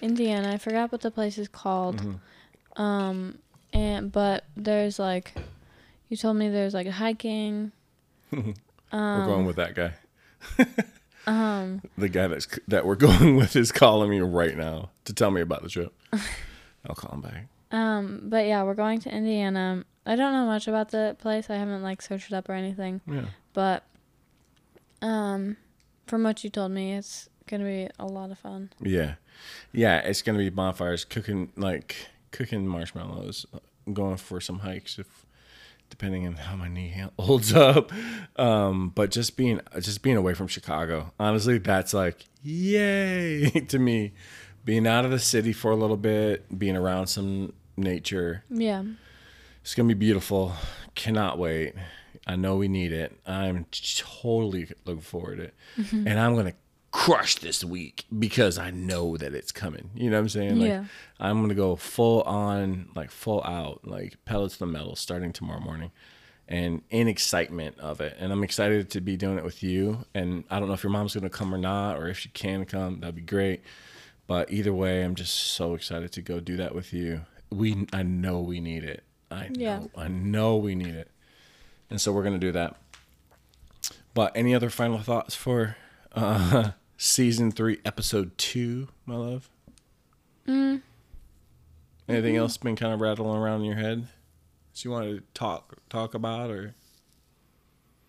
Indiana. 0.03 0.53
I 0.53 0.59
forgot 0.59 0.92
what 0.92 1.01
the 1.01 1.11
place 1.11 1.38
is 1.38 1.49
called. 1.49 2.03
Mm-hmm. 2.03 2.83
Um, 2.83 3.38
and 3.73 4.12
but 4.12 4.45
there's 4.55 4.99
like, 4.99 5.33
you 6.11 6.19
told 6.19 6.37
me 6.37 6.51
there's 6.51 6.75
like 6.75 6.87
a 6.87 6.92
hiking. 8.90 9.20
we're 9.20 9.27
going 9.27 9.46
with 9.46 9.57
that 9.57 9.75
guy. 9.75 9.92
the 11.27 12.09
guy 12.09 12.29
that's 12.29 12.46
that 12.68 12.87
we're 12.87 12.94
going 13.09 13.37
with 13.37 13.57
is 13.57 13.72
calling 13.72 14.11
me 14.11 14.20
right 14.20 14.57
now 14.57 14.90
to 15.05 15.12
tell 15.12 15.31
me 15.31 15.40
about 15.40 15.62
the 15.62 15.68
trip. 15.68 15.92
I'll 16.88 16.94
call 16.94 17.14
him 17.14 17.20
back. 17.20 17.46
Um, 17.72 18.20
but 18.25 18.46
yeah, 18.46 18.62
we're 18.62 18.75
going 18.75 19.01
to 19.01 19.11
Indiana. 19.11 19.85
I 20.07 20.14
don't 20.14 20.33
know 20.33 20.46
much 20.46 20.68
about 20.68 20.90
the 20.90 21.16
place. 21.18 21.51
I 21.51 21.57
haven't 21.57 21.83
like 21.83 22.01
searched 22.01 22.31
it 22.31 22.35
up 22.35 22.49
or 22.49 22.53
anything. 22.53 23.01
Yeah. 23.09 23.27
But 23.55 23.83
um, 25.03 25.57
from 26.07 26.22
what 26.22 26.44
you 26.44 26.51
told 26.51 26.70
me, 26.70 26.94
it's 26.94 27.29
gonna 27.49 27.64
be 27.64 27.88
a 27.99 28.07
lot 28.07 28.31
of 28.31 28.38
fun. 28.38 28.70
Yeah, 28.81 29.14
yeah. 29.72 29.99
It's 29.99 30.22
gonna 30.22 30.38
be 30.38 30.49
bonfires, 30.49 31.05
cooking 31.05 31.51
like 31.57 31.96
cooking 32.31 32.68
marshmallows, 32.68 33.46
going 33.92 34.16
for 34.16 34.40
some 34.40 34.61
hikes 34.61 34.99
if 34.99 35.26
depending 35.90 36.27
on 36.27 36.35
how 36.35 36.57
my 36.57 36.68
knee 36.68 36.94
holds 37.18 37.53
up. 37.55 37.92
Um, 38.37 38.90
but 38.94 39.11
just 39.11 39.37
being 39.37 39.61
just 39.81 40.03
being 40.03 40.16
away 40.16 40.35
from 40.35 40.46
Chicago, 40.49 41.12
honestly, 41.18 41.59
that's 41.59 41.94
like 41.94 42.25
yay 42.42 43.49
to 43.68 43.79
me. 43.79 44.12
Being 44.64 44.87
out 44.87 45.05
of 45.05 45.12
the 45.12 45.20
city 45.20 45.53
for 45.53 45.70
a 45.70 45.77
little 45.77 45.96
bit, 45.96 46.59
being 46.59 46.77
around 46.77 47.07
some 47.07 47.53
nature. 47.77 48.42
Yeah. 48.51 48.83
It's 49.62 49.75
gonna 49.77 49.87
be 49.88 49.94
beautiful. 49.94 50.55
Cannot 50.96 51.38
wait. 51.38 51.75
I 52.27 52.35
know 52.35 52.57
we 52.57 52.66
need 52.66 52.92
it. 52.92 53.16
I'm 53.27 53.66
totally 53.70 54.68
looking 54.85 55.01
forward 55.03 55.37
to 55.38 55.42
it, 55.44 55.55
and 55.92 56.18
I'm 56.18 56.35
gonna 56.35 56.55
crush 56.92 57.37
this 57.37 57.62
week 57.64 58.05
because 58.18 58.59
I 58.59 58.70
know 58.70 59.16
that 59.16 59.35
it's 59.35 59.53
coming. 59.53 59.90
You 59.94 60.11
know 60.11 60.16
what 60.16 60.22
I'm 60.22 60.29
saying? 60.31 60.59
Like, 60.61 60.68
Yeah. 60.68 60.85
I'm 61.20 61.40
gonna 61.42 61.55
go 61.55 61.77
full 61.77 62.22
on, 62.22 62.88
like 62.94 63.11
full 63.11 63.42
out, 63.44 63.87
like 63.87 64.16
pedal 64.25 64.49
to 64.49 64.59
the 64.59 64.66
metal, 64.66 64.96
starting 64.96 65.33
tomorrow 65.33 65.61
morning, 65.61 65.90
and 66.49 66.83
in 66.90 67.07
excitement 67.09 67.79
of 67.81 68.01
it. 68.01 68.16
And 68.18 68.33
I'm 68.33 68.42
excited 68.44 68.88
to 68.90 69.01
be 69.01 69.16
doing 69.16 69.37
it 69.37 69.44
with 69.44 69.62
you. 69.62 70.05
And 70.14 70.44
I 70.51 70.59
don't 70.59 70.68
know 70.68 70.75
if 70.75 70.83
your 70.83 70.90
mom's 70.92 71.14
gonna 71.14 71.29
come 71.29 71.55
or 71.55 71.59
not, 71.59 71.99
or 71.99 72.09
if 72.09 72.18
she 72.18 72.29
can 72.31 72.64
come. 72.64 73.01
That'd 73.01 73.16
be 73.16 73.22
great. 73.22 73.62
But 74.27 74.51
either 74.51 74.72
way, 74.72 75.03
I'm 75.05 75.14
just 75.14 75.35
so 75.35 75.75
excited 75.75 76.12
to 76.12 76.22
go 76.22 76.40
do 76.40 76.57
that 76.57 76.75
with 76.75 76.92
you. 76.92 77.22
We, 77.51 77.87
I 77.92 78.03
know 78.03 78.40
we 78.40 78.59
need 78.61 78.83
it. 78.85 79.05
I 79.31 79.49
know, 79.49 79.55
Yeah. 79.61 79.83
I 79.96 80.09
know 80.09 80.57
we 80.57 80.75
need 80.75 80.94
it, 80.94 81.11
and 81.90 82.01
so 82.01 82.12
we're 82.12 82.22
gonna 82.25 82.38
do 82.38 82.53
that. 82.53 82.77
But 84.14 84.33
any 84.35 84.55
other 84.55 84.70
final 84.70 84.99
thoughts 84.99 85.35
for 85.35 85.77
uh, 86.16 86.70
season 86.96 87.52
three, 87.52 87.79
episode 87.85 88.37
two, 88.38 88.88
my 89.05 89.14
love? 89.14 89.48
Mm. 90.48 90.83
Anything 92.09 92.37
else 92.37 92.57
been 92.57 92.76
kind 92.76 92.92
of 92.94 93.00
rattling 93.00 93.37
around 93.37 93.61
in 93.61 93.66
your 93.66 93.76
head 93.76 94.09
that 94.72 94.85
you 94.85 94.90
wanted 94.90 95.16
to 95.16 95.22
talk 95.35 95.76
talk 95.88 96.14
about, 96.14 96.50
or 96.50 96.74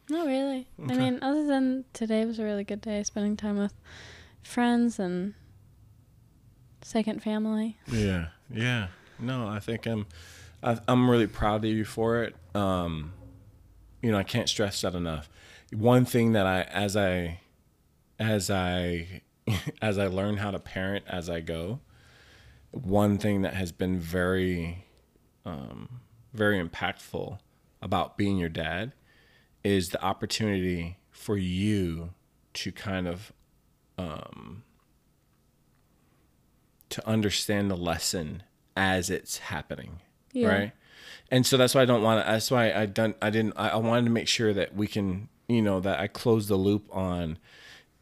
Not 0.09 0.27
really. 0.27 0.67
Okay. 0.83 0.93
I 0.93 0.97
mean, 0.97 1.19
other 1.21 1.45
than 1.45 1.85
today 1.93 2.23
was 2.25 2.39
a 2.39 2.43
really 2.43 2.63
good 2.63 2.81
day, 2.81 3.03
spending 3.03 3.35
time 3.35 3.57
with 3.57 3.73
friends 4.43 4.99
and 4.99 5.33
second 6.81 7.21
family. 7.23 7.77
Yeah, 7.91 8.27
yeah. 8.49 8.87
No, 9.19 9.47
I 9.47 9.59
think 9.59 9.87
I'm, 9.87 10.05
I, 10.61 10.77
I'm 10.87 11.09
really 11.09 11.27
proud 11.27 11.65
of 11.65 11.71
you 11.71 11.83
for 11.83 12.23
it. 12.23 12.35
Um, 12.55 13.13
you 14.01 14.11
know, 14.11 14.17
I 14.17 14.23
can't 14.23 14.47
stress 14.47 14.81
that 14.81 14.93
enough. 14.93 15.29
One 15.73 16.05
thing 16.05 16.33
that 16.33 16.45
I, 16.45 16.61
as 16.61 16.95
I, 16.95 17.39
as 18.19 18.49
I, 18.49 19.21
as 19.81 19.97
I 19.97 20.07
learn 20.07 20.37
how 20.37 20.51
to 20.51 20.59
parent 20.59 21.05
as 21.07 21.29
I 21.29 21.39
go, 21.41 21.79
one 22.71 23.17
thing 23.17 23.41
that 23.43 23.53
has 23.53 23.71
been 23.71 23.99
very, 23.99 24.85
um, 25.45 26.01
very 26.33 26.61
impactful 26.63 27.39
about 27.81 28.17
being 28.17 28.37
your 28.37 28.49
dad 28.49 28.93
is 29.63 29.89
the 29.89 30.03
opportunity 30.03 30.97
for 31.09 31.37
you 31.37 32.11
to 32.53 32.71
kind 32.71 33.07
of 33.07 33.31
um, 33.97 34.63
to 36.89 37.07
understand 37.07 37.69
the 37.69 37.75
lesson 37.77 38.43
as 38.75 39.09
it's 39.09 39.39
happening 39.39 39.99
Yeah. 40.33 40.47
right 40.47 40.71
and 41.29 41.45
so 41.45 41.57
that's 41.57 41.75
why 41.75 41.81
I 41.81 41.85
don't 41.85 42.01
want 42.03 42.23
to. 42.25 42.31
That's 42.31 42.49
why 42.49 42.71
I 42.71 42.85
done. 42.85 43.13
I 43.21 43.29
didn't. 43.29 43.53
I, 43.57 43.69
I 43.69 43.75
wanted 43.75 44.05
to 44.05 44.11
make 44.11 44.29
sure 44.29 44.53
that 44.53 44.73
we 44.75 44.87
can, 44.87 45.27
you 45.49 45.61
know, 45.61 45.81
that 45.81 45.99
I 45.99 46.07
close 46.07 46.47
the 46.47 46.55
loop 46.55 46.87
on. 46.95 47.37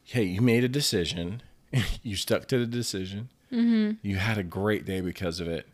Hey, 0.08 0.24
you 0.24 0.40
made 0.40 0.64
a 0.64 0.68
decision. 0.68 1.42
you 2.02 2.16
stuck 2.16 2.46
to 2.48 2.58
the 2.58 2.66
decision. 2.66 3.28
Mm-hmm. 3.52 3.92
You 4.02 4.16
had 4.16 4.38
a 4.38 4.42
great 4.42 4.84
day 4.84 5.00
because 5.00 5.40
of 5.40 5.48
it, 5.48 5.68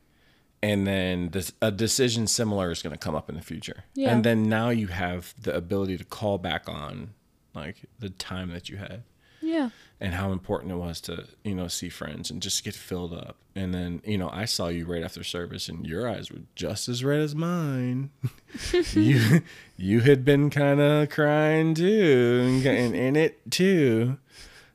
and 0.63 0.87
then 0.87 1.31
this, 1.31 1.53
a 1.61 1.71
decision 1.71 2.27
similar 2.27 2.71
is 2.71 2.83
going 2.83 2.93
to 2.93 2.99
come 2.99 3.15
up 3.15 3.29
in 3.29 3.35
the 3.35 3.43
future. 3.43 3.85
Yeah. 3.95 4.11
And 4.11 4.25
then 4.25 4.49
now 4.49 4.71
you 4.71 4.89
have 4.89 5.35
the 5.41 5.55
ability 5.55 5.99
to 5.99 6.05
call 6.05 6.39
back 6.39 6.69
on, 6.69 7.15
like 7.55 7.77
the 7.99 8.11
time 8.11 8.51
that 8.51 8.69
you 8.69 8.77
had 8.77 9.03
Yeah. 9.41 9.71
And 10.03 10.15
how 10.15 10.33
important 10.33 10.73
it 10.73 10.77
was 10.77 11.01
to 11.01 11.25
you 11.45 11.55
know 11.55 11.69
see 11.69 11.89
friends 11.89 12.29
and 12.29 12.43
just 12.43 12.65
get 12.65 12.75
filled 12.75 13.15
up. 13.15 13.37
And 13.55 13.73
then 13.73 14.03
you 14.05 14.19
know 14.19 14.29
i 14.31 14.45
saw 14.45 14.67
you 14.67 14.85
right 14.85 15.03
after 15.05 15.23
service 15.23 15.69
and 15.69 15.87
your 15.87 16.09
eyes 16.09 16.31
were 16.31 16.41
just 16.57 16.89
as 16.89 17.05
red 17.05 17.21
as 17.21 17.35
mine. 17.35 18.11
You 18.93 19.43
you 19.77 20.01
had 20.01 20.25
been 20.25 20.51
kind 20.51 20.81
of 20.81 21.09
crying 21.09 21.75
too 21.75 22.63
and, 22.67 22.95
in 22.95 23.17
it 23.17 23.51
too. 23.51 24.19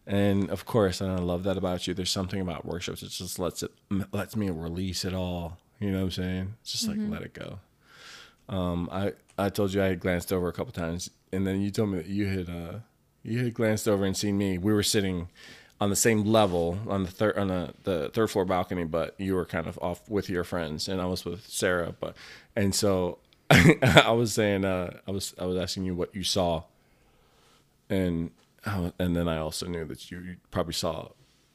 And 0.07 0.49
of 0.49 0.65
course 0.65 1.01
and 1.01 1.11
i 1.11 1.17
love 1.17 1.43
that 1.43 1.57
about 1.57 1.85
you. 1.85 1.93
There's 1.93 2.09
something 2.09 2.39
about 2.39 2.65
worship 2.65 2.97
that 2.99 3.09
just 3.09 3.37
lets 3.37 3.61
it 3.61 3.71
lets 4.13 4.35
me 4.37 4.49
release 4.49 5.03
it 5.03 5.13
all. 5.13 5.57
You 5.79 5.91
know 5.91 5.97
what 5.97 6.03
i'm 6.05 6.11
saying? 6.11 6.53
It's 6.61 6.71
just 6.71 6.87
like 6.87 6.97
let 6.99 7.21
it 7.21 7.33
go. 7.33 7.59
Um 8.47 8.87
i 8.93 9.11
i 9.37 9.49
told 9.49 9.73
you 9.73 9.83
i 9.83 9.87
had 9.87 9.99
glanced 9.99 10.31
over 10.31 10.47
a 10.47 10.53
couple 10.53 10.71
times 10.71 11.09
and 11.33 11.45
then 11.45 11.61
you 11.61 11.69
told 11.69 11.89
me 11.89 11.97
that 11.97 12.07
you 12.07 12.27
had 12.27 12.49
uh 12.49 12.79
you 13.27 13.43
had 13.43 13.53
glanced 13.53 13.87
over 13.87 14.05
and 14.05 14.15
seen 14.15 14.37
me. 14.37 14.57
We 14.57 14.73
were 14.73 14.83
sitting 14.83 15.27
on 15.79 15.89
the 15.89 15.95
same 15.95 16.23
level 16.25 16.79
on 16.87 17.03
the 17.03 17.11
third 17.11 17.37
on 17.37 17.47
the, 17.49 17.73
the 17.83 18.09
third 18.09 18.31
floor 18.31 18.45
balcony 18.45 18.83
but 18.83 19.13
you 19.19 19.35
were 19.35 19.45
kind 19.45 19.67
of 19.67 19.77
off 19.79 20.09
with 20.09 20.27
your 20.27 20.43
friends 20.43 20.87
and 20.87 20.99
i 20.99 21.05
was 21.05 21.23
with 21.23 21.45
sarah 21.47 21.93
but 21.99 22.15
and 22.55 22.73
so 22.73 23.19
i 23.51 24.11
was 24.11 24.33
saying 24.33 24.65
uh 24.65 24.91
i 25.07 25.11
was 25.11 25.35
i 25.37 25.45
was 25.45 25.55
asking 25.55 25.83
you 25.83 25.93
what 25.93 26.13
you 26.15 26.23
saw 26.23 26.63
and 27.89 28.31
I 28.65 28.91
and 28.97 29.15
then 29.15 29.27
i 29.27 29.37
also 29.37 29.67
knew 29.67 29.85
that 29.85 30.09
you, 30.09 30.19
you 30.19 30.35
probably 30.49 30.73
saw 30.73 31.09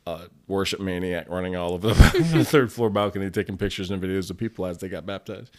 a 0.06 0.20
worship 0.46 0.78
maniac 0.78 1.28
running 1.28 1.56
all 1.56 1.72
over 1.74 1.88
the, 1.88 1.94
the 2.32 2.44
third 2.44 2.72
floor 2.72 2.90
balcony 2.90 3.28
taking 3.30 3.56
pictures 3.56 3.90
and 3.90 4.00
videos 4.00 4.30
of 4.30 4.36
people 4.36 4.66
as 4.66 4.78
they 4.78 4.88
got 4.88 5.06
baptized. 5.06 5.50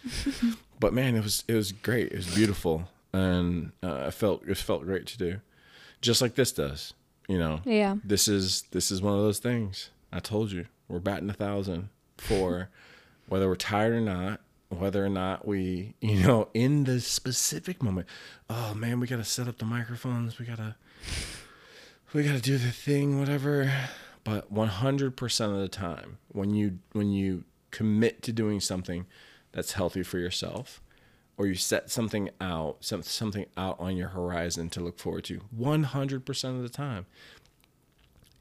But 0.80 0.92
man 0.92 1.14
it 1.14 1.22
was 1.22 1.44
it 1.48 1.54
was 1.54 1.72
great. 1.72 2.12
It 2.12 2.16
was 2.16 2.34
beautiful 2.34 2.88
and 3.12 3.70
uh, 3.82 4.06
i 4.06 4.10
felt 4.10 4.42
it 4.46 4.58
felt 4.58 4.84
great 4.84 5.06
to 5.06 5.16
do 5.16 5.40
just 6.04 6.22
like 6.22 6.34
this 6.34 6.52
does 6.52 6.94
you 7.28 7.38
know? 7.38 7.60
Yeah. 7.64 7.96
this 8.04 8.28
is 8.28 8.62
this 8.70 8.90
is 8.90 9.00
one 9.00 9.14
of 9.14 9.20
those 9.20 9.38
things. 9.38 9.90
I 10.12 10.20
told 10.20 10.52
you 10.52 10.66
we're 10.88 11.00
batting 11.00 11.30
a 11.30 11.34
thousand 11.34 11.88
for 12.18 12.68
whether 13.28 13.48
we're 13.48 13.56
tired 13.56 13.94
or 13.94 14.00
not 14.00 14.40
whether 14.68 15.04
or 15.04 15.08
not 15.08 15.46
we 15.46 15.94
you 16.00 16.20
know 16.20 16.48
in 16.52 16.82
the 16.84 17.00
specific 17.00 17.80
moment 17.80 18.08
oh 18.50 18.74
man 18.74 18.98
we 18.98 19.06
gotta 19.06 19.22
set 19.22 19.46
up 19.46 19.58
the 19.58 19.64
microphones 19.64 20.38
we 20.38 20.44
gotta 20.44 20.74
we 22.12 22.24
gotta 22.24 22.40
do 22.40 22.58
the 22.58 22.70
thing 22.70 23.18
whatever. 23.18 23.72
But 24.24 24.54
100% 24.54 25.52
of 25.52 25.58
the 25.58 25.68
time 25.68 26.16
when 26.28 26.54
you 26.54 26.78
when 26.92 27.12
you 27.12 27.44
commit 27.70 28.22
to 28.22 28.32
doing 28.32 28.60
something 28.60 29.06
that's 29.52 29.72
healthy 29.72 30.02
for 30.02 30.18
yourself 30.18 30.80
or 31.36 31.46
you 31.46 31.54
set 31.54 31.90
something 31.90 32.30
out 32.40 32.76
some, 32.80 33.02
something 33.02 33.46
out 33.56 33.76
on 33.80 33.96
your 33.96 34.08
horizon 34.08 34.70
to 34.70 34.80
look 34.80 34.98
forward 34.98 35.24
to 35.24 35.40
100% 35.58 36.44
of 36.56 36.62
the 36.62 36.68
time 36.68 37.06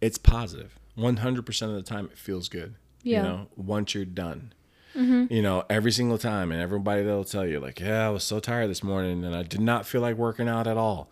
it's 0.01 0.17
positive. 0.17 0.77
100% 0.97 1.61
of 1.63 1.73
the 1.75 1.81
time 1.81 2.05
it 2.11 2.17
feels 2.17 2.49
good 2.49 2.75
Yeah. 3.03 3.17
you 3.17 3.23
know 3.29 3.47
once 3.55 3.93
you're 3.95 4.05
done. 4.05 4.53
You 4.95 5.41
know 5.41 5.63
every 5.71 5.91
single 5.91 6.19
time 6.19 6.51
and 6.51 6.61
everybody 6.61 7.01
that'll 7.01 7.23
tell 7.23 7.47
you 7.47 7.59
like 7.59 7.79
yeah 7.79 8.05
i 8.05 8.09
was 8.11 8.23
so 8.23 8.39
tired 8.39 8.69
this 8.69 8.83
morning 8.83 9.23
and 9.25 9.35
i 9.35 9.41
did 9.41 9.59
not 9.59 9.87
feel 9.87 10.01
like 10.01 10.17
working 10.17 10.47
out 10.47 10.67
at 10.67 10.77
all 10.77 11.09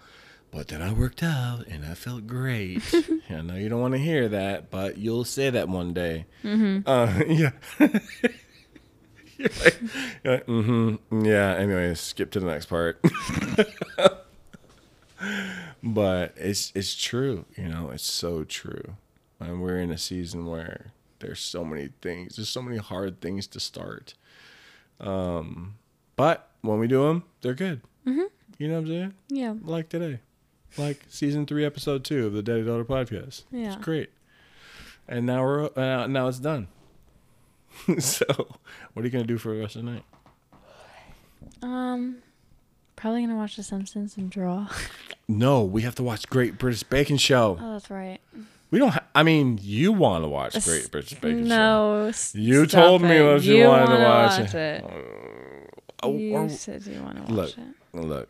but 0.51 0.67
then 0.67 0.83
i 0.83 0.93
worked 0.93 1.23
out 1.23 1.65
and 1.67 1.83
i 1.83 1.95
felt 1.95 2.27
great. 2.27 2.83
I 3.31 3.41
know 3.41 3.55
you 3.55 3.69
don't 3.69 3.81
want 3.81 3.95
to 3.95 3.97
hear 3.99 4.29
that 4.29 4.69
but 4.69 4.99
you'll 4.99 5.23
say 5.25 5.49
that 5.49 5.67
one 5.67 5.93
day. 5.95 6.27
Uh, 6.45 7.21
yeah 7.27 7.51
you're 9.41 9.63
like, 9.63 9.79
you're 10.23 10.33
like, 10.33 10.45
mm-hmm. 10.45 11.25
Yeah. 11.25 11.55
Anyway, 11.55 11.93
skip 11.95 12.31
to 12.31 12.39
the 12.39 12.45
next 12.45 12.67
part. 12.67 13.01
but 15.83 16.33
it's 16.37 16.71
it's 16.75 16.95
true. 16.95 17.45
You 17.57 17.69
know, 17.69 17.89
it's 17.91 18.03
so 18.03 18.43
true. 18.43 18.95
And 19.39 19.61
we're 19.61 19.79
in 19.79 19.91
a 19.91 19.97
season 19.97 20.45
where 20.45 20.91
there's 21.19 21.39
so 21.39 21.65
many 21.65 21.89
things. 22.01 22.35
There's 22.35 22.49
so 22.49 22.61
many 22.61 22.77
hard 22.77 23.21
things 23.21 23.47
to 23.47 23.59
start. 23.59 24.13
Um, 24.99 25.75
but 26.15 26.51
when 26.61 26.77
we 26.77 26.87
do 26.87 27.07
them, 27.07 27.23
they're 27.41 27.55
good. 27.55 27.81
Mm-hmm. 28.05 28.25
You 28.59 28.67
know 28.67 28.75
what 28.75 28.81
I'm 28.81 28.87
saying? 28.87 29.13
Yeah. 29.29 29.55
Like 29.63 29.89
today, 29.89 30.19
like 30.77 31.03
season 31.09 31.47
three, 31.47 31.65
episode 31.65 32.03
two 32.03 32.27
of 32.27 32.33
the 32.33 32.43
Daddy 32.43 32.63
Daughter 32.63 32.85
podcast. 32.85 33.43
Yeah. 33.51 33.73
It's 33.73 33.83
great. 33.83 34.11
And 35.07 35.25
now 35.25 35.43
we're 35.43 35.65
uh, 35.75 36.05
now 36.07 36.27
it's 36.27 36.39
done. 36.39 36.67
so, 37.99 38.25
what 38.93 39.03
are 39.03 39.05
you 39.05 39.09
gonna 39.09 39.23
do 39.25 39.37
for 39.37 39.53
the 39.53 39.61
rest 39.61 39.75
of 39.75 39.85
the 39.85 39.91
night? 39.91 40.03
Um, 41.61 42.17
probably 42.95 43.21
gonna 43.21 43.35
watch 43.35 43.55
The 43.55 43.63
Simpsons 43.63 44.17
and 44.17 44.29
draw. 44.29 44.67
No, 45.27 45.63
we 45.63 45.83
have 45.83 45.95
to 45.95 46.03
watch 46.03 46.27
Great 46.27 46.57
British 46.57 46.83
Baking 46.83 47.15
Show. 47.15 47.57
Oh, 47.61 47.73
that's 47.73 47.89
right. 47.89 48.19
We 48.69 48.79
don't. 48.79 48.89
Ha- 48.89 49.05
I 49.15 49.23
mean, 49.23 49.59
you 49.61 49.93
want 49.93 50.25
to 50.25 50.27
watch 50.27 50.61
Great 50.65 50.91
British 50.91 51.13
Baking 51.21 51.43
Show? 51.47 51.47
no. 51.47 52.11
You 52.33 52.67
stop 52.67 52.81
told 52.83 53.01
me 53.03 53.15
it. 53.15 53.23
what 53.23 53.41
you 53.43 53.65
wanted 53.65 53.85
to 53.85 53.91
wanna 53.93 54.03
watch. 54.03 54.53
it. 54.53 54.83
Oh, 56.03 56.17
you 56.17 56.35
oh, 56.35 56.47
said 56.49 56.85
you 56.85 57.01
want 57.01 57.15
to 57.15 57.21
watch 57.21 57.31
look, 57.31 57.49
it. 57.57 57.65
look. 58.05 58.29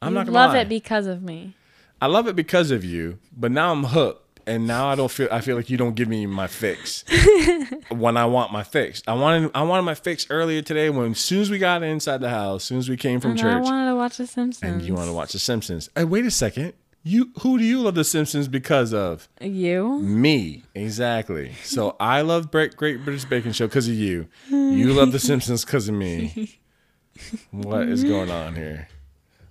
I'm 0.00 0.10
You 0.12 0.14
not 0.14 0.26
gonna 0.26 0.38
love 0.38 0.52
lie. 0.52 0.60
it 0.60 0.68
because 0.68 1.06
of 1.06 1.20
me. 1.20 1.54
I 2.00 2.06
love 2.06 2.28
it 2.28 2.36
because 2.36 2.70
of 2.70 2.84
you, 2.84 3.18
but 3.36 3.50
now 3.50 3.72
I'm 3.72 3.84
hooked, 3.84 4.29
and 4.46 4.66
now 4.66 4.88
I 4.88 4.94
don't 4.94 5.10
feel. 5.10 5.28
I 5.30 5.40
feel 5.40 5.56
like 5.56 5.70
you 5.70 5.76
don't 5.76 5.94
give 5.94 6.08
me 6.08 6.26
my 6.26 6.46
fix 6.46 7.04
when 7.90 8.16
I 8.16 8.26
want 8.26 8.52
my 8.52 8.62
fix. 8.62 9.02
I 9.06 9.14
wanted. 9.14 9.50
I 9.54 9.62
wanted 9.62 9.82
my 9.82 9.94
fix 9.94 10.26
earlier 10.30 10.62
today. 10.62 10.90
When 10.90 11.12
as 11.12 11.18
soon 11.20 11.40
as 11.40 11.50
we 11.50 11.58
got 11.58 11.82
inside 11.82 12.18
the 12.20 12.30
house, 12.30 12.62
as 12.62 12.64
soon 12.64 12.78
as 12.78 12.88
we 12.88 12.96
came 12.96 13.20
from 13.20 13.32
And 13.32 13.40
I 13.40 13.42
church, 13.42 13.64
wanted 13.64 13.90
to 13.90 13.96
watch 13.96 14.16
The 14.16 14.26
Simpsons. 14.26 14.62
and 14.72 14.82
you 14.82 14.94
want 14.94 15.08
to 15.08 15.12
watch 15.12 15.32
The 15.32 15.38
Simpsons. 15.38 15.88
Hey, 15.96 16.04
wait 16.04 16.24
a 16.26 16.30
second. 16.30 16.72
You 17.02 17.30
who 17.40 17.56
do 17.58 17.64
you 17.64 17.80
love 17.80 17.94
The 17.94 18.04
Simpsons 18.04 18.46
because 18.46 18.92
of? 18.92 19.28
You? 19.40 19.98
Me, 20.00 20.64
exactly. 20.74 21.52
So 21.64 21.96
I 21.98 22.20
love 22.20 22.50
Great 22.50 22.76
Great 22.76 23.02
British 23.04 23.24
Baking 23.24 23.52
Show 23.52 23.66
because 23.68 23.88
of 23.88 23.94
you. 23.94 24.26
You 24.50 24.92
love 24.92 25.12
The 25.12 25.18
Simpsons 25.18 25.64
because 25.64 25.88
of 25.88 25.94
me. 25.94 26.58
What 27.50 27.88
is 27.88 28.02
going 28.02 28.30
on 28.30 28.54
here? 28.54 28.88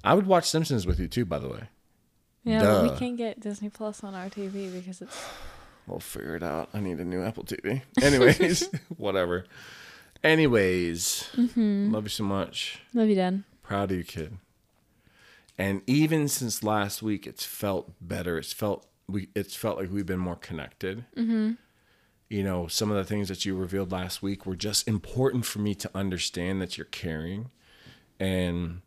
I 0.03 0.13
would 0.15 0.25
watch 0.25 0.49
Simpsons 0.49 0.87
with 0.87 0.99
you 0.99 1.07
too, 1.07 1.25
by 1.25 1.37
the 1.39 1.49
way. 1.49 1.63
Yeah, 2.49 2.61
but 2.61 2.81
Duh. 2.81 2.91
we 2.91 2.97
can't 2.97 3.17
get 3.17 3.39
Disney 3.39 3.69
Plus 3.69 4.03
on 4.03 4.15
our 4.15 4.29
TV 4.29 4.73
because 4.73 5.01
it's. 5.01 5.15
We'll 5.87 5.99
figure 5.99 6.35
it 6.35 6.43
out. 6.43 6.69
I 6.71 6.81
need 6.81 6.99
a 6.99 7.03
new 7.03 7.23
Apple 7.23 7.43
TV. 7.45 7.81
Anyways, 8.03 8.69
whatever. 8.97 9.45
Anyways, 10.23 11.27
love 11.35 12.03
you 12.03 12.09
so 12.09 12.25
much. 12.25 12.79
Love 12.93 13.09
you, 13.09 13.15
Dad. 13.15 13.43
Proud 13.63 13.89
of 13.89 13.97
you, 13.97 14.03
kid. 14.03 14.37
And 15.57 15.81
even 15.87 16.27
since 16.27 16.63
last 16.63 17.01
week, 17.01 17.25
it's 17.25 17.43
felt 17.43 17.91
better. 17.99 18.37
It's 18.37 18.53
felt 18.53 18.85
we. 19.07 19.29
It's 19.33 19.55
felt 19.55 19.79
like 19.79 19.91
we've 19.91 20.05
been 20.05 20.19
more 20.19 20.35
connected. 20.35 21.05
Mm-hmm. 21.17 21.53
You 22.29 22.43
know, 22.43 22.67
some 22.67 22.91
of 22.91 22.97
the 22.97 23.03
things 23.03 23.27
that 23.29 23.43
you 23.43 23.55
revealed 23.55 23.91
last 23.91 24.21
week 24.21 24.45
were 24.45 24.55
just 24.55 24.87
important 24.87 25.47
for 25.47 25.57
me 25.57 25.73
to 25.73 25.89
understand 25.95 26.61
that 26.61 26.77
you're 26.77 26.85
caring, 26.85 27.49
and 28.19 28.81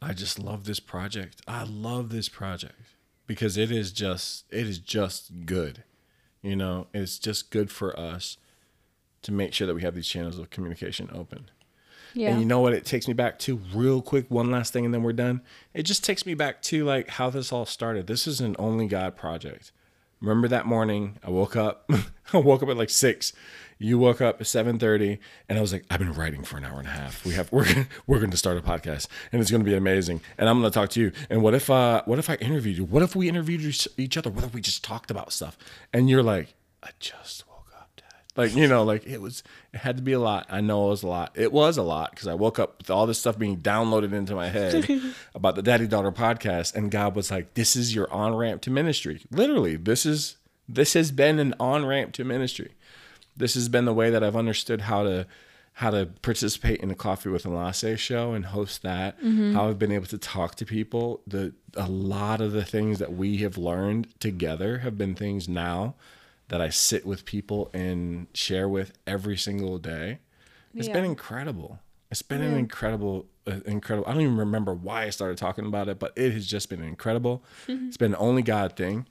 I 0.00 0.12
just 0.12 0.38
love 0.38 0.64
this 0.64 0.80
project. 0.80 1.42
I 1.46 1.64
love 1.64 2.10
this 2.10 2.28
project 2.28 2.74
because 3.26 3.56
it 3.56 3.70
is 3.70 3.92
just 3.92 4.44
it 4.50 4.66
is 4.66 4.78
just 4.78 5.46
good. 5.46 5.84
You 6.42 6.56
know, 6.56 6.86
it's 6.94 7.18
just 7.18 7.50
good 7.50 7.70
for 7.70 7.98
us 7.98 8.36
to 9.22 9.32
make 9.32 9.52
sure 9.52 9.66
that 9.66 9.74
we 9.74 9.82
have 9.82 9.94
these 9.94 10.06
channels 10.06 10.38
of 10.38 10.50
communication 10.50 11.10
open. 11.12 11.50
Yeah. 12.14 12.30
And 12.30 12.40
you 12.40 12.46
know 12.46 12.60
what 12.60 12.72
it 12.72 12.84
takes 12.84 13.06
me 13.06 13.14
back 13.14 13.38
to 13.40 13.56
real 13.74 14.00
quick, 14.00 14.26
one 14.30 14.50
last 14.50 14.72
thing 14.72 14.84
and 14.84 14.94
then 14.94 15.02
we're 15.02 15.12
done. 15.12 15.42
It 15.74 15.82
just 15.82 16.04
takes 16.04 16.24
me 16.24 16.34
back 16.34 16.62
to 16.62 16.84
like 16.84 17.08
how 17.08 17.30
this 17.30 17.52
all 17.52 17.66
started. 17.66 18.06
This 18.06 18.26
is 18.26 18.40
an 18.40 18.56
only 18.58 18.86
God 18.86 19.16
project. 19.16 19.72
Remember 20.20 20.48
that 20.48 20.66
morning 20.66 21.18
I 21.24 21.30
woke 21.30 21.56
up 21.56 21.88
I 22.32 22.38
woke 22.38 22.62
up 22.62 22.68
at 22.68 22.76
like 22.76 22.90
6. 22.90 23.32
You 23.80 23.96
woke 23.98 24.20
up 24.20 24.40
at 24.40 24.46
7:30 24.46 25.18
and 25.48 25.56
I 25.56 25.60
was 25.60 25.72
like 25.72 25.84
I've 25.90 26.00
been 26.00 26.12
writing 26.12 26.42
for 26.42 26.56
an 26.56 26.64
hour 26.64 26.78
and 26.78 26.88
a 26.88 26.90
half. 26.90 27.24
We 27.24 27.34
have 27.34 27.50
we're 27.52 27.64
gonna, 27.66 27.86
we're 28.06 28.18
going 28.18 28.30
to 28.32 28.36
start 28.36 28.56
a 28.58 28.60
podcast 28.60 29.06
and 29.32 29.40
it's 29.40 29.50
going 29.50 29.62
to 29.62 29.70
be 29.70 29.76
amazing. 29.76 30.20
And 30.36 30.48
I'm 30.48 30.60
going 30.60 30.70
to 30.70 30.74
talk 30.74 30.90
to 30.90 31.00
you. 31.00 31.12
And 31.30 31.42
what 31.42 31.54
if 31.54 31.70
uh 31.70 32.02
what 32.04 32.18
if 32.18 32.28
I 32.28 32.34
interviewed 32.36 32.76
you? 32.78 32.84
What 32.84 33.02
if 33.02 33.14
we 33.14 33.28
interviewed 33.28 33.60
each- 33.96 34.16
other? 34.16 34.30
What 34.30 34.44
if 34.44 34.52
we 34.54 34.60
just 34.60 34.82
talked 34.82 35.10
about 35.10 35.32
stuff? 35.32 35.56
And 35.92 36.08
you're 36.10 36.22
like 36.22 36.54
I 36.82 36.90
just. 37.00 37.44
Like, 38.38 38.54
you 38.54 38.68
know, 38.68 38.84
like 38.84 39.04
it 39.04 39.20
was, 39.20 39.42
it 39.74 39.78
had 39.78 39.96
to 39.96 40.02
be 40.02 40.12
a 40.12 40.20
lot. 40.20 40.46
I 40.48 40.60
know 40.60 40.86
it 40.86 40.90
was 40.90 41.02
a 41.02 41.08
lot. 41.08 41.32
It 41.34 41.52
was 41.52 41.76
a 41.76 41.82
lot 41.82 42.12
because 42.12 42.28
I 42.28 42.34
woke 42.34 42.60
up 42.60 42.78
with 42.78 42.88
all 42.88 43.04
this 43.04 43.18
stuff 43.18 43.36
being 43.36 43.56
downloaded 43.56 44.12
into 44.12 44.36
my 44.36 44.48
head 44.48 44.88
about 45.34 45.56
the 45.56 45.62
Daddy 45.62 45.88
Daughter 45.88 46.12
podcast. 46.12 46.76
And 46.76 46.88
God 46.88 47.16
was 47.16 47.32
like, 47.32 47.54
this 47.54 47.74
is 47.74 47.96
your 47.96 48.08
on 48.12 48.36
ramp 48.36 48.62
to 48.62 48.70
ministry. 48.70 49.22
Literally, 49.32 49.74
this 49.74 50.06
is, 50.06 50.36
this 50.68 50.92
has 50.94 51.10
been 51.10 51.40
an 51.40 51.52
on 51.58 51.84
ramp 51.84 52.12
to 52.12 52.22
ministry. 52.22 52.74
This 53.36 53.54
has 53.54 53.68
been 53.68 53.86
the 53.86 53.92
way 53.92 54.08
that 54.08 54.22
I've 54.22 54.36
understood 54.36 54.82
how 54.82 55.02
to, 55.02 55.26
how 55.72 55.90
to 55.90 56.06
participate 56.22 56.78
in 56.78 56.90
the 56.90 56.94
Coffee 56.94 57.30
with 57.30 57.44
Enlace 57.44 57.98
show 57.98 58.34
and 58.34 58.46
host 58.46 58.82
that, 58.82 59.18
mm-hmm. 59.18 59.54
how 59.54 59.68
I've 59.68 59.80
been 59.80 59.90
able 59.90 60.06
to 60.06 60.18
talk 60.18 60.54
to 60.56 60.64
people. 60.64 61.22
The 61.26 61.54
a 61.76 61.88
lot 61.88 62.40
of 62.40 62.52
the 62.52 62.64
things 62.64 63.00
that 63.00 63.14
we 63.14 63.38
have 63.38 63.58
learned 63.58 64.08
together 64.20 64.78
have 64.78 64.96
been 64.96 65.16
things 65.16 65.48
now 65.48 65.96
that 66.48 66.60
I 66.60 66.70
sit 66.70 67.06
with 67.06 67.24
people 67.24 67.70
and 67.72 68.26
share 68.34 68.68
with 68.68 68.92
every 69.06 69.36
single 69.36 69.78
day. 69.78 70.18
It's 70.74 70.88
been 70.88 71.04
incredible. 71.04 71.80
It's 72.10 72.22
been 72.22 72.40
an 72.40 72.56
incredible, 72.56 73.26
uh, 73.46 73.60
incredible. 73.66 74.08
I 74.08 74.12
don't 74.14 74.22
even 74.22 74.36
remember 74.36 74.72
why 74.72 75.04
I 75.04 75.10
started 75.10 75.36
talking 75.36 75.66
about 75.66 75.88
it, 75.88 75.98
but 75.98 76.12
it 76.16 76.32
has 76.32 76.46
just 76.46 76.70
been 76.70 76.82
incredible. 76.82 77.44
It's 77.66 77.96
been 77.98 78.12
an 78.14 78.18
only 78.20 78.42
God 78.42 78.76
thing. 78.76 79.06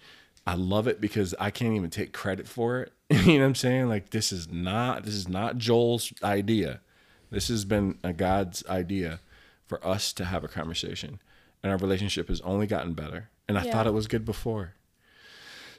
I 0.47 0.55
love 0.55 0.87
it 0.87 0.99
because 1.01 1.35
I 1.39 1.51
can't 1.51 1.75
even 1.75 1.89
take 1.89 2.13
credit 2.13 2.47
for 2.47 2.81
it. 2.81 2.93
you 3.09 3.33
know 3.37 3.41
what 3.41 3.47
I'm 3.49 3.55
saying? 3.55 3.87
Like 3.89 4.09
this 4.11 4.31
is 4.31 4.49
not 4.51 5.03
this 5.03 5.13
is 5.13 5.27
not 5.27 5.57
Joel's 5.57 6.11
idea. 6.23 6.81
This 7.29 7.49
has 7.49 7.65
been 7.65 7.99
a 8.03 8.13
God's 8.13 8.65
idea 8.67 9.19
for 9.65 9.85
us 9.85 10.13
to 10.13 10.25
have 10.25 10.43
a 10.43 10.47
conversation. 10.47 11.19
And 11.61 11.71
our 11.71 11.77
relationship 11.77 12.29
has 12.29 12.39
only 12.41 12.65
gotten 12.65 12.93
better. 12.93 13.29
And 13.47 13.57
I 13.57 13.63
Yeah. 13.65 13.73
thought 13.73 13.87
it 13.87 13.93
was 13.93 14.07
good 14.07 14.23
before. 14.25 14.73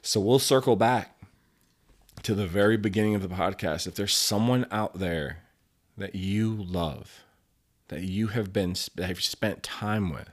So 0.01 0.19
we'll 0.19 0.39
circle 0.39 0.75
back 0.75 1.18
to 2.23 2.35
the 2.35 2.47
very 2.47 2.77
beginning 2.77 3.15
of 3.15 3.21
the 3.21 3.27
podcast. 3.27 3.87
If 3.87 3.95
there's 3.95 4.15
someone 4.15 4.65
out 4.71 4.99
there 4.99 5.43
that 5.97 6.15
you 6.15 6.53
love, 6.53 7.23
that 7.87 8.01
you 8.01 8.27
have 8.27 8.53
been 8.53 8.75
that 8.95 9.05
have 9.05 9.21
spent 9.21 9.63
time 9.63 10.11
with, 10.11 10.29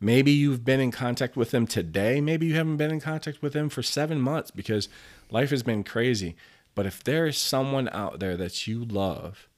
maybe 0.00 0.30
you've 0.30 0.64
been 0.64 0.80
in 0.80 0.90
contact 0.90 1.36
with 1.36 1.50
them 1.50 1.66
today, 1.66 2.20
maybe 2.20 2.46
you 2.46 2.54
haven't 2.54 2.76
been 2.76 2.90
in 2.90 3.00
contact 3.00 3.42
with 3.42 3.52
them 3.52 3.68
for 3.68 3.82
seven 3.82 4.20
months 4.20 4.50
because 4.50 4.88
life 5.30 5.50
has 5.50 5.62
been 5.62 5.84
crazy. 5.84 6.36
But 6.74 6.86
if 6.86 7.04
there 7.04 7.26
is 7.26 7.38
someone 7.38 7.88
out 7.90 8.18
there 8.18 8.36
that 8.36 8.66
you 8.66 8.84
love, 8.84 9.48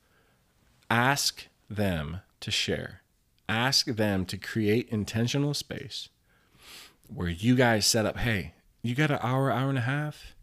ask 0.90 1.46
them 1.68 2.20
to 2.40 2.50
share. 2.50 3.00
Ask 3.48 3.86
them 3.86 4.24
to 4.26 4.36
create 4.36 4.88
intentional 4.90 5.54
space 5.54 6.08
where 7.08 7.28
you 7.28 7.54
guys 7.54 7.86
set 7.86 8.06
up, 8.06 8.18
hey, 8.18 8.54
you 8.82 8.94
got 8.94 9.10
an 9.10 9.18
hour, 9.22 9.50
hour 9.50 9.68
and 9.68 9.78
a 9.78 9.82
half 9.82 10.35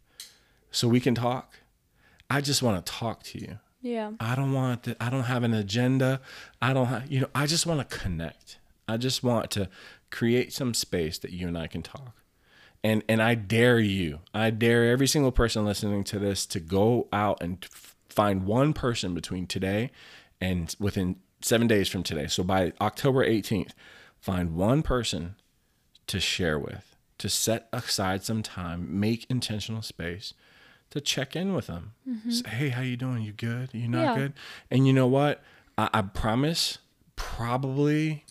so 0.74 0.88
we 0.88 1.00
can 1.00 1.14
talk? 1.14 1.54
I 2.28 2.40
just 2.40 2.62
want 2.62 2.84
to 2.84 2.92
talk 2.92 3.22
to 3.24 3.38
you. 3.38 3.58
Yeah. 3.80 4.12
I 4.18 4.34
don't 4.34 4.52
want 4.52 4.84
to, 4.84 4.96
I 5.00 5.08
don't 5.08 5.24
have 5.24 5.44
an 5.44 5.54
agenda. 5.54 6.20
I 6.60 6.72
don't 6.72 6.86
have, 6.86 7.10
you 7.10 7.20
know, 7.20 7.28
I 7.34 7.46
just 7.46 7.66
want 7.66 7.88
to 7.88 7.96
connect. 7.96 8.58
I 8.88 8.96
just 8.96 9.22
want 9.22 9.50
to 9.52 9.68
create 10.10 10.52
some 10.52 10.74
space 10.74 11.18
that 11.18 11.32
you 11.32 11.46
and 11.46 11.56
I 11.56 11.68
can 11.68 11.82
talk. 11.82 12.16
And 12.82 13.02
and 13.08 13.22
I 13.22 13.34
dare 13.34 13.78
you. 13.78 14.20
I 14.34 14.50
dare 14.50 14.90
every 14.90 15.06
single 15.06 15.32
person 15.32 15.64
listening 15.64 16.04
to 16.04 16.18
this 16.18 16.44
to 16.46 16.60
go 16.60 17.08
out 17.12 17.42
and 17.42 17.64
find 18.08 18.44
one 18.44 18.72
person 18.72 19.14
between 19.14 19.46
today 19.46 19.90
and 20.40 20.74
within 20.78 21.16
7 21.40 21.66
days 21.66 21.88
from 21.88 22.02
today. 22.02 22.26
So 22.26 22.42
by 22.42 22.72
October 22.80 23.26
18th, 23.26 23.72
find 24.18 24.54
one 24.54 24.82
person 24.82 25.36
to 26.08 26.20
share 26.20 26.58
with, 26.58 26.96
to 27.18 27.28
set 27.28 27.68
aside 27.72 28.22
some 28.22 28.42
time, 28.42 29.00
make 29.00 29.26
intentional 29.30 29.82
space 29.82 30.34
to 30.94 31.00
check 31.00 31.36
in 31.36 31.54
with 31.54 31.66
them. 31.66 31.92
Mm-hmm. 32.08 32.30
Say, 32.30 32.48
hey, 32.48 32.68
how 32.70 32.80
you 32.82 32.96
doing? 32.96 33.22
You 33.22 33.32
good? 33.32 33.70
You 33.72 33.88
not 33.88 34.02
Yeah. 34.02 34.14
good? 34.16 34.32
And 34.70 34.86
you 34.86 34.92
know 34.92 35.06
what? 35.06 35.42
I, 35.76 35.90
I 35.92 36.02
promise, 36.02 36.78
probably 37.16 38.24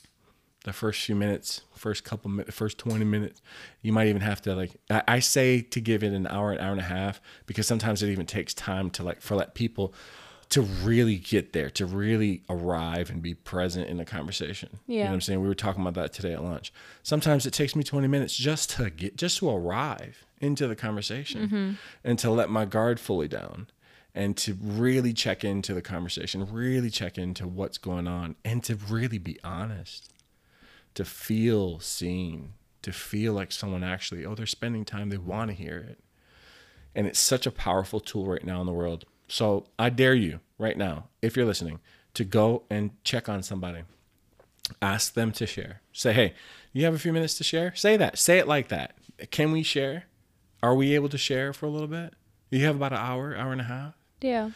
the 0.63 0.71
first 0.73 1.01
few 1.03 1.15
minutes, 1.15 1.61
first 1.75 2.03
couple 2.05 2.31
minutes, 2.31 2.55
first 2.55 2.77
20 2.77 3.03
minutes, 3.03 3.41
you 3.81 3.91
might 3.91 4.07
even 4.07 4.21
have 4.21 4.41
to 4.41 4.55
like, 4.55 4.71
I, 4.89 5.03
I 5.07 5.19
say 5.19 5.59
to 5.61 5.81
give 5.81 6.03
it 6.03 6.13
an 6.13 6.25
hour, 6.27 6.53
an 6.53 6.59
hour 6.59 6.71
and 6.71 6.79
a 6.79 6.83
half, 6.85 7.19
because 7.45 7.67
sometimes 7.67 8.01
it 8.01 8.09
even 8.09 8.25
takes 8.25 8.53
time 8.53 8.89
to 8.91 9.03
like, 9.03 9.21
for 9.21 9.35
let 9.35 9.55
people 9.55 9.93
to 10.49 10.61
really 10.61 11.17
get 11.17 11.51
there, 11.51 11.69
to 11.71 11.85
really 11.85 12.43
arrive 12.49 13.09
and 13.09 13.21
be 13.21 13.33
present 13.33 13.89
in 13.89 13.97
the 13.97 14.05
conversation. 14.05 14.69
You 14.87 14.95
know 14.99 15.03
Yeah. 15.03 15.07
what 15.09 15.13
I'm 15.15 15.21
saying? 15.21 15.41
We 15.41 15.47
were 15.49 15.55
talking 15.55 15.81
about 15.81 15.95
that 15.95 16.13
today 16.13 16.31
at 16.33 16.43
lunch. 16.43 16.71
Sometimes 17.01 17.45
it 17.45 17.51
takes 17.51 17.75
me 17.75 17.83
20 17.83 18.07
minutes 18.07 18.33
just 18.37 18.69
to 18.71 18.89
get, 18.89 19.17
just 19.17 19.39
to 19.39 19.49
arrive 19.49 20.25
into 20.43 20.67
the 20.67 20.75
conversation 20.75 21.47
mm-hmm. 21.47 21.71
and 22.03 22.19
to 22.19 22.29
let 22.29 22.49
my 22.49 22.65
guard 22.65 22.99
fully 22.99 23.27
down 23.27 23.67
and 24.13 24.37
to 24.37 24.55
really 24.61 25.13
check 25.13 25.43
into 25.43 25.73
the 25.73 25.81
conversation, 25.81 26.51
really 26.51 26.89
check 26.89 27.17
into 27.17 27.47
what's 27.47 27.77
going 27.77 28.07
on 28.07 28.35
and 28.43 28.63
to 28.63 28.75
really 28.75 29.17
be 29.17 29.39
honest, 29.43 30.11
to 30.93 31.05
feel 31.05 31.79
seen, 31.79 32.53
to 32.81 32.91
feel 32.91 33.33
like 33.33 33.51
someone 33.51 33.83
actually, 33.83 34.25
oh, 34.25 34.35
they're 34.35 34.45
spending 34.45 34.85
time, 34.85 35.09
they 35.09 35.17
want 35.17 35.49
to 35.49 35.55
hear 35.55 35.77
it. 35.77 35.99
And 36.93 37.07
it's 37.07 37.19
such 37.19 37.47
a 37.47 37.51
powerful 37.51 37.99
tool 37.99 38.25
right 38.25 38.43
now 38.45 38.59
in 38.59 38.67
the 38.67 38.73
world. 38.73 39.05
So 39.27 39.65
I 39.79 39.89
dare 39.89 40.13
you 40.13 40.41
right 40.59 40.77
now, 40.77 41.07
if 41.21 41.35
you're 41.35 41.45
listening, 41.45 41.79
to 42.13 42.23
go 42.23 42.63
and 42.69 42.91
check 43.03 43.27
on 43.27 43.41
somebody. 43.41 43.83
Ask 44.81 45.13
them 45.13 45.31
to 45.33 45.47
share. 45.47 45.81
Say, 45.91 46.13
hey, 46.13 46.33
you 46.71 46.85
have 46.85 46.93
a 46.93 46.99
few 46.99 47.13
minutes 47.13 47.37
to 47.39 47.43
share? 47.43 47.73
Say 47.73 47.97
that. 47.97 48.19
Say 48.19 48.37
it 48.37 48.47
like 48.47 48.67
that. 48.67 48.95
Can 49.31 49.51
we 49.51 49.63
share? 49.63 50.05
Are 50.63 50.73
we 50.73 50.95
able 50.95 51.09
to 51.09 51.17
share 51.17 51.51
for 51.51 51.65
a 51.65 51.69
little 51.69 51.89
bit? 51.89 52.13
You 52.49 52.65
have 52.65 52.77
about 52.77 52.93
an 52.93 52.99
hour, 52.99 53.35
hour 53.35 53.51
and 53.51 53.59
a 53.61 53.65
half? 53.65 53.95
Yeah. 54.21 54.51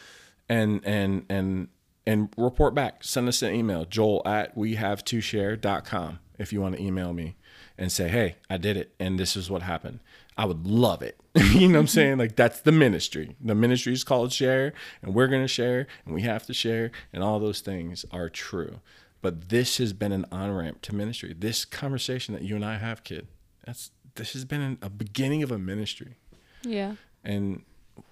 and 0.48 0.80
and 0.84 1.26
and 1.28 1.68
and 2.06 2.30
report 2.38 2.74
back. 2.74 3.04
Send 3.04 3.28
us 3.28 3.42
an 3.42 3.52
email, 3.54 3.84
joel 3.84 4.22
at 4.24 4.56
we 4.56 4.76
have 4.76 5.04
to 5.04 5.20
share.com 5.20 6.20
if 6.38 6.50
you 6.50 6.62
want 6.62 6.76
to 6.76 6.82
email 6.82 7.12
me 7.12 7.36
and 7.76 7.92
say, 7.92 8.08
hey, 8.08 8.36
I 8.48 8.56
did 8.56 8.78
it 8.78 8.94
and 8.98 9.18
this 9.18 9.36
is 9.36 9.50
what 9.50 9.60
happened. 9.60 10.00
I 10.38 10.46
would 10.46 10.66
love 10.66 11.02
it. 11.02 11.20
you 11.52 11.68
know 11.68 11.74
what 11.74 11.80
I'm 11.80 11.86
saying? 11.88 12.16
Like 12.16 12.36
that's 12.36 12.60
the 12.60 12.72
ministry. 12.72 13.36
The 13.40 13.54
ministry 13.54 13.92
is 13.92 14.02
called 14.04 14.32
share 14.32 14.72
and 15.02 15.14
we're 15.14 15.26
gonna 15.28 15.46
share 15.46 15.86
and 16.06 16.14
we 16.14 16.22
have 16.22 16.46
to 16.46 16.54
share 16.54 16.90
and 17.12 17.22
all 17.22 17.38
those 17.38 17.60
things 17.60 18.06
are 18.10 18.30
true. 18.30 18.80
But 19.20 19.50
this 19.50 19.76
has 19.76 19.92
been 19.92 20.12
an 20.12 20.24
on 20.32 20.50
ramp 20.52 20.80
to 20.82 20.94
ministry. 20.94 21.34
This 21.38 21.66
conversation 21.66 22.32
that 22.32 22.44
you 22.44 22.54
and 22.56 22.64
I 22.64 22.78
have, 22.78 23.04
kid, 23.04 23.26
that's 23.66 23.90
this 24.18 24.34
has 24.34 24.44
been 24.44 24.60
an, 24.60 24.78
a 24.82 24.90
beginning 24.90 25.42
of 25.42 25.50
a 25.50 25.58
ministry. 25.58 26.16
Yeah. 26.62 26.96
And 27.24 27.62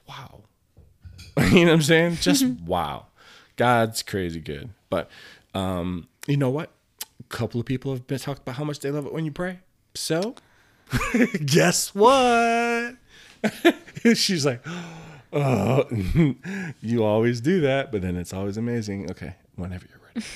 wow. 0.09 0.45
you 1.39 1.65
know 1.65 1.73
what 1.73 1.75
I'm 1.75 1.83
saying? 1.83 2.17
Just 2.17 2.47
wow. 2.67 3.07
God's 3.57 4.03
crazy 4.03 4.41
good. 4.41 4.71
But 4.89 5.11
um, 5.55 6.09
you 6.27 6.37
know 6.37 6.51
what? 6.51 6.71
A 7.21 7.25
couple 7.25 7.61
of 7.61 7.67
people 7.67 7.93
have 7.93 8.07
been 8.07 8.19
talked 8.19 8.41
about 8.41 8.57
how 8.57 8.65
much 8.65 8.81
they 8.81 8.91
love 8.91 9.07
it 9.07 9.13
when 9.13 9.25
you 9.25 9.33
pray. 9.33 9.59
So 9.95 10.35
guess 11.45 11.95
what? 11.95 12.97
She's 14.15 14.47
like, 14.47 14.65
oh, 15.33 15.85
you 16.81 17.05
always 17.05 17.41
do 17.41 17.61
that, 17.63 17.91
but 17.91 18.03
then 18.03 18.17
it's 18.17 18.33
always 18.33 18.57
amazing. 18.57 19.11
Okay, 19.11 19.35
whenever 19.57 19.87
you're 19.89 20.01
ready. 20.15 20.27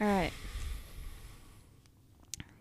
All 0.00 0.06
right. 0.06 0.32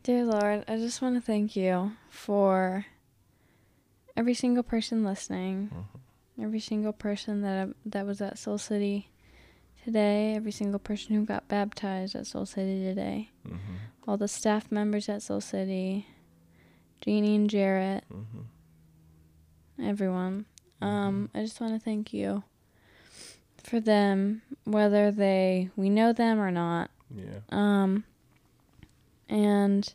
Dear 0.08 0.24
Lord, 0.24 0.64
I 0.70 0.78
just 0.78 1.02
want 1.02 1.16
to 1.16 1.22
thank 1.22 1.58
you 1.58 1.92
for 2.10 2.86
every 4.16 4.34
single 4.34 4.64
person 4.64 5.04
listening, 5.04 5.70
mm-hmm. 5.74 6.46
every 6.46 6.62
single 6.62 6.94
person 6.94 7.42
that 7.42 7.68
uh, 7.68 7.74
that 7.88 8.06
was 8.06 8.22
at 8.22 8.38
Soul 8.38 8.58
City 8.58 9.10
today, 9.84 10.34
every 10.34 10.54
single 10.54 10.80
person 10.80 11.14
who 11.14 11.26
got 11.26 11.50
baptized 11.50 12.16
at 12.16 12.26
Soul 12.26 12.46
City 12.46 12.86
today, 12.86 13.32
mm-hmm. 13.46 13.76
all 14.08 14.16
the 14.16 14.30
staff 14.30 14.72
members 14.72 15.10
at 15.10 15.24
Soul 15.24 15.42
City, 15.42 16.08
Jeannie 17.02 17.36
and 17.36 17.50
Jarrett, 17.50 18.06
mm-hmm. 18.10 19.90
everyone. 19.90 20.46
Um, 20.82 21.30
I 21.36 21.42
just 21.42 21.60
want 21.60 21.74
to 21.74 21.82
thank 21.82 22.14
you 22.14 22.46
for 23.62 23.82
them, 23.82 24.42
whether 24.64 25.12
they 25.12 25.70
we 25.76 25.90
know 25.90 26.14
them 26.14 26.40
or 26.40 26.50
not. 26.50 26.92
Yeah. 27.14 27.40
Um, 27.50 28.06
and 29.30 29.94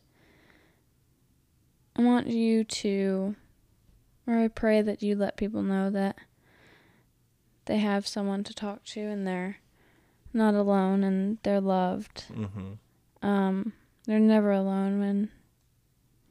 I 1.95 2.01
want 2.01 2.27
you 2.27 2.63
to, 2.63 3.35
or 4.27 4.37
I 4.39 4.47
pray 4.47 4.81
that 4.81 5.01
you 5.01 5.15
let 5.15 5.37
people 5.37 5.61
know 5.61 5.89
that 5.89 6.17
they 7.65 7.77
have 7.77 8.07
someone 8.07 8.43
to 8.45 8.53
talk 8.53 8.83
to 8.85 8.99
and 8.99 9.25
they're 9.27 9.57
not 10.33 10.53
alone 10.53 11.03
and 11.03 11.37
they're 11.43 11.61
loved. 11.61 12.25
Mm-hmm. 12.33 13.27
Um, 13.27 13.73
they're 14.05 14.19
never 14.19 14.51
alone 14.51 14.99
when 14.99 15.29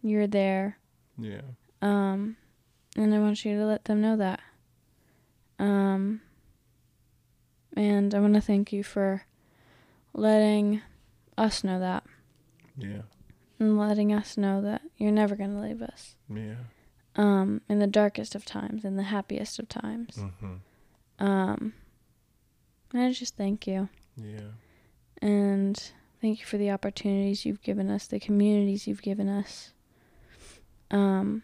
you're 0.03 0.26
there. 0.26 0.78
Yeah. 1.16 1.42
Um, 1.80 2.36
and 2.96 3.14
I 3.14 3.18
want 3.18 3.44
you 3.44 3.57
to 3.59 3.64
let 3.64 3.84
them 3.84 4.00
know 4.00 4.16
that. 4.16 4.40
Um, 5.59 6.20
and 7.76 8.14
I 8.14 8.20
want 8.20 8.34
to 8.34 8.40
thank 8.40 8.72
you 8.72 8.82
for 8.82 9.24
letting 10.12 10.82
us 11.38 11.64
know 11.64 11.78
that 11.78 12.05
Yeah. 12.76 13.02
and 13.58 13.78
letting 13.78 14.12
us 14.12 14.36
know 14.36 14.60
that 14.62 14.82
you're 14.96 15.12
never 15.12 15.36
going 15.36 15.52
to 15.54 15.60
leave 15.60 15.82
us. 15.82 16.16
Yeah. 16.32 16.54
Um, 17.14 17.60
in 17.68 17.78
the 17.78 17.86
darkest 17.86 18.34
of 18.34 18.44
times, 18.44 18.84
in 18.84 18.96
the 18.96 19.02
happiest 19.04 19.58
of 19.58 19.68
times. 19.68 20.16
Mm-hmm. 20.16 21.24
Um, 21.24 21.74
and 22.92 23.02
I 23.02 23.12
just 23.12 23.36
thank 23.36 23.66
you. 23.66 23.88
Yeah. 24.16 24.50
And 25.20 25.80
thank 26.20 26.40
you 26.40 26.46
for 26.46 26.56
the 26.58 26.70
opportunities 26.70 27.44
you've 27.44 27.62
given 27.62 27.90
us, 27.90 28.06
the 28.06 28.18
communities 28.18 28.86
you've 28.86 29.02
given 29.02 29.28
us. 29.28 29.72
Um, 30.90 31.42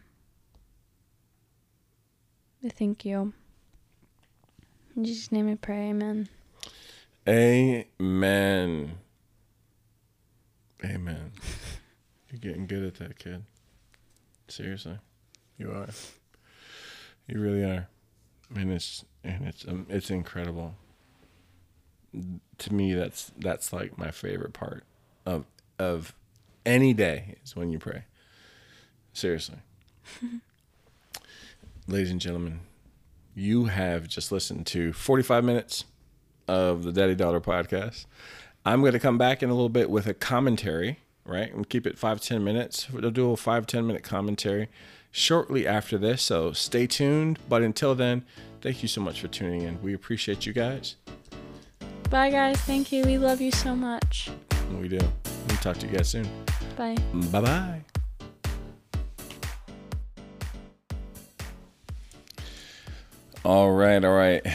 I 2.65 2.69
thank 2.71 3.05
you 3.05 3.33
In 4.97 5.05
Jesus' 5.05 5.31
name 5.31 5.49
I 5.49 5.55
pray, 5.55 5.91
amen. 5.91 6.29
Amen. 7.29 8.99
Amen. 10.85 11.33
You're 12.31 12.41
getting 12.41 12.67
good 12.67 12.85
at 12.85 12.95
that, 12.97 13.19
kid. 13.19 13.45
Seriously, 14.49 14.99
you 15.57 15.71
are. 15.71 15.89
You 17.27 17.41
really 17.41 17.65
are. 17.65 17.89
And 18.55 18.73
it's 18.73 19.05
and 19.25 19.47
it's 19.47 19.67
um, 19.67 19.87
it's 19.89 20.11
incredible. 20.11 20.75
To 22.59 22.75
me, 22.75 22.95
that's 22.95 23.33
that's 23.39 23.73
like 23.73 23.99
my 23.99 24.11
favorite 24.11 24.53
part 24.53 24.85
of 25.27 25.45
of 25.79 26.15
any 26.65 26.95
day 26.95 27.37
is 27.45 27.55
when 27.57 27.71
you 27.71 27.79
pray. 27.79 28.05
Seriously. 29.13 29.59
Ladies 31.87 32.11
and 32.11 32.21
gentlemen, 32.21 32.61
you 33.35 33.67
have 33.67 34.09
just 34.09 34.31
listened 34.31 34.67
to 34.69 34.93
45 34.93 35.45
minutes 35.45 35.85
of 36.47 36.83
the 36.83 36.93
Daddy 36.93 37.15
Daughter 37.15 37.41
podcast. 37.41 38.07
I'm 38.69 38.81
going 38.81 38.93
to 38.93 38.99
come 38.99 39.17
back 39.17 39.43
in 39.43 39.49
a 39.49 39.55
little 39.55 39.71
bit 39.71 39.89
with 39.89 40.07
a 40.07 40.13
commentary, 40.13 40.99
right? 41.25 41.51
And 41.51 41.67
keep 41.67 41.87
it 41.87 41.99
five, 41.99 42.21
10 42.21 42.45
minutes. 42.45 42.91
We'll 42.91 43.11
do 43.11 43.31
a 43.31 43.37
five, 43.37 43.67
10 43.67 43.87
minute 43.87 44.03
commentary 44.03 44.69
shortly 45.11 45.67
after 45.67 45.97
this. 45.97 46.23
So 46.23 46.53
stay 46.53 46.87
tuned. 46.87 47.39
But 47.49 47.63
until 47.63 47.95
then, 47.95 48.27
thank 48.61 48.83
you 48.83 48.89
so 48.89 49.01
much 49.01 49.23
for 49.23 49.29
tuning 49.29 49.63
in. 49.63 49.81
We 49.81 49.95
appreciate 49.95 50.45
you 50.45 50.53
guys. 50.53 50.97
Bye, 52.11 52.29
guys. 52.29 52.61
Thank 52.61 52.93
you. 52.93 53.05
We 53.05 53.17
love 53.17 53.41
you 53.41 53.53
so 53.53 53.75
much. 53.75 54.29
We 54.79 54.89
do. 54.89 54.99
We'll 55.49 55.57
talk 55.63 55.79
to 55.79 55.87
you 55.87 55.97
guys 55.97 56.11
soon. 56.11 56.29
Bye. 56.77 56.97
Bye 57.15 57.41
bye. 57.41 57.85
All 63.47 63.73
right, 63.73 64.05
all 64.05 64.15
right. 64.15 64.47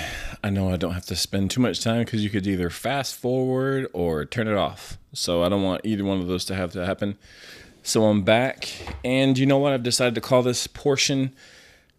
I 0.44 0.50
know 0.50 0.70
I 0.70 0.76
don't 0.76 0.94
have 0.94 1.06
to 1.06 1.16
spend 1.16 1.52
too 1.52 1.62
much 1.62 1.82
time 1.82 2.04
because 2.04 2.24
you 2.24 2.30
could 2.30 2.46
either 2.46 2.70
fast 2.70 3.16
forward 3.16 3.88
or 3.94 4.26
turn 4.26 4.48
it 4.50 4.58
off. 4.58 4.98
So 5.14 5.42
I 5.42 5.50
don't 5.50 5.64
want 5.64 5.82
either 5.86 6.04
one 6.04 6.20
of 6.20 6.28
those 6.28 6.44
to 6.46 6.56
have 6.56 6.74
to 6.74 6.86
happen. 6.86 7.18
So 7.82 8.06
I'm 8.06 8.24
back, 8.24 8.70
and 9.04 9.38
you 9.38 9.46
know 9.46 9.58
what? 9.58 9.74
I've 9.74 9.84
decided 9.84 10.16
to 10.16 10.22
call 10.22 10.42
this 10.42 10.68
portion 10.68 11.34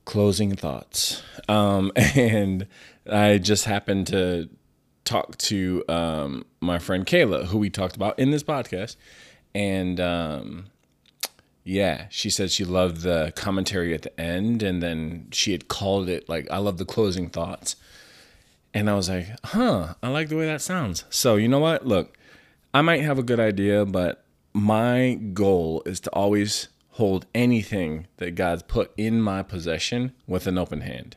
closing 0.05 0.55
thoughts. 0.57 1.23
Um, 1.49 1.93
and 1.97 2.67
I 3.11 3.39
just 3.39 3.65
happened 3.65 4.07
to 4.09 4.49
talk 5.05 5.37
to 5.39 5.85
um, 5.89 6.45
my 6.61 6.79
friend 6.79 7.07
Kayla, 7.07 7.47
who 7.47 7.59
we 7.59 7.71
talked 7.71 7.97
about 7.97 8.19
in 8.19 8.31
this 8.31 8.43
podcast, 8.43 8.97
and 9.55 10.01
um, 10.01 10.67
yeah, 11.65 12.07
she 12.11 12.31
said 12.31 12.51
she 12.51 12.65
loved 12.65 13.03
the 13.03 13.33
commentary 13.37 13.95
at 13.95 14.03
the 14.03 14.21
end, 14.21 14.63
and 14.63 14.83
then 14.83 15.29
she 15.33 15.53
had 15.53 15.69
called 15.69 16.09
it 16.09 16.29
like 16.29 16.47
I 16.51 16.59
love 16.59 16.79
the 16.79 16.85
closing 16.85 17.29
thoughts, 17.29 17.77
and 18.75 18.91
I 18.91 18.95
was 18.95 19.09
like, 19.09 19.29
huh, 19.45 19.95
I 20.03 20.09
like 20.09 20.29
the 20.29 20.37
way 20.37 20.47
that 20.47 20.61
sounds. 20.61 21.05
So 21.09 21.37
you 21.37 21.49
know 21.49 21.61
what? 21.61 21.87
Look, 21.87 22.19
I 22.75 22.83
might 22.83 23.03
have 23.03 23.19
a 23.19 23.23
good 23.23 23.39
idea, 23.39 23.87
but 23.87 24.25
my 24.53 25.15
goal 25.33 25.83
is 25.87 26.01
to 26.01 26.11
always 26.11 26.69
hold 26.91 27.27
anything 27.35 28.09
that 28.17 28.35
God's 28.35 28.65
put 28.65 28.93
in 28.97 29.21
my 29.21 29.43
possession 29.45 30.13
with 30.27 30.49
an 30.49 30.59
open 30.59 30.81
hand. 30.81 31.17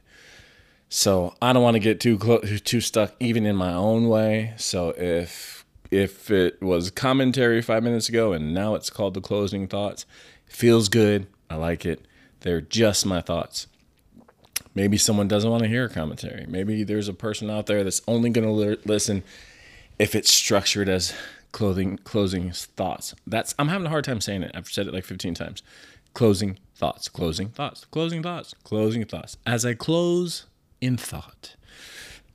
So 0.89 1.33
I 1.41 1.51
don't 1.51 1.63
want 1.63 1.75
to 1.75 1.79
get 1.79 1.99
too 1.99 2.17
too 2.63 2.79
stuck 2.79 3.15
even 3.19 3.45
in 3.45 3.55
my 3.55 3.73
own 3.73 4.07
way. 4.07 4.53
So 4.57 4.93
if 4.97 5.65
if 5.89 6.29
it 6.29 6.61
was 6.61 6.91
commentary 6.91 7.61
five 7.61 7.83
minutes 7.83 8.07
ago 8.07 8.33
and 8.33 8.53
now 8.53 8.75
it's 8.75 8.89
called 8.89 9.13
the 9.13 9.21
closing 9.21 9.67
thoughts, 9.67 10.05
feels 10.45 10.89
good. 10.89 11.27
I 11.49 11.55
like 11.55 11.85
it. 11.85 12.05
They're 12.41 12.61
just 12.61 13.05
my 13.05 13.21
thoughts. 13.21 13.67
Maybe 14.77 14.95
someone 14.95 15.27
doesn't 15.27 15.49
want 15.49 15.63
to 15.63 15.67
hear 15.67 15.85
a 15.85 15.89
commentary. 15.89 16.45
Maybe 16.47 16.83
there's 16.83 17.07
a 17.07 17.13
person 17.13 17.49
out 17.49 17.65
there 17.65 17.83
that's 17.83 18.03
only 18.07 18.29
going 18.29 18.45
to 18.45 18.53
li- 18.53 18.77
listen 18.85 19.23
if 19.97 20.13
it's 20.13 20.31
structured 20.31 20.87
as 20.87 21.15
clothing 21.51 21.97
closing 22.03 22.51
thoughts. 22.51 23.15
That's 23.25 23.55
I'm 23.57 23.69
having 23.69 23.87
a 23.87 23.89
hard 23.89 24.03
time 24.03 24.21
saying 24.21 24.43
it. 24.43 24.51
I've 24.53 24.67
said 24.67 24.85
it 24.85 24.93
like 24.93 25.03
15 25.03 25.33
times. 25.33 25.63
Closing 26.13 26.59
thoughts, 26.75 27.09
closing 27.09 27.49
thoughts, 27.49 27.85
closing 27.85 28.21
thoughts, 28.21 28.53
closing 28.63 29.03
thoughts. 29.03 29.37
As 29.47 29.65
I 29.65 29.73
close 29.73 30.45
in 30.79 30.95
thought. 30.95 31.55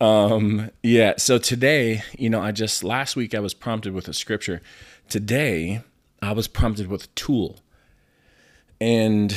Um 0.00 0.72
yeah, 0.82 1.14
so 1.18 1.38
today, 1.38 2.02
you 2.18 2.28
know, 2.28 2.40
I 2.40 2.50
just 2.50 2.82
last 2.82 3.14
week 3.14 3.36
I 3.36 3.40
was 3.40 3.54
prompted 3.54 3.92
with 3.92 4.08
a 4.08 4.12
scripture. 4.12 4.60
Today, 5.08 5.82
I 6.20 6.32
was 6.32 6.48
prompted 6.48 6.88
with 6.88 7.04
a 7.04 7.08
tool. 7.14 7.60
And 8.82 9.32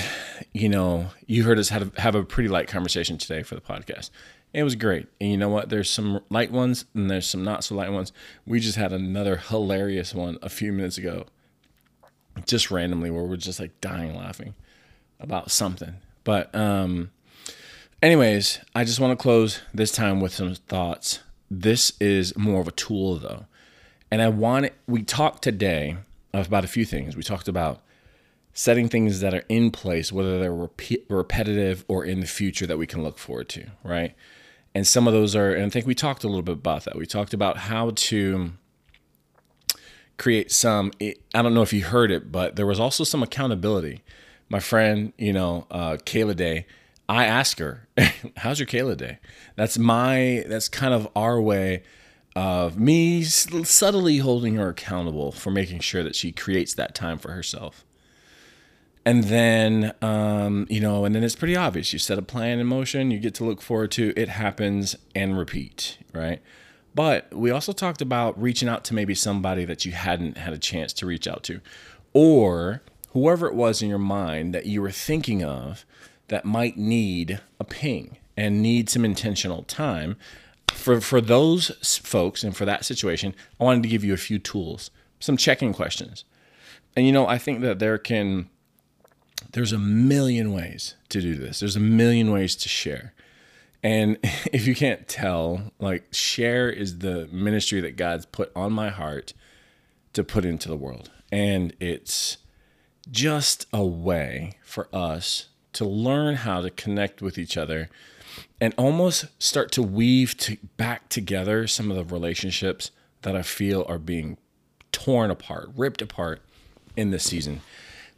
you 0.53 0.69
know, 0.69 1.11
you 1.27 1.43
heard 1.43 1.59
us 1.59 1.69
have, 1.69 1.95
have 1.97 2.15
a 2.15 2.23
pretty 2.23 2.49
light 2.49 2.67
conversation 2.67 3.19
today 3.19 3.43
for 3.43 3.53
the 3.53 3.61
podcast. 3.61 4.09
It 4.53 4.63
was 4.63 4.73
great. 4.73 5.05
And 5.21 5.29
you 5.29 5.37
know 5.37 5.49
what? 5.49 5.69
There's 5.69 5.87
some 5.87 6.21
light 6.31 6.51
ones 6.51 6.85
and 6.95 7.11
there's 7.11 7.29
some 7.29 7.43
not 7.43 7.63
so 7.63 7.75
light 7.75 7.91
ones. 7.91 8.11
We 8.47 8.59
just 8.59 8.75
had 8.75 8.91
another 8.91 9.35
hilarious 9.35 10.15
one 10.15 10.39
a 10.41 10.49
few 10.49 10.73
minutes 10.73 10.97
ago, 10.97 11.27
just 12.47 12.71
randomly, 12.71 13.11
where 13.11 13.23
we're 13.23 13.37
just 13.37 13.59
like 13.59 13.79
dying 13.81 14.15
laughing 14.15 14.55
about 15.19 15.51
something. 15.51 15.93
But, 16.23 16.53
um, 16.55 17.11
anyways, 18.01 18.61
I 18.73 18.83
just 18.83 18.99
want 18.99 19.11
to 19.11 19.21
close 19.21 19.61
this 19.75 19.91
time 19.91 20.21
with 20.21 20.33
some 20.33 20.55
thoughts. 20.55 21.19
This 21.51 21.93
is 21.99 22.35
more 22.35 22.61
of 22.61 22.67
a 22.67 22.71
tool, 22.71 23.17
though. 23.17 23.45
And 24.09 24.23
I 24.23 24.29
want 24.29 24.65
it, 24.65 24.73
we 24.87 25.03
talked 25.03 25.43
today 25.43 25.97
about 26.33 26.63
a 26.63 26.67
few 26.67 26.83
things. 26.83 27.15
We 27.15 27.21
talked 27.21 27.47
about 27.47 27.83
setting 28.57 28.87
things 28.87 29.19
that 29.19 29.33
are 29.33 29.43
in 29.49 29.69
place, 29.69 30.13
whether 30.13 30.39
they're 30.39 30.55
repeat, 30.55 31.05
repetitive 31.09 31.83
or 31.89 32.05
in 32.05 32.21
the 32.21 32.25
future 32.25 32.65
that 32.65 32.77
we 32.77 32.87
can 32.87 33.03
look 33.03 33.17
forward 33.17 33.49
to, 33.49 33.67
right? 33.83 34.15
And 34.73 34.87
some 34.87 35.07
of 35.07 35.13
those 35.13 35.35
are, 35.35 35.53
and 35.53 35.65
I 35.65 35.69
think 35.69 35.85
we 35.85 35.93
talked 35.93 36.23
a 36.23 36.27
little 36.27 36.41
bit 36.41 36.53
about 36.53 36.85
that. 36.85 36.95
We 36.95 37.05
talked 37.05 37.33
about 37.33 37.57
how 37.57 37.91
to 37.93 38.53
create 40.17 40.53
some, 40.53 40.93
I 41.01 41.15
don't 41.33 41.53
know 41.53 41.63
if 41.63 41.73
you 41.73 41.83
heard 41.83 42.11
it, 42.11 42.31
but 42.31 42.55
there 42.55 42.65
was 42.65 42.79
also 42.79 43.03
some 43.03 43.21
accountability. 43.21 44.03
My 44.47 44.61
friend, 44.61 45.11
you 45.17 45.33
know, 45.33 45.67
uh, 45.69 45.97
Kayla 46.05 46.37
Day, 46.37 46.65
I 47.09 47.25
asked 47.25 47.59
her, 47.59 47.89
how's 48.37 48.59
your 48.59 48.67
Kayla 48.67 48.95
Day? 48.95 49.19
That's 49.57 49.77
my, 49.77 50.45
that's 50.47 50.69
kind 50.69 50.93
of 50.93 51.09
our 51.13 51.41
way 51.41 51.83
of 52.37 52.79
me 52.79 53.23
subtly 53.23 54.19
holding 54.19 54.55
her 54.55 54.69
accountable 54.69 55.33
for 55.33 55.51
making 55.51 55.79
sure 55.79 56.03
that 56.03 56.15
she 56.15 56.31
creates 56.31 56.73
that 56.75 56.95
time 56.95 57.17
for 57.17 57.31
herself 57.31 57.84
and 59.05 59.25
then 59.25 59.93
um, 60.01 60.65
you 60.69 60.79
know 60.79 61.05
and 61.05 61.13
then 61.15 61.23
it's 61.23 61.35
pretty 61.35 61.55
obvious. 61.55 61.93
You 61.93 61.99
set 61.99 62.17
a 62.17 62.23
plan 62.23 62.59
in 62.59 62.67
motion 62.67 63.11
you 63.11 63.19
get 63.19 63.35
to 63.35 63.43
look 63.43 63.61
forward 63.61 63.91
to 63.91 64.13
it 64.15 64.29
happens 64.29 64.95
and 65.13 65.37
repeat 65.37 65.97
right? 66.15 66.41
But 66.95 67.33
we 67.33 67.51
also 67.51 67.73
talked 67.73 68.01
about 68.01 68.41
reaching 68.41 68.69
out 68.69 68.85
to 68.85 68.93
maybe 68.93 69.13
somebody 69.13 69.65
that 69.65 69.85
you 69.85 69.91
hadn't 69.91 70.37
had 70.37 70.53
a 70.53 70.57
chance 70.57 70.93
to 70.93 71.05
reach 71.05 71.27
out 71.27 71.43
to. 71.43 71.59
Or 72.13 72.81
whoever 73.11 73.47
it 73.47 73.53
was 73.53 73.81
in 73.81 73.89
your 73.89 73.99
mind 73.99 74.55
that 74.55 74.65
you 74.65 74.81
were 74.81 74.91
thinking 74.91 75.43
of 75.43 75.85
that 76.29 76.45
might 76.45 76.77
need 76.77 77.41
a 77.59 77.65
ping 77.65 78.17
and 78.37 78.61
need 78.61 78.89
some 78.89 79.05
intentional 79.05 79.63
time. 79.63 80.15
For 80.71 81.01
for 81.01 81.21
those 81.21 81.69
folks 82.03 82.43
and 82.43 82.55
for 82.55 82.65
that 82.65 82.83
situation 82.83 83.33
i 83.59 83.63
wanted 83.63 83.83
to 83.83 83.89
give 83.89 84.03
you 84.03 84.13
a 84.13 84.17
few 84.17 84.39
tools 84.39 84.91
some 85.19 85.37
checking 85.37 85.73
questions. 85.73 86.23
And 86.95 87.05
you 87.05 87.11
know 87.11 87.27
i 87.27 87.37
think 87.37 87.61
that 87.61 87.79
there 87.79 87.97
can 87.97 88.49
there's 89.51 89.73
a 89.73 89.79
million 89.79 90.53
ways 90.53 90.95
to 91.09 91.21
do 91.21 91.35
this. 91.35 91.59
There's 91.59 91.75
a 91.75 91.81
million 91.81 92.31
ways 92.31 92.55
to 92.57 92.69
share. 92.69 93.13
And 93.83 94.17
if 94.51 94.67
you 94.67 94.75
can't 94.75 95.07
tell, 95.07 95.71
like 95.79 96.05
share 96.11 96.69
is 96.69 96.99
the 96.99 97.27
ministry 97.31 97.81
that 97.81 97.95
God's 97.97 98.25
put 98.25 98.51
on 98.55 98.73
my 98.73 98.89
heart 98.89 99.33
to 100.13 100.23
put 100.23 100.45
into 100.45 100.67
the 100.67 100.77
world. 100.77 101.11
And 101.31 101.73
it's 101.79 102.37
just 103.11 103.67
a 103.73 103.85
way 103.85 104.53
for 104.63 104.87
us 104.93 105.49
to 105.73 105.85
learn 105.85 106.35
how 106.35 106.61
to 106.61 106.69
connect 106.69 107.21
with 107.21 107.37
each 107.37 107.57
other 107.57 107.89
and 108.59 108.73
almost 108.77 109.25
start 109.41 109.71
to 109.73 109.83
weave 109.83 110.37
to 110.37 110.57
back 110.77 111.09
together 111.09 111.67
some 111.67 111.91
of 111.91 111.97
the 111.97 112.13
relationships 112.13 112.91
that 113.21 113.35
I 113.35 113.41
feel 113.41 113.85
are 113.87 113.99
being 113.99 114.37
torn 114.91 115.29
apart, 115.29 115.69
ripped 115.75 116.01
apart 116.01 116.41
in 116.95 117.11
this 117.11 117.25
season, 117.25 117.61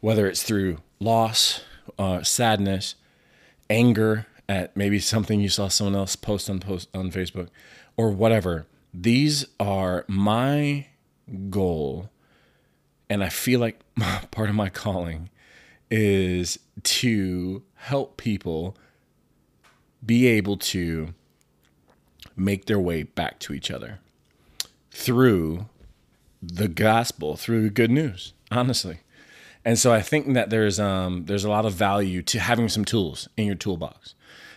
whether 0.00 0.26
it's 0.28 0.42
through 0.42 0.78
loss, 1.00 1.62
uh, 1.98 2.22
sadness, 2.22 2.94
anger 3.70 4.26
at 4.48 4.76
maybe 4.76 4.98
something 4.98 5.40
you 5.40 5.48
saw 5.48 5.68
someone 5.68 5.94
else 5.94 6.16
post 6.16 6.48
on 6.48 6.58
post 6.60 6.88
on 6.94 7.10
Facebook, 7.10 7.48
or 7.96 8.10
whatever. 8.10 8.66
These 8.92 9.46
are 9.60 10.04
my 10.08 10.86
goal, 11.50 12.10
and 13.10 13.22
I 13.22 13.28
feel 13.28 13.60
like 13.60 13.80
part 14.30 14.48
of 14.48 14.54
my 14.54 14.68
calling 14.68 15.30
is 15.90 16.58
to 16.82 17.62
help 17.74 18.16
people 18.16 18.76
be 20.04 20.26
able 20.26 20.56
to 20.56 21.14
make 22.36 22.66
their 22.66 22.78
way 22.78 23.02
back 23.02 23.38
to 23.40 23.52
each 23.52 23.70
other 23.70 23.98
through 24.90 25.66
the 26.40 26.68
gospel, 26.68 27.36
through 27.36 27.70
good 27.70 27.90
news, 27.90 28.32
honestly. 28.50 29.00
And 29.68 29.78
so 29.78 29.92
I 29.92 30.00
think 30.00 30.32
that 30.32 30.48
there's 30.48 30.80
um, 30.80 31.26
there's 31.26 31.44
a 31.44 31.50
lot 31.50 31.66
of 31.66 31.74
value 31.74 32.22
to 32.22 32.40
having 32.40 32.70
some 32.70 32.86
tools 32.86 33.28
in 33.36 33.44
your 33.44 33.54
toolbox. 33.54 34.14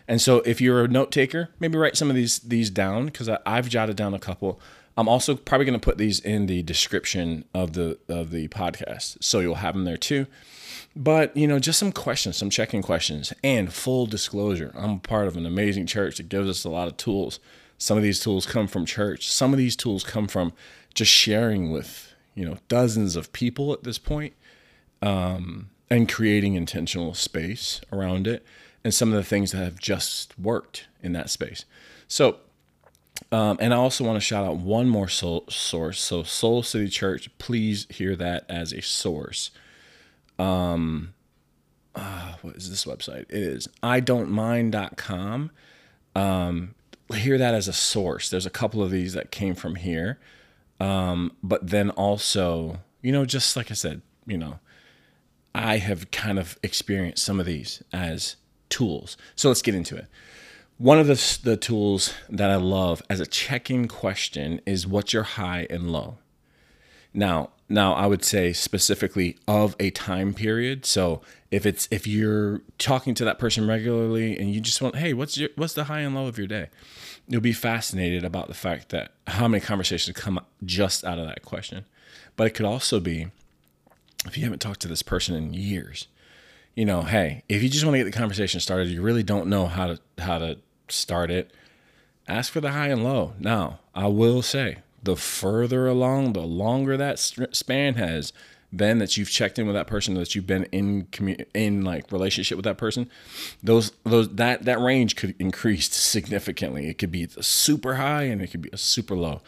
And 0.08 0.22
so 0.22 0.38
if 0.46 0.62
you're 0.62 0.86
a 0.86 0.88
note 0.88 1.12
taker, 1.12 1.50
maybe 1.60 1.78
write 1.78 1.98
some 1.98 2.10
of 2.10 2.16
these 2.16 2.40
these 2.40 2.70
down 2.70 3.08
because 3.08 3.28
I've 3.46 3.68
jotted 3.68 3.98
down 3.98 4.14
a 4.14 4.20
couple. 4.20 4.62
I'm 4.96 5.10
also 5.10 5.36
probably 5.36 5.66
going 5.66 5.78
to 5.78 5.84
put 5.84 5.98
these 5.98 6.22
in 6.22 6.46
the 6.46 6.64
description 6.64 7.44
of 7.54 7.74
the 7.74 8.00
of 8.08 8.32
the 8.32 8.48
podcast, 8.48 9.22
so 9.22 9.42
you'll 9.42 9.56
have 9.56 9.74
them 9.74 9.84
there 9.84 9.98
too. 9.98 10.28
But 10.96 11.36
you 11.36 11.46
know, 11.46 11.60
just 11.60 11.80
some 11.80 11.92
questions, 11.92 12.38
some 12.38 12.50
checking 12.50 12.82
questions, 12.82 13.34
and 13.44 13.74
full 13.74 14.06
disclosure. 14.06 14.72
I'm 14.78 15.02
part 15.02 15.28
of 15.28 15.36
an 15.36 15.46
amazing 15.46 15.88
church 15.88 16.20
that 16.20 16.30
gives 16.30 16.48
us 16.48 16.64
a 16.64 16.70
lot 16.70 16.88
of 16.88 16.96
tools. 16.96 17.42
Some 17.78 17.98
of 17.98 18.04
these 18.04 18.22
tools 18.22 18.46
come 18.46 18.66
from 18.66 18.86
church. 18.86 19.30
Some 19.30 19.52
of 19.52 19.58
these 19.58 19.76
tools 19.76 20.06
come 20.06 20.30
from 20.30 20.54
just 20.94 21.12
sharing 21.12 21.70
with 21.70 22.14
you 22.34 22.46
know 22.46 22.60
dozens 22.70 23.18
of 23.18 23.34
people 23.34 23.74
at 23.74 23.84
this 23.84 23.98
point, 23.98 24.36
um, 25.02 25.70
and 25.90 26.10
creating 26.10 26.56
intentional 26.56 27.14
space 27.14 27.82
around 27.92 28.28
it, 28.28 28.46
and 28.84 28.94
some 28.94 29.10
of 29.10 29.16
the 29.16 29.24
things 29.24 29.52
that 29.52 29.60
have 29.60 29.80
just 29.80 30.38
worked 30.40 30.88
in 31.02 31.14
that 31.14 31.30
space. 31.30 31.66
So 32.08 32.38
um, 33.32 33.58
and 33.62 33.74
I 33.74 33.78
also 33.78 34.04
want 34.04 34.18
to 34.18 34.22
shout 34.22 34.46
out 34.46 34.58
one 34.58 34.90
more 34.90 35.08
soul, 35.08 35.46
source. 35.50 36.00
So, 36.00 36.24
Soul 36.24 36.64
City 36.64 36.90
Church, 36.90 37.30
please 37.38 37.88
hear 37.90 38.16
that 38.16 38.46
as 38.50 38.74
a 38.74 38.82
source. 38.82 39.52
Um, 40.40 41.14
uh, 41.96 42.34
what 42.42 42.56
is 42.56 42.70
this 42.70 42.86
website? 42.86 43.24
It 43.30 43.44
is 43.44 43.68
I 43.84 44.00
don't 44.00 44.32
mind.com. 44.32 45.52
Um, 46.16 46.76
hear 47.14 47.38
that 47.38 47.54
as 47.54 47.68
a 47.68 47.74
source. 47.74 48.30
There's 48.30 48.46
a 48.46 48.52
couple 48.52 48.82
of 48.82 48.92
these 48.92 49.14
that 49.14 49.32
came 49.32 49.56
from 49.56 49.76
here. 49.76 50.20
Um, 50.80 51.34
but 51.44 51.68
then 51.70 51.90
also, 51.92 52.80
you 53.02 53.12
know, 53.12 53.26
just 53.26 53.56
like 53.56 53.70
I 53.70 53.76
said, 53.76 54.02
you 54.26 54.38
know, 54.38 54.60
I 55.54 55.78
have 55.78 56.12
kind 56.12 56.40
of 56.40 56.58
experienced 56.64 57.24
some 57.24 57.40
of 57.40 57.46
these 57.46 57.84
as 57.92 58.36
tools. 58.70 59.18
So 59.36 59.50
let's 59.50 59.62
get 59.62 59.76
into 59.76 59.96
it. 59.96 60.08
One 60.78 60.98
of 60.98 61.08
the, 61.08 61.40
the 61.44 61.58
tools 61.58 62.14
that 62.30 62.50
I 62.50 62.56
love 62.56 63.04
as 63.10 63.20
a 63.20 63.26
check-in 63.26 63.88
question 63.88 64.62
is 64.66 64.88
what's 64.88 65.14
your 65.14 65.24
high 65.24 65.68
and 65.70 65.92
low. 65.92 66.18
Now, 67.14 67.52
now 67.70 67.94
I 67.94 68.08
would 68.08 68.24
say 68.24 68.54
specifically 68.54 69.38
of 69.48 69.76
a 69.80 69.92
time 69.92 70.34
period. 70.34 70.86
So 70.86 71.22
if 71.52 71.66
it's 71.66 71.88
if 71.92 72.08
you're 72.08 72.62
talking 72.78 73.14
to 73.16 73.26
that 73.26 73.38
person 73.38 73.68
regularly 73.68 74.38
and 74.38 74.50
you 74.50 74.62
just 74.62 74.82
want, 74.82 74.96
hey, 74.96 75.14
what's 75.14 75.38
your 75.38 75.50
what's 75.56 75.74
the 75.74 75.84
high 75.86 76.00
and 76.00 76.16
low 76.16 76.28
of 76.28 76.38
your 76.38 76.48
day? 76.48 76.70
You'll 77.28 77.42
be 77.42 77.54
fascinated 77.54 78.24
about 78.24 78.48
the 78.48 78.54
fact 78.54 78.90
that 78.90 79.12
how 79.28 79.48
many 79.48 79.62
conversations 79.62 80.16
come 80.18 80.40
just 80.66 81.04
out 81.04 81.20
of 81.20 81.28
that 81.28 81.44
question. 81.44 81.86
But 82.36 82.48
it 82.48 82.52
could 82.52 82.66
also 82.66 83.00
be 83.00 83.28
if 84.26 84.38
you 84.38 84.44
haven't 84.44 84.60
talked 84.60 84.82
to 84.82 84.88
this 84.88 85.02
person 85.02 85.36
in 85.36 85.54
years, 85.54 86.08
you 86.76 86.86
know, 86.86 87.02
hey, 87.02 87.44
if 87.50 87.62
you 87.62 87.70
just 87.70 87.84
want 87.84 87.96
to 87.96 88.00
get 88.00 88.06
the 88.06 88.18
conversation 88.18 88.60
started, 88.60 88.88
you 88.88 89.02
really 89.02 89.24
don't 89.24 89.48
know 89.48 89.68
how 89.68 89.88
to 89.88 90.00
how 90.20 90.38
to 90.38 90.58
start 90.88 91.32
it, 91.32 91.52
ask 92.28 92.52
for 92.52 92.62
the 92.62 92.72
high 92.72 92.88
and 92.88 93.04
low. 93.04 93.34
Now, 93.40 93.80
I 93.94 94.08
will 94.08 94.42
say, 94.42 94.78
the 95.04 95.16
further 95.16 95.88
along, 95.88 96.34
the 96.34 96.42
longer 96.42 96.96
that 96.98 97.20
span 97.20 97.96
has 97.96 98.32
been 98.74 99.00
that 99.00 99.18
you've 99.18 99.30
checked 99.30 99.60
in 99.60 99.66
with 99.66 99.76
that 99.76 99.88
person, 99.88 100.14
that 100.14 100.34
you've 100.34 100.48
been 100.48 100.64
in 100.66 101.08
in 101.54 101.84
like 101.84 102.12
relationship 102.12 102.56
with 102.56 102.66
that 102.66 102.78
person, 102.78 103.10
those 103.62 103.92
those 104.04 104.30
that 104.36 104.64
that 104.66 104.80
range 104.80 105.16
could 105.16 105.36
increase 105.40 105.92
significantly. 105.92 106.88
It 106.88 106.98
could 106.98 107.12
be 107.12 107.28
super 107.42 107.96
high 107.96 108.24
and 108.24 108.42
it 108.42 108.48
could 108.52 108.62
be 108.62 108.70
a 108.72 108.78
super 108.78 109.16
low. 109.16 109.42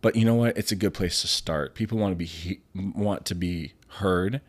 But 0.00 0.16
you 0.16 0.24
know 0.24 0.34
what? 0.34 0.58
It's 0.58 0.72
a 0.72 0.76
good 0.76 0.92
place 0.92 1.20
to 1.22 1.28
start. 1.28 1.74
People 1.74 1.98
want 1.98 2.12
to 2.12 2.16
be 2.16 2.60
want 2.74 3.24
to 3.26 3.34
be 3.34 3.74
heard 3.94 4.40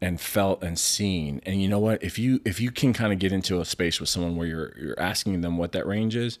and 0.00 0.20
felt 0.20 0.62
and 0.62 0.78
seen. 0.78 1.40
And 1.44 1.60
you 1.60 1.68
know 1.68 1.78
what? 1.78 2.02
If 2.02 2.18
you 2.18 2.40
if 2.44 2.60
you 2.60 2.70
can 2.70 2.92
kind 2.92 3.12
of 3.12 3.18
get 3.18 3.32
into 3.32 3.60
a 3.60 3.64
space 3.64 4.00
with 4.00 4.08
someone 4.08 4.36
where 4.36 4.46
you're 4.46 4.74
you're 4.78 5.00
asking 5.00 5.40
them 5.40 5.58
what 5.58 5.72
that 5.72 5.86
range 5.86 6.16
is, 6.16 6.38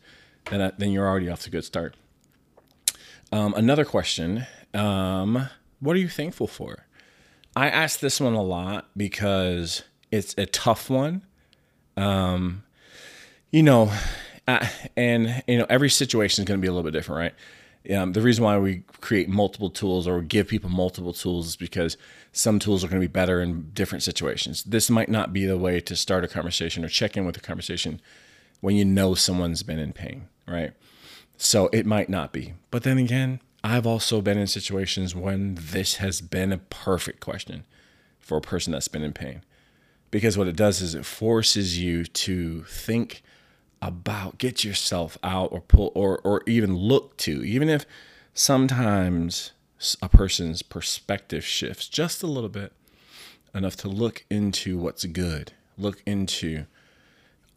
then 0.50 0.60
that, 0.60 0.78
then 0.78 0.90
you're 0.90 1.06
already 1.06 1.28
off 1.28 1.42
to 1.42 1.48
a 1.48 1.50
good 1.50 1.64
start. 1.64 1.96
Um, 3.32 3.54
another 3.54 3.84
question: 3.84 4.46
um, 4.74 5.48
What 5.80 5.96
are 5.96 6.00
you 6.00 6.08
thankful 6.08 6.46
for? 6.46 6.86
I 7.56 7.68
ask 7.68 8.00
this 8.00 8.20
one 8.20 8.34
a 8.34 8.42
lot 8.42 8.88
because 8.96 9.82
it's 10.12 10.34
a 10.38 10.46
tough 10.46 10.88
one. 10.88 11.22
Um, 11.96 12.62
you 13.50 13.62
know, 13.62 13.92
uh, 14.46 14.66
and 14.96 15.42
you 15.46 15.58
know 15.58 15.66
every 15.68 15.90
situation 15.90 16.42
is 16.42 16.46
going 16.48 16.60
to 16.60 16.62
be 16.62 16.68
a 16.68 16.72
little 16.72 16.88
bit 16.88 16.96
different, 16.96 17.18
right? 17.18 17.34
Um, 17.94 18.12
the 18.12 18.20
reason 18.20 18.44
why 18.44 18.58
we 18.58 18.82
create 19.00 19.28
multiple 19.28 19.70
tools 19.70 20.06
or 20.06 20.20
give 20.20 20.48
people 20.48 20.68
multiple 20.68 21.12
tools 21.12 21.48
is 21.48 21.56
because 21.56 21.96
some 22.32 22.58
tools 22.58 22.84
are 22.84 22.88
going 22.88 23.00
to 23.00 23.08
be 23.08 23.12
better 23.12 23.40
in 23.40 23.70
different 23.72 24.02
situations. 24.02 24.62
This 24.64 24.90
might 24.90 25.08
not 25.08 25.32
be 25.32 25.46
the 25.46 25.56
way 25.56 25.80
to 25.80 25.96
start 25.96 26.24
a 26.24 26.28
conversation 26.28 26.84
or 26.84 26.88
check 26.88 27.16
in 27.16 27.24
with 27.24 27.36
a 27.36 27.40
conversation 27.40 28.00
when 28.60 28.76
you 28.76 28.84
know 28.84 29.14
someone's 29.14 29.62
been 29.62 29.78
in 29.78 29.92
pain, 29.92 30.28
right? 30.46 30.72
So 31.36 31.68
it 31.72 31.86
might 31.86 32.08
not 32.08 32.32
be. 32.32 32.54
But 32.70 32.82
then 32.82 32.98
again, 32.98 33.40
I've 33.62 33.86
also 33.86 34.20
been 34.20 34.38
in 34.38 34.46
situations 34.46 35.14
when 35.14 35.56
this 35.60 35.96
has 35.96 36.20
been 36.20 36.52
a 36.52 36.58
perfect 36.58 37.20
question 37.20 37.64
for 38.18 38.38
a 38.38 38.42
person 38.42 38.72
that's 38.72 38.88
been 38.88 39.02
in 39.02 39.12
pain. 39.12 39.42
Because 40.10 40.36
what 40.36 40.48
it 40.48 40.56
does 40.56 40.80
is 40.80 40.94
it 40.94 41.04
forces 41.04 41.78
you 41.78 42.04
to 42.04 42.64
think 42.64 43.22
about 43.80 44.38
get 44.38 44.64
yourself 44.64 45.16
out 45.22 45.52
or 45.52 45.60
pull 45.60 45.92
or 45.94 46.18
or 46.24 46.42
even 46.46 46.76
look 46.76 47.16
to 47.16 47.44
even 47.44 47.68
if 47.68 47.86
sometimes 48.34 49.52
a 50.02 50.08
person's 50.08 50.62
perspective 50.62 51.44
shifts 51.44 51.88
just 51.88 52.22
a 52.22 52.26
little 52.26 52.48
bit 52.48 52.72
enough 53.54 53.76
to 53.76 53.88
look 53.88 54.24
into 54.28 54.76
what's 54.76 55.04
good 55.04 55.52
look 55.76 56.02
into 56.04 56.64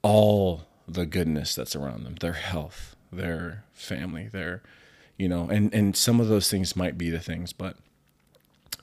all 0.03 0.67
the 0.87 1.05
goodness 1.05 1.55
that's 1.55 1.75
around 1.75 2.03
them 2.03 2.15
their 2.19 2.33
health 2.33 2.95
their 3.11 3.63
family 3.73 4.27
their 4.27 4.61
you 5.17 5.27
know 5.27 5.49
and 5.49 5.73
and 5.73 5.95
some 5.95 6.19
of 6.19 6.27
those 6.27 6.49
things 6.51 6.75
might 6.75 6.97
be 6.97 7.09
the 7.09 7.19
things 7.19 7.51
but 7.51 7.77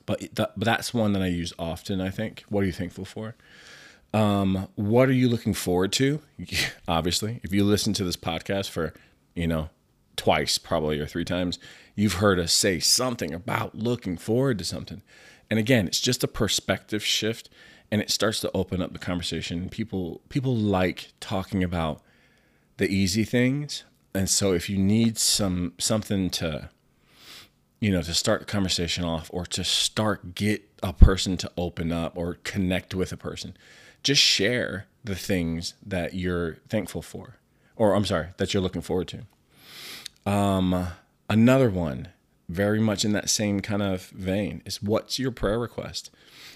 but, 0.05 0.19
th- 0.19 0.31
but 0.35 0.55
that's 0.57 0.91
one 0.91 1.13
that 1.13 1.21
I 1.21 1.27
use 1.27 1.53
often 1.59 2.01
I 2.01 2.09
think. 2.09 2.43
What 2.49 2.63
are 2.63 2.65
you 2.65 2.71
thankful 2.71 3.05
for 3.05 3.35
um, 4.13 4.67
what 4.75 5.09
are 5.09 5.13
you 5.13 5.29
looking 5.29 5.53
forward 5.53 5.91
to? 5.93 6.21
Obviously, 6.87 7.39
if 7.43 7.53
you 7.53 7.63
listen 7.63 7.93
to 7.93 8.03
this 8.03 8.17
podcast 8.17 8.69
for, 8.69 8.93
you 9.35 9.47
know, 9.47 9.69
twice 10.15 10.57
probably 10.57 10.99
or 10.99 11.05
three 11.05 11.25
times, 11.25 11.59
you've 11.95 12.15
heard 12.15 12.39
us 12.39 12.51
say 12.51 12.79
something 12.79 13.33
about 13.33 13.75
looking 13.75 14.17
forward 14.17 14.57
to 14.59 14.65
something. 14.65 15.01
And 15.49 15.59
again, 15.59 15.87
it's 15.87 15.99
just 15.99 16.23
a 16.23 16.27
perspective 16.27 17.03
shift 17.03 17.49
and 17.91 18.01
it 18.01 18.11
starts 18.11 18.39
to 18.41 18.51
open 18.53 18.81
up 18.81 18.93
the 18.93 18.99
conversation. 18.99 19.69
People 19.69 20.21
people 20.29 20.55
like 20.55 21.13
talking 21.19 21.63
about 21.63 22.01
the 22.77 22.87
easy 22.87 23.23
things. 23.23 23.83
And 24.13 24.29
so 24.29 24.53
if 24.53 24.69
you 24.69 24.77
need 24.77 25.17
some 25.17 25.73
something 25.79 26.29
to 26.31 26.69
you 27.79 27.91
know, 27.91 28.01
to 28.01 28.13
start 28.13 28.41
the 28.41 28.45
conversation 28.45 29.05
off 29.05 29.29
or 29.33 29.45
to 29.45 29.63
start 29.63 30.35
get 30.35 30.61
a 30.83 30.91
person 30.91 31.37
to 31.37 31.49
open 31.57 31.93
up 31.93 32.17
or 32.17 32.35
connect 32.43 32.93
with 32.93 33.13
a 33.13 33.17
person, 33.17 33.55
just 34.03 34.21
share 34.21 34.85
the 35.03 35.15
things 35.15 35.73
that 35.85 36.13
you're 36.13 36.55
thankful 36.67 37.01
for, 37.01 37.37
or 37.75 37.93
I'm 37.93 38.05
sorry, 38.05 38.27
that 38.37 38.53
you're 38.53 38.63
looking 38.63 38.81
forward 38.81 39.07
to. 39.09 40.29
Um, 40.29 40.87
another 41.29 41.69
one, 41.69 42.09
very 42.47 42.79
much 42.79 43.05
in 43.05 43.13
that 43.13 43.29
same 43.29 43.59
kind 43.61 43.81
of 43.81 44.07
vein, 44.09 44.61
is 44.65 44.81
what's 44.81 45.19
your 45.19 45.31
prayer 45.31 45.59
request? 45.59 46.11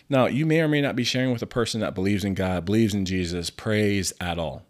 Now, 0.09 0.25
you 0.25 0.45
may 0.45 0.61
or 0.61 0.67
may 0.67 0.81
not 0.81 0.95
be 0.95 1.03
sharing 1.03 1.31
with 1.31 1.41
a 1.41 1.47
person 1.47 1.81
that 1.81 1.95
believes 1.95 2.23
in 2.23 2.33
God, 2.33 2.65
believes 2.65 2.93
in 2.93 3.05
Jesus, 3.05 3.49
prays 3.49 4.13
at 4.19 4.37
all. 4.37 4.63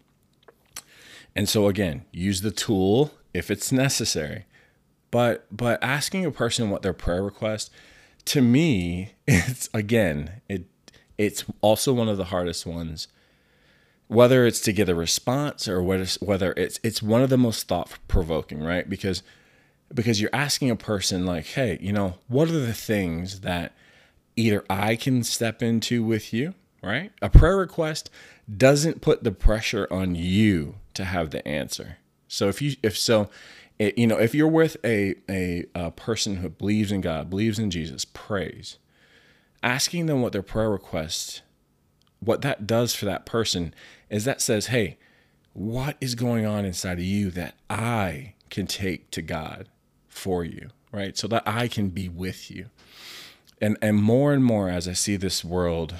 And 1.35 1.49
so 1.49 1.67
again, 1.67 2.05
use 2.11 2.41
the 2.41 2.51
tool 2.51 3.11
if 3.33 3.49
it's 3.49 3.71
necessary. 3.71 4.45
But 5.11 5.45
but 5.51 5.83
asking 5.83 6.25
a 6.25 6.31
person 6.31 6.69
what 6.69 6.81
their 6.81 6.93
prayer 6.93 7.23
request 7.23 7.71
to 8.25 8.41
me, 8.41 9.13
it's 9.27 9.69
again, 9.73 10.41
it 10.47 10.65
it's 11.17 11.45
also 11.61 11.93
one 11.93 12.09
of 12.09 12.17
the 12.17 12.25
hardest 12.25 12.65
ones 12.65 13.07
whether 14.07 14.45
it's 14.45 14.59
to 14.59 14.73
get 14.73 14.89
a 14.89 14.95
response 14.95 15.67
or 15.67 15.81
whether 15.81 16.53
it's 16.57 16.79
it's 16.83 17.01
one 17.01 17.21
of 17.21 17.29
the 17.29 17.37
most 17.37 17.67
thought 17.67 17.97
provoking 18.07 18.61
right? 18.61 18.89
Because 18.89 19.23
because 19.93 20.19
you're 20.19 20.29
asking 20.33 20.69
a 20.69 20.75
person 20.75 21.25
like 21.25 21.45
hey 21.45 21.77
you 21.81 21.93
know 21.93 22.15
what 22.27 22.49
are 22.49 22.59
the 22.59 22.73
things 22.73 23.41
that 23.41 23.73
either 24.35 24.63
i 24.69 24.95
can 24.95 25.23
step 25.23 25.61
into 25.61 26.03
with 26.03 26.33
you 26.33 26.53
right? 26.83 27.11
A 27.21 27.29
prayer 27.29 27.57
request 27.57 28.11
doesn't 28.55 29.01
put 29.01 29.23
the 29.23 29.31
pressure 29.31 29.87
on 29.89 30.13
you 30.15 30.75
to 30.93 31.05
have 31.05 31.31
the 31.31 31.47
answer. 31.47 31.97
So 32.27 32.49
if 32.49 32.61
you 32.61 32.75
if 32.83 32.97
so 32.97 33.29
it, 33.79 33.97
you 33.97 34.05
know 34.05 34.19
if 34.19 34.35
you're 34.35 34.47
with 34.47 34.77
a, 34.83 35.15
a 35.29 35.65
a 35.73 35.91
person 35.91 36.37
who 36.37 36.49
believes 36.49 36.91
in 36.91 37.01
god 37.01 37.29
believes 37.29 37.57
in 37.57 37.71
jesus 37.71 38.05
prays 38.05 38.77
asking 39.63 40.05
them 40.05 40.21
what 40.21 40.33
their 40.33 40.43
prayer 40.43 40.69
request, 40.69 41.41
what 42.19 42.41
that 42.41 42.67
does 42.67 42.93
for 42.93 43.05
that 43.05 43.25
person 43.25 43.73
is 44.09 44.25
that 44.25 44.41
says, 44.41 44.67
hey, 44.67 44.97
what 45.53 45.97
is 46.01 46.15
going 46.15 46.45
on 46.45 46.65
inside 46.65 46.99
of 46.99 47.05
you 47.05 47.29
that 47.31 47.55
I 47.69 48.33
can 48.49 48.67
take 48.67 49.09
to 49.11 49.21
God 49.21 49.69
for 50.07 50.43
you, 50.43 50.69
right? 50.91 51.17
So 51.17 51.27
that 51.27 51.43
I 51.45 51.67
can 51.67 51.89
be 51.89 52.09
with 52.09 52.51
you. 52.51 52.69
And 53.61 53.77
and 53.81 53.97
more 53.97 54.33
and 54.33 54.43
more 54.43 54.69
as 54.69 54.87
I 54.87 54.93
see 54.93 55.15
this 55.15 55.43
world, 55.45 55.95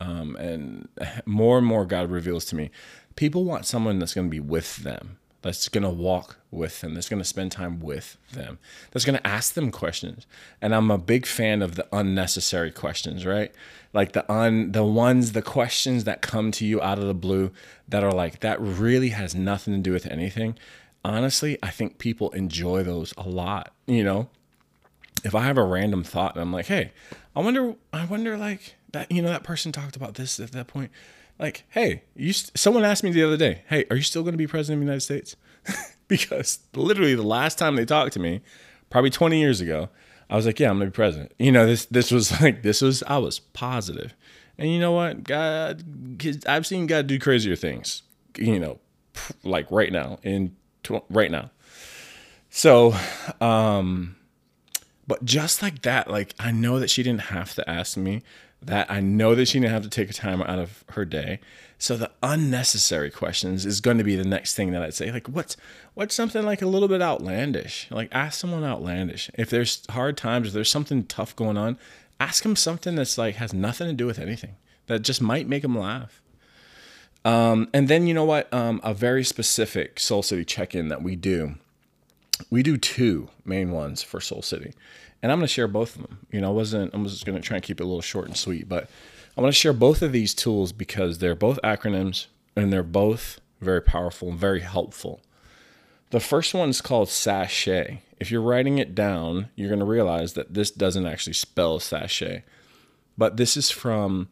um, 0.00 0.36
and 0.36 0.88
more 1.26 1.58
and 1.58 1.66
more 1.66 1.86
God 1.86 2.10
reveals 2.10 2.44
to 2.46 2.56
me 2.56 2.70
people 3.16 3.44
want 3.44 3.66
someone 3.66 3.98
that's 3.98 4.14
going 4.14 4.28
to 4.28 4.30
be 4.30 4.40
with 4.40 4.76
them, 4.76 5.18
that's 5.46 5.68
going 5.68 5.82
to 5.82 5.90
walk 5.90 6.38
with 6.50 6.80
them, 6.80 6.94
that's 6.94 7.08
going 7.08 7.20
to 7.20 7.24
spend 7.24 7.52
time 7.52 7.80
with 7.80 8.16
them, 8.32 8.58
that's 8.90 9.04
going 9.04 9.18
to 9.18 9.26
ask 9.26 9.54
them 9.54 9.70
questions. 9.70 10.26
And 10.60 10.74
I'm 10.74 10.90
a 10.90 10.98
big 10.98 11.26
fan 11.26 11.62
of 11.62 11.74
the 11.74 11.86
unnecessary 11.92 12.70
questions, 12.70 13.24
right? 13.24 13.52
Like 13.92 14.12
the 14.12 14.30
un 14.30 14.72
the 14.72 14.84
ones 14.84 15.32
the 15.32 15.42
questions 15.42 16.04
that 16.04 16.20
come 16.20 16.50
to 16.52 16.66
you 16.66 16.82
out 16.82 16.98
of 16.98 17.06
the 17.06 17.14
blue 17.14 17.50
that 17.88 18.04
are 18.04 18.12
like 18.12 18.40
that 18.40 18.60
really 18.60 19.10
has 19.10 19.34
nothing 19.34 19.74
to 19.74 19.80
do 19.80 19.92
with 19.92 20.06
anything. 20.06 20.58
Honestly, 21.04 21.56
I 21.62 21.70
think 21.70 21.98
people 21.98 22.30
enjoy 22.30 22.82
those 22.82 23.14
a 23.16 23.28
lot, 23.28 23.72
you 23.86 24.04
know? 24.04 24.28
If 25.24 25.34
I 25.34 25.42
have 25.44 25.56
a 25.56 25.64
random 25.64 26.04
thought 26.04 26.34
and 26.34 26.42
I'm 26.42 26.52
like, 26.52 26.66
"Hey, 26.66 26.92
I 27.34 27.40
wonder 27.40 27.74
I 27.92 28.04
wonder 28.04 28.36
like 28.36 28.74
that 28.92 29.10
you 29.10 29.22
know 29.22 29.28
that 29.28 29.44
person 29.44 29.72
talked 29.72 29.96
about 29.96 30.14
this 30.14 30.40
at 30.40 30.52
that 30.52 30.66
point 30.66 30.90
like, 31.38 31.64
hey, 31.70 32.02
you 32.14 32.32
st- 32.32 32.56
someone 32.56 32.84
asked 32.84 33.04
me 33.04 33.10
the 33.10 33.22
other 33.22 33.36
day, 33.36 33.62
hey, 33.68 33.84
are 33.90 33.96
you 33.96 34.02
still 34.02 34.22
going 34.22 34.32
to 34.32 34.38
be 34.38 34.46
president 34.46 34.76
of 34.76 34.80
the 34.80 34.86
United 34.86 35.00
States? 35.00 35.36
because 36.08 36.60
literally 36.74 37.14
the 37.14 37.22
last 37.22 37.58
time 37.58 37.76
they 37.76 37.84
talked 37.84 38.12
to 38.14 38.20
me, 38.20 38.40
probably 38.90 39.10
20 39.10 39.38
years 39.38 39.60
ago, 39.60 39.88
I 40.28 40.36
was 40.36 40.46
like, 40.46 40.58
yeah, 40.58 40.70
I'm 40.70 40.78
going 40.78 40.88
to 40.88 40.90
be 40.92 40.94
president. 40.94 41.32
You 41.38 41.52
know, 41.52 41.66
this 41.66 41.86
this 41.86 42.10
was 42.10 42.40
like 42.40 42.62
this 42.62 42.82
was 42.82 43.02
I 43.04 43.18
was 43.18 43.38
positive. 43.38 44.14
And 44.58 44.70
you 44.70 44.80
know 44.80 44.92
what? 44.92 45.24
God 45.24 45.84
I've 46.46 46.66
seen 46.66 46.86
God 46.86 47.06
do 47.06 47.18
crazier 47.18 47.56
things, 47.56 48.02
you 48.38 48.58
know, 48.58 48.78
like 49.44 49.70
right 49.70 49.92
now 49.92 50.18
in 50.22 50.56
tw- 50.82 51.04
right 51.10 51.30
now. 51.30 51.50
So, 52.50 52.94
um 53.40 54.16
but 55.08 55.24
just 55.24 55.62
like 55.62 55.82
that, 55.82 56.10
like 56.10 56.34
I 56.40 56.50
know 56.50 56.80
that 56.80 56.90
she 56.90 57.02
didn't 57.02 57.22
have 57.22 57.54
to 57.54 57.70
ask 57.70 57.96
me 57.96 58.22
that 58.66 58.90
I 58.90 59.00
know 59.00 59.34
that 59.34 59.46
she 59.46 59.60
didn't 59.60 59.72
have 59.72 59.82
to 59.84 59.88
take 59.88 60.10
a 60.10 60.12
time 60.12 60.42
out 60.42 60.58
of 60.58 60.84
her 60.90 61.04
day. 61.04 61.40
So 61.78 61.96
the 61.96 62.10
unnecessary 62.22 63.10
questions 63.10 63.64
is 63.66 63.80
going 63.80 63.98
to 63.98 64.04
be 64.04 64.16
the 64.16 64.24
next 64.24 64.54
thing 64.54 64.72
that 64.72 64.82
I'd 64.82 64.94
say. 64.94 65.10
Like, 65.10 65.28
what's 65.28 65.56
what's 65.94 66.14
something 66.14 66.44
like 66.44 66.62
a 66.62 66.66
little 66.66 66.88
bit 66.88 67.02
outlandish? 67.02 67.86
Like, 67.90 68.08
ask 68.12 68.40
someone 68.40 68.64
outlandish. 68.64 69.30
If 69.34 69.50
there's 69.50 69.82
hard 69.90 70.16
times, 70.16 70.48
if 70.48 70.54
there's 70.54 70.70
something 70.70 71.04
tough 71.04 71.36
going 71.36 71.56
on, 71.56 71.78
ask 72.18 72.42
them 72.42 72.56
something 72.56 72.94
that's 72.94 73.18
like 73.18 73.36
has 73.36 73.54
nothing 73.54 73.88
to 73.88 73.92
do 73.92 74.06
with 74.06 74.18
anything 74.18 74.56
that 74.86 75.02
just 75.02 75.20
might 75.20 75.48
make 75.48 75.62
them 75.62 75.78
laugh. 75.78 76.22
Um, 77.24 77.68
and 77.74 77.88
then 77.88 78.06
you 78.06 78.14
know 78.14 78.24
what? 78.24 78.52
Um, 78.52 78.80
a 78.82 78.94
very 78.94 79.24
specific 79.24 79.98
Soul 80.00 80.22
City 80.22 80.44
check-in 80.44 80.88
that 80.88 81.02
we 81.02 81.16
do. 81.16 81.56
We 82.50 82.62
do 82.62 82.76
two 82.76 83.28
main 83.44 83.70
ones 83.70 84.02
for 84.02 84.20
Soul 84.20 84.42
City 84.42 84.72
and 85.22 85.32
I'm 85.32 85.38
going 85.38 85.46
to 85.46 85.52
share 85.52 85.68
both 85.68 85.96
of 85.96 86.02
them. 86.02 86.18
You 86.30 86.40
know, 86.40 86.48
I 86.48 86.52
wasn't. 86.52 86.94
I 86.94 86.98
was 86.98 87.12
just 87.12 87.26
going 87.26 87.40
to 87.40 87.46
try 87.46 87.56
and 87.56 87.64
keep 87.64 87.80
it 87.80 87.84
a 87.84 87.86
little 87.86 88.02
short 88.02 88.26
and 88.26 88.36
sweet, 88.36 88.68
but 88.68 88.88
I 89.36 89.40
want 89.40 89.52
to 89.52 89.58
share 89.58 89.72
both 89.72 90.02
of 90.02 90.12
these 90.12 90.34
tools 90.34 90.72
because 90.72 91.18
they're 91.18 91.34
both 91.34 91.58
acronyms 91.62 92.26
and 92.56 92.72
they're 92.72 92.82
both 92.82 93.40
very 93.60 93.82
powerful 93.82 94.30
and 94.30 94.38
very 94.38 94.60
helpful. 94.60 95.20
The 96.10 96.20
first 96.20 96.54
one 96.54 96.70
is 96.70 96.80
called 96.80 97.08
sachet. 97.08 98.00
If 98.18 98.30
you're 98.30 98.40
writing 98.40 98.78
it 98.78 98.94
down, 98.94 99.50
you're 99.56 99.68
going 99.68 99.80
to 99.80 99.84
realize 99.84 100.34
that 100.34 100.54
this 100.54 100.70
doesn't 100.70 101.06
actually 101.06 101.34
spell 101.34 101.80
sachet, 101.80 102.44
but 103.18 103.36
this 103.36 103.56
is 103.56 103.70
from 103.70 104.28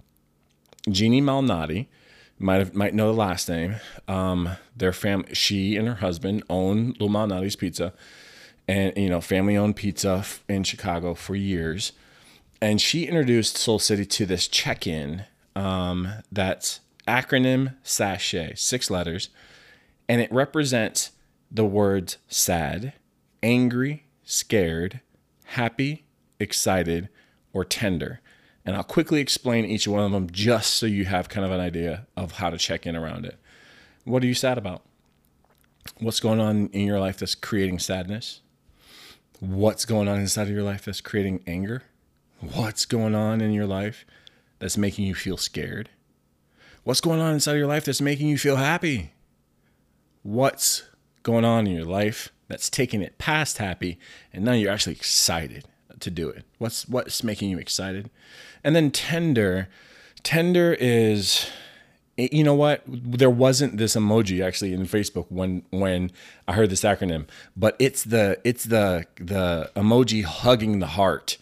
Jeannie 0.89 1.23
Malnati. 1.23 1.87
Might 2.39 2.57
have, 2.57 2.75
might 2.75 2.95
know 2.95 3.13
the 3.13 3.19
last 3.19 3.49
name. 3.49 3.77
Um, 4.09 4.51
their 4.77 4.93
fam, 4.93 5.25
she 5.33 5.77
and 5.77 5.87
her 5.87 5.95
husband 5.97 6.43
own 6.49 6.95
Lou 6.99 7.09
Malnati's 7.09 7.57
Pizza 7.57 7.93
and 8.67 8.97
you 8.97 9.09
know 9.09 9.21
family 9.21 9.57
owned 9.57 9.77
pizza 9.77 10.25
in 10.49 10.65
Chicago 10.65 11.15
for 11.15 11.35
years. 11.35 11.93
And 12.61 12.81
she 12.81 13.05
introduced 13.05 13.59
Soul 13.59 13.79
City 13.79 14.07
to 14.07 14.27
this 14.27 14.49
check 14.49 14.87
in 14.87 15.25
um, 15.55 16.09
that's 16.33 16.81
acronym 17.07 17.75
sachet, 17.83 18.55
six 18.57 18.91
letters, 18.91 19.29
and 20.09 20.21
it 20.21 20.33
represents 20.33 21.11
the 21.51 21.65
words 21.65 22.17
sad, 22.29 22.95
angry, 23.43 24.07
scared, 24.23 25.01
happy, 25.45 26.05
excited, 26.41 27.09
or 27.53 27.65
tender. 27.65 28.21
And 28.65 28.75
I'll 28.75 28.83
quickly 28.83 29.21
explain 29.21 29.67
each 29.67 29.87
one 29.87 30.03
of 30.03 30.13
them 30.13 30.31
just 30.31 30.75
so 30.75 30.87
you 30.87 31.05
have 31.05 31.29
kind 31.29 31.45
of 31.45 31.53
an 31.53 31.61
idea 31.61 32.07
of 32.17 32.33
how 32.33 32.51
to 32.51 32.57
check 32.57 32.87
in 32.87 32.97
around 32.97 33.27
it. 33.27 33.39
What 34.05 34.23
are 34.23 34.27
you 34.27 34.35
sad 34.35 34.57
about? 34.57 34.83
What's 35.99 36.21
going 36.21 36.41
on 36.41 36.69
in 36.69 36.87
your 36.87 36.99
life 36.99 37.19
that's 37.19 37.35
creating 37.35 37.79
sadness? 37.79 38.41
What's 39.41 39.85
going 39.85 40.09
on 40.09 40.19
inside 40.19 40.49
of 40.49 40.51
your 40.51 40.63
life 40.63 40.85
that's 40.85 41.01
creating 41.01 41.43
anger? 41.47 41.83
What's 42.41 42.85
going 42.85 43.15
on 43.15 43.41
in 43.41 43.53
your 43.53 43.67
life 43.67 44.05
that's 44.59 44.77
making 44.77 45.07
you 45.07 45.15
feel 45.15 45.37
scared? 45.37 45.91
What's 46.85 47.01
going 47.01 47.21
on 47.21 47.33
inside 47.33 47.53
of 47.53 47.59
your 47.59 47.67
life 47.67 47.85
that's 47.85 48.01
making 48.01 48.29
you 48.29 48.39
feel 48.39 48.57
happy? 48.57 49.13
What's 50.23 50.85
going 51.23 51.45
on 51.45 51.67
in 51.67 51.75
your 51.75 51.85
life 51.87 52.31
that's 52.49 52.69
taking 52.69 53.01
it 53.01 53.19
past 53.19 53.59
happy 53.59 53.99
and 54.33 54.45
now 54.45 54.53
you're 54.53 54.73
actually 54.73 54.95
excited 54.95 55.65
to 56.01 56.11
do 56.11 56.29
it? 56.29 56.45
What's 56.59 56.89
what's 56.89 57.25
making 57.25 57.51
you 57.51 57.59
excited? 57.59 58.11
And 58.63 58.77
then 58.77 58.91
tender, 58.91 59.69
tender 60.23 60.77
is 60.79 61.47
you 62.17 62.45
know 62.45 62.55
what? 62.55 62.83
There 62.87 63.31
wasn't 63.31 63.77
this 63.77 63.97
emoji 63.97 64.45
actually 64.45 64.73
in 64.73 64.87
facebook 64.87 65.27
when 65.31 65.63
when 65.71 66.11
i 66.47 66.53
heard 66.53 66.71
this 66.71 66.83
acronym 66.83 67.27
but 67.57 67.77
it's 67.79 68.05
the 68.05 68.39
it's 68.45 68.65
the 68.65 69.07
the 69.17 69.71
emoji 69.77 70.25
hugging 70.25 70.79
the 70.79 70.87
heart. 70.89 71.39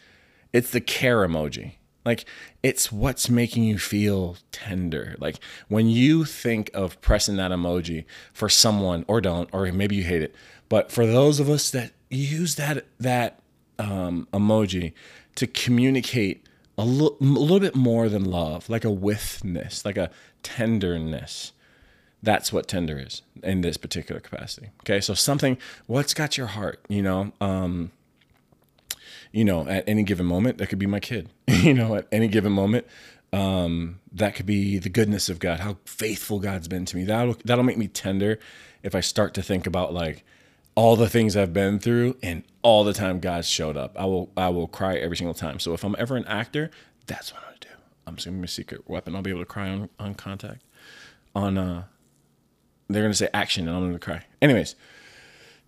It's 0.52 0.70
the 0.70 0.80
care 0.80 1.26
emoji. 1.26 1.72
Like 2.04 2.24
it's 2.62 2.90
what's 2.90 3.30
making 3.30 3.64
you 3.64 3.78
feel 3.78 4.36
tender. 4.50 5.16
Like 5.18 5.38
when 5.68 5.88
you 5.88 6.24
think 6.24 6.70
of 6.74 7.00
pressing 7.00 7.36
that 7.36 7.50
emoji 7.50 8.04
for 8.32 8.48
someone 8.48 9.04
or 9.08 9.20
don't 9.20 9.48
or 9.52 9.70
maybe 9.72 9.96
you 9.96 10.04
hate 10.04 10.22
it 10.22 10.34
but 10.72 10.90
for 10.90 11.04
those 11.06 11.38
of 11.38 11.50
us 11.50 11.70
that 11.70 11.92
use 12.08 12.54
that 12.54 12.86
that 12.98 13.40
um, 13.78 14.26
emoji 14.32 14.94
to 15.34 15.46
communicate 15.46 16.46
a, 16.78 16.82
l- 16.82 17.16
a 17.20 17.24
little 17.24 17.60
bit 17.60 17.74
more 17.74 18.08
than 18.08 18.24
love, 18.24 18.68
like 18.68 18.84
a 18.84 18.90
withness, 18.90 19.84
like 19.84 19.96
a 19.96 20.10
tenderness. 20.42 21.52
That's 22.22 22.52
what 22.52 22.68
tender 22.68 22.98
is 22.98 23.22
in 23.42 23.62
this 23.62 23.76
particular 23.76 24.20
capacity. 24.20 24.68
Okay, 24.82 25.00
so 25.00 25.14
something, 25.14 25.58
what's 25.86 26.14
got 26.14 26.38
your 26.38 26.46
heart? 26.48 26.80
You 26.88 27.02
know, 27.02 27.32
um, 27.40 27.90
you 29.32 29.44
know, 29.44 29.66
at 29.66 29.88
any 29.88 30.02
given 30.02 30.26
moment, 30.26 30.58
that 30.58 30.68
could 30.68 30.78
be 30.78 30.86
my 30.86 31.00
kid. 31.00 31.30
you 31.48 31.74
know, 31.74 31.96
at 31.96 32.06
any 32.12 32.28
given 32.28 32.52
moment, 32.52 32.86
um, 33.32 33.98
that 34.12 34.34
could 34.34 34.46
be 34.46 34.78
the 34.78 34.90
goodness 34.90 35.28
of 35.28 35.38
God, 35.38 35.60
how 35.60 35.78
faithful 35.84 36.38
God's 36.38 36.68
been 36.68 36.84
to 36.86 36.96
me. 36.96 37.04
That'll 37.04 37.36
that'll 37.44 37.64
make 37.64 37.78
me 37.78 37.88
tender 37.88 38.38
if 38.82 38.94
I 38.94 39.00
start 39.00 39.34
to 39.34 39.42
think 39.42 39.66
about 39.66 39.92
like 39.94 40.24
all 40.74 40.96
the 40.96 41.08
things 41.08 41.36
I've 41.36 41.52
been 41.52 41.78
through 41.78 42.16
and 42.22 42.44
all 42.62 42.84
the 42.84 42.92
time 42.92 43.20
God's 43.20 43.48
showed 43.48 43.76
up. 43.76 43.98
I 43.98 44.06
will 44.06 44.30
I 44.36 44.48
will 44.48 44.68
cry 44.68 44.96
every 44.96 45.16
single 45.16 45.34
time. 45.34 45.58
So 45.58 45.74
if 45.74 45.84
I'm 45.84 45.96
ever 45.98 46.16
an 46.16 46.26
actor, 46.26 46.70
that's 47.06 47.32
what 47.32 47.42
I'm 47.42 47.48
gonna 47.48 47.56
do. 47.60 47.68
I'm 48.06 48.14
just 48.16 48.26
gonna 48.26 48.38
be 48.38 48.44
a 48.44 48.48
secret 48.48 48.88
weapon. 48.88 49.14
I'll 49.14 49.22
be 49.22 49.30
able 49.30 49.40
to 49.40 49.46
cry 49.46 49.68
on, 49.68 49.88
on 49.98 50.14
contact. 50.14 50.62
On 51.34 51.58
uh 51.58 51.84
they're 52.88 53.02
gonna 53.02 53.14
say 53.14 53.28
action 53.32 53.68
and 53.68 53.76
I'm 53.76 53.84
gonna 53.84 53.98
cry. 53.98 54.24
Anyways, 54.40 54.74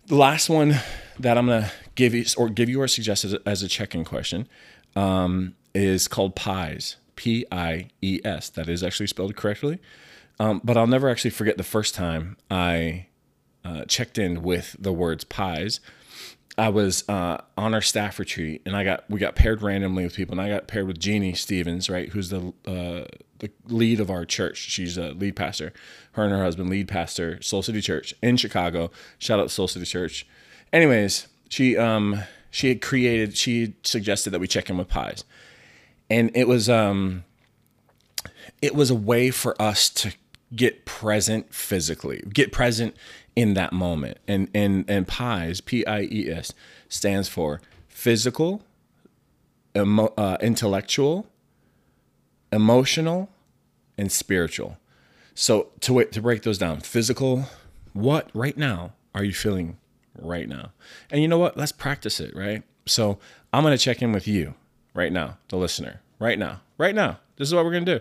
the 0.07 0.15
last 0.15 0.49
one 0.49 0.75
that 1.19 1.37
I'm 1.37 1.47
gonna 1.47 1.71
give 1.95 2.13
you 2.13 2.25
or 2.37 2.49
give 2.49 2.69
you 2.69 2.81
or 2.81 2.87
suggest 2.87 3.25
as 3.25 3.33
a, 3.33 3.39
as 3.47 3.63
a 3.63 3.67
check-in 3.67 4.05
question 4.05 4.47
um, 4.95 5.55
is 5.73 6.07
called 6.07 6.35
pies. 6.35 6.97
P 7.15 7.45
I 7.51 7.87
E 8.01 8.19
S. 8.25 8.49
That 8.49 8.67
is 8.67 8.83
actually 8.83 9.07
spelled 9.07 9.35
correctly. 9.35 9.79
Um, 10.37 10.59
but 10.63 10.75
I'll 10.75 10.85
never 10.85 11.09
actually 11.09 11.31
forget 11.31 11.57
the 11.57 11.63
first 11.63 11.95
time 11.95 12.35
I 12.51 13.07
uh, 13.65 13.85
checked 13.85 14.17
in 14.17 14.43
with 14.43 14.75
the 14.79 14.93
words 14.93 15.23
pies. 15.23 15.79
I 16.57 16.69
was 16.69 17.03
uh, 17.09 17.41
on 17.57 17.73
our 17.73 17.81
staff 17.81 18.17
retreat, 18.17 18.61
and 18.65 18.77
I 18.77 18.85
got 18.85 19.09
we 19.09 19.19
got 19.19 19.35
paired 19.35 19.61
randomly 19.61 20.03
with 20.05 20.15
people, 20.15 20.33
and 20.33 20.41
I 20.41 20.49
got 20.49 20.67
paired 20.67 20.87
with 20.87 20.99
Jeannie 20.99 21.33
Stevens, 21.33 21.89
right, 21.89 22.09
who's 22.09 22.29
the 22.29 22.53
uh, 22.65 23.05
the 23.39 23.51
lead 23.67 23.99
of 23.99 24.09
our 24.09 24.23
church. 24.23 24.57
She's 24.57 24.97
a 24.97 25.09
lead 25.09 25.35
pastor. 25.35 25.73
Her 26.13 26.23
and 26.23 26.31
her 26.31 26.41
husband, 26.41 26.69
lead 26.69 26.87
pastor, 26.87 27.41
Soul 27.41 27.61
City 27.61 27.81
Church 27.81 28.13
in 28.21 28.37
Chicago. 28.37 28.89
Shout 29.17 29.39
out 29.39 29.51
Soul 29.51 29.67
City 29.67 29.85
Church. 29.85 30.25
Anyways, 30.71 31.27
she 31.49 31.77
um 31.77 32.23
she 32.51 32.69
had 32.69 32.81
created 32.81 33.35
she 33.35 33.75
suggested 33.83 34.29
that 34.29 34.39
we 34.39 34.47
check 34.47 34.69
in 34.69 34.77
with 34.77 34.87
pies, 34.87 35.25
and 36.09 36.31
it 36.35 36.47
was 36.47 36.69
um 36.69 37.25
it 38.61 38.75
was 38.75 38.89
a 38.89 38.95
way 38.95 39.29
for 39.29 39.61
us 39.61 39.89
to 39.89 40.13
get 40.53 40.85
present 40.85 41.53
physically, 41.53 42.21
get 42.33 42.51
present 42.51 42.95
in 43.35 43.53
that 43.55 43.73
moment. 43.73 44.17
And 44.27 44.49
and 44.53 44.85
and 44.89 45.07
PIES, 45.07 45.61
P 45.61 45.85
I 45.85 46.01
E 46.03 46.29
S, 46.29 46.53
stands 46.89 47.27
for 47.29 47.61
physical, 47.87 48.63
emo, 49.75 50.13
uh, 50.17 50.37
intellectual, 50.41 51.27
emotional, 52.51 53.29
and 53.97 54.11
spiritual. 54.11 54.77
So 55.33 55.69
to 55.81 56.03
to 56.03 56.21
break 56.21 56.43
those 56.43 56.57
down, 56.57 56.81
physical, 56.81 57.45
what 57.93 58.29
right 58.33 58.57
now 58.57 58.93
are 59.13 59.23
you 59.23 59.33
feeling 59.33 59.77
right 60.17 60.47
now? 60.47 60.71
And 61.09 61.21
you 61.21 61.27
know 61.27 61.39
what? 61.39 61.57
Let's 61.57 61.71
practice 61.71 62.19
it, 62.19 62.35
right? 62.35 62.63
So 62.85 63.19
I'm 63.51 63.63
gonna 63.63 63.77
check 63.77 64.01
in 64.01 64.11
with 64.11 64.27
you 64.27 64.53
right 64.93 65.11
now, 65.11 65.37
the 65.49 65.57
listener, 65.57 66.01
right 66.19 66.39
now, 66.39 66.61
right 66.77 66.95
now. 66.95 67.19
This 67.35 67.49
is 67.49 67.53
what 67.53 67.65
we're 67.65 67.73
gonna 67.73 67.85
do. 67.85 67.99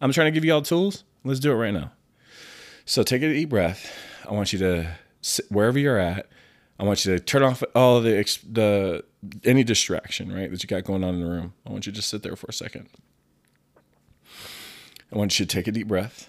I'm 0.00 0.12
trying 0.12 0.26
to 0.26 0.30
give 0.30 0.44
you 0.44 0.52
all 0.52 0.60
tools. 0.60 1.04
Let's 1.24 1.40
do 1.40 1.50
it 1.52 1.56
right 1.56 1.72
now. 1.72 1.92
So 2.84 3.02
take 3.02 3.22
a 3.22 3.32
deep 3.32 3.48
breath. 3.48 3.90
I 4.28 4.32
want 4.32 4.52
you 4.52 4.58
to 4.58 4.96
sit 5.22 5.50
wherever 5.50 5.78
you're 5.78 5.98
at. 5.98 6.28
I 6.78 6.84
want 6.84 7.04
you 7.06 7.16
to 7.16 7.22
turn 7.22 7.42
off 7.42 7.62
all 7.74 8.00
the 8.00 8.12
the 8.50 9.04
any 9.42 9.64
distraction, 9.64 10.30
right, 10.30 10.50
that 10.50 10.62
you 10.62 10.66
got 10.66 10.84
going 10.84 11.02
on 11.02 11.14
in 11.14 11.20
the 11.20 11.30
room. 11.30 11.54
I 11.66 11.70
want 11.70 11.86
you 11.86 11.92
to 11.92 11.96
just 11.96 12.10
sit 12.10 12.22
there 12.22 12.36
for 12.36 12.46
a 12.48 12.52
second. 12.52 12.88
I 15.10 15.16
want 15.16 15.38
you 15.38 15.46
to 15.46 15.56
take 15.56 15.66
a 15.66 15.72
deep 15.72 15.88
breath. 15.88 16.28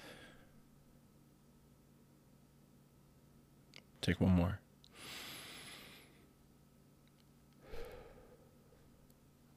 Take 4.02 4.22
one 4.22 4.32
more. 4.32 4.60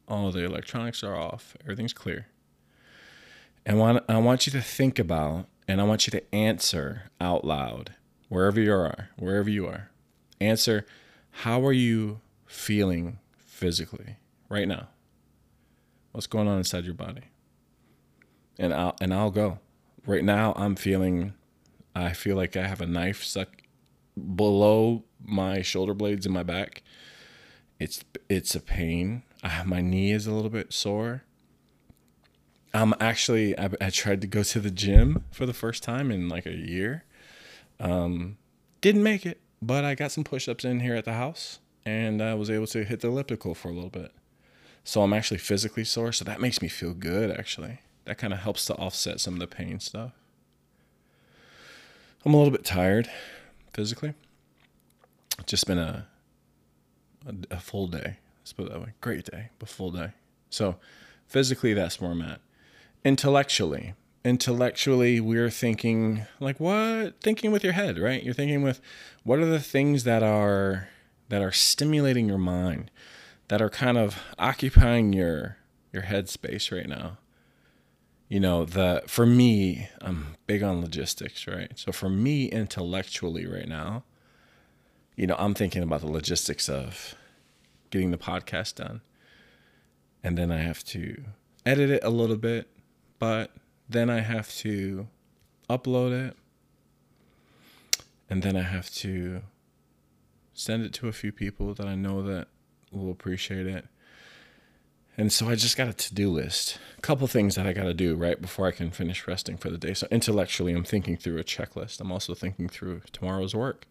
All 0.09 0.33
the 0.33 0.43
electronics 0.45 1.05
are 1.05 1.15
off. 1.15 1.55
Everything's 1.61 1.93
clear. 1.93 2.29
And 3.69 3.79
want, 3.79 4.03
I 4.09 4.17
want 4.17 4.47
you 4.47 4.53
to 4.53 4.63
think 4.63 4.99
about 4.99 5.47
and 5.69 5.79
I 5.79 5.85
want 5.85 6.07
you 6.07 6.11
to 6.13 6.35
answer 6.35 7.11
out 7.21 7.45
loud, 7.45 7.93
wherever 8.31 8.59
you 8.59 8.73
are, 8.73 9.11
wherever 9.19 9.51
you 9.51 9.67
are. 9.67 9.91
Answer, 10.41 10.87
how 11.31 11.63
are 11.67 11.73
you 11.73 12.23
feeling 12.47 13.19
physically 13.37 14.17
right 14.49 14.67
now? 14.67 14.89
What's 16.13 16.27
going 16.27 16.49
on 16.49 16.57
inside 16.57 16.87
your 16.87 16.95
body? 16.95 17.25
And 18.59 18.73
I'll 18.73 18.97
and 19.03 19.13
I'll 19.13 19.31
go. 19.31 19.59
Right 20.07 20.25
now 20.25 20.55
I'm 20.57 20.75
feeling 20.75 21.35
I 21.95 22.15
feel 22.15 22.37
like 22.37 22.57
I 22.57 22.67
have 22.67 22.81
a 22.81 22.87
knife 22.87 23.23
stuck 23.23 23.49
below 24.35 25.05
my 25.23 25.61
shoulder 25.61 25.93
blades 25.93 26.25
in 26.25 26.33
my 26.33 26.43
back. 26.43 26.83
It's 27.79 28.03
it's 28.31 28.55
a 28.55 28.61
pain. 28.61 29.25
I, 29.43 29.63
my 29.65 29.83
knee 29.83 30.13
is 30.13 30.27
a 30.27 30.33
little 30.33 30.51
bit 30.51 30.73
sore. 30.73 31.25
I'm 32.79 32.95
actually 33.01 33.59
I, 33.59 33.71
I 33.81 33.91
tried 33.91 34.21
to 34.21 34.27
go 34.29 34.45
to 34.45 34.61
the 34.61 34.71
gym 34.71 35.25
for 35.33 35.47
the 35.47 35.53
first 35.53 35.83
time 35.83 36.13
in 36.13 36.29
like 36.29 36.47
a 36.47 36.55
year. 36.55 37.05
Um, 37.81 38.39
didn't 38.81 39.03
make 39.03 39.27
it, 39.27 39.41
but 39.61 39.85
I 39.85 39.97
got 39.97 40.13
some 40.13 40.23
push-ups 40.23 40.65
in 40.65 40.81
here 40.81 40.95
at 40.95 41.05
the 41.05 41.15
house, 41.15 41.59
and 41.85 42.23
I 42.23 42.35
was 42.35 42.51
able 42.51 42.69
to 42.69 42.85
hit 42.85 43.01
the 43.01 43.09
elliptical 43.09 43.55
for 43.57 43.69
a 43.69 43.73
little 43.73 43.91
bit. 43.91 44.13
So 44.85 45.03
I'm 45.03 45.13
actually 45.13 45.39
physically 45.39 45.85
sore, 45.85 46.13
so 46.13 46.25
that 46.25 46.41
makes 46.41 46.63
me 46.63 46.69
feel 46.69 46.95
good. 46.95 47.31
Actually, 47.33 47.81
that 48.05 48.17
kind 48.17 48.33
of 48.33 48.39
helps 48.39 48.65
to 48.67 48.75
offset 48.77 49.19
some 49.19 49.35
of 49.35 49.41
the 49.41 49.49
pain 49.49 49.81
stuff. 49.81 50.13
I'm 52.25 52.35
a 52.35 52.37
little 52.37 52.53
bit 52.53 52.65
tired 52.65 53.11
physically. 53.73 54.15
It's 55.41 55.51
just 55.51 55.67
been 55.67 55.79
a, 55.79 56.07
a 57.27 57.35
a 57.57 57.61
full 57.61 57.89
day. 57.89 58.19
Let's 58.41 58.53
put 58.53 58.67
it 58.67 58.73
that 58.73 58.81
way. 58.81 58.93
Great 59.01 59.25
day, 59.25 59.51
but 59.59 59.69
full 59.69 59.91
day. 59.91 60.13
So 60.49 60.77
physically, 61.27 61.75
that's 61.75 62.01
where 62.01 62.13
I'm 62.13 62.23
at. 62.23 62.41
Intellectually, 63.05 63.95
intellectually, 64.25 65.21
we're 65.21 65.51
thinking 65.51 66.27
like 66.41 66.59
what? 66.61 67.21
Thinking 67.21 67.53
with 67.53 67.65
your 67.65 67.73
head, 67.73 67.99
right? 67.99 68.23
You're 68.23 68.35
thinking 68.35 68.63
with 68.63 68.81
what 69.23 69.39
are 69.39 69.47
the 69.47 69.61
things 69.61 70.05
that 70.05 70.23
are 70.23 70.89
that 71.29 71.43
are 71.43 71.53
stimulating 71.53 72.29
your 72.29 72.39
mind, 72.39 72.91
that 73.49 73.63
are 73.63 73.71
kind 73.71 73.99
of 73.99 74.19
occupying 74.39 75.13
your 75.13 75.59
your 75.93 76.03
head 76.03 76.29
space 76.29 76.73
right 76.73 76.89
now? 76.89 77.19
You 78.29 78.41
know 78.41 78.65
the 78.65 79.03
for 79.07 79.25
me 79.25 79.89
i'm 80.03 80.37
big 80.47 80.63
on 80.63 80.83
logistics 80.83 81.47
right? 81.47 81.73
So 81.79 81.93
for 81.93 82.11
me 82.11 82.47
intellectually 82.47 83.47
right 83.47 83.69
now 83.69 84.05
you 85.17 85.27
know 85.27 85.37
i'm 85.39 85.55
thinking 85.55 85.83
about 85.83 86.03
the 86.03 86.11
logistics 86.11 86.69
of 86.69 87.15
getting 87.91 88.11
the 88.11 88.19
podcast 88.19 88.75
done. 88.75 89.01
And 90.23 90.37
then 90.37 90.51
i 90.53 90.59
have 90.59 90.85
to 90.87 91.25
edit 91.65 91.91
it 91.91 92.05
a 92.05 92.11
little 92.11 92.37
bit 92.37 92.69
but 93.19 93.53
then 93.89 94.11
i 94.11 94.21
have 94.21 94.53
to 94.55 95.07
upload 95.69 96.13
it 96.13 96.37
and 98.31 98.43
then 98.43 98.57
i 98.57 98.63
have 98.63 98.91
to 98.91 99.43
send 100.53 100.85
it 100.85 100.93
to 100.93 101.09
a 101.09 101.13
few 101.13 101.33
people 101.33 101.75
that 101.75 101.87
i 101.87 101.95
know 101.95 102.23
that 102.23 102.49
will 102.91 103.11
appreciate 103.11 103.67
it 103.67 103.87
and 105.21 105.33
so 105.33 105.49
I 105.49 105.57
just 105.57 105.77
got 105.77 105.89
a 105.89 105.93
to 105.93 106.15
do 106.15 106.31
list, 106.31 106.79
a 106.97 107.01
couple 107.01 107.27
things 107.27 107.57
that 107.57 107.67
I 107.67 107.73
got 107.73 107.83
to 107.83 107.93
do 107.93 108.15
right 108.15 108.41
before 108.41 108.69
I 108.69 108.71
can 108.71 108.93
finish 108.93 109.27
resting 109.27 109.57
for 109.57 109.69
the 109.69 109.77
day. 109.77 109.93
So 109.93 110.07
intellectually, 110.13 110.73
I'm 110.73 110.85
thinking 110.85 111.17
through 111.17 111.39
a 111.39 111.45
checklist. 111.45 112.01
I'm 112.01 112.13
also 112.13 112.35
thinking 112.35 112.69
through 112.69 113.03
tomorrow's 113.11 113.53
work. 113.53 113.89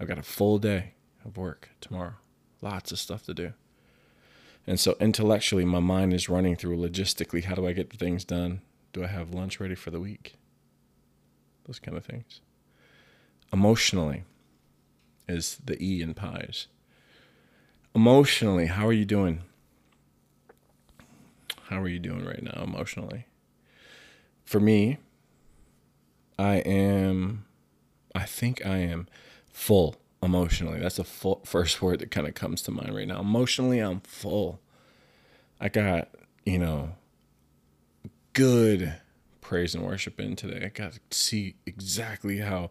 I've 0.00 0.08
got 0.08 0.16
a 0.16 0.22
full 0.22 0.58
day 0.58 0.94
of 1.22 1.36
work 1.36 1.68
tomorrow, 1.82 2.14
lots 2.62 2.92
of 2.92 2.98
stuff 2.98 3.26
to 3.26 3.34
do. 3.34 3.52
And 4.66 4.78
so 4.78 4.96
intellectually, 5.00 5.64
my 5.64 5.80
mind 5.80 6.12
is 6.12 6.28
running 6.28 6.56
through 6.56 6.76
logistically 6.76 7.44
how 7.44 7.54
do 7.54 7.66
I 7.66 7.72
get 7.72 7.90
the 7.90 7.96
things 7.96 8.24
done? 8.24 8.60
Do 8.92 9.02
I 9.02 9.06
have 9.06 9.32
lunch 9.32 9.60
ready 9.60 9.74
for 9.74 9.90
the 9.90 10.00
week? 10.00 10.34
Those 11.66 11.78
kind 11.78 11.96
of 11.96 12.04
things. 12.04 12.40
Emotionally 13.52 14.24
is 15.28 15.58
the 15.64 15.82
E 15.82 16.02
in 16.02 16.14
pies. 16.14 16.66
Emotionally, 17.94 18.66
how 18.66 18.86
are 18.86 18.92
you 18.92 19.04
doing? 19.04 19.42
How 21.64 21.80
are 21.80 21.88
you 21.88 21.98
doing 21.98 22.24
right 22.24 22.42
now 22.42 22.62
emotionally? 22.62 23.26
For 24.44 24.60
me, 24.60 24.98
I 26.38 26.56
am, 26.56 27.44
I 28.14 28.24
think 28.24 28.64
I 28.64 28.78
am 28.78 29.08
full 29.52 29.96
emotionally. 30.22 30.80
That's 30.80 30.96
the 30.96 31.04
full, 31.04 31.42
first 31.44 31.80
word 31.82 32.00
that 32.00 32.10
kind 32.10 32.26
of 32.26 32.34
comes 32.34 32.62
to 32.62 32.70
mind 32.70 32.94
right 32.94 33.08
now. 33.08 33.20
Emotionally, 33.20 33.80
I'm 33.80 34.00
full. 34.00 34.60
I 35.60 35.68
got, 35.68 36.08
you 36.44 36.58
know, 36.58 36.90
good 38.32 38.94
praise 39.40 39.74
and 39.74 39.84
worship 39.84 40.20
in 40.20 40.36
today. 40.36 40.66
I 40.66 40.68
got 40.68 40.92
to 40.92 41.00
see 41.10 41.56
exactly 41.66 42.38
how 42.38 42.70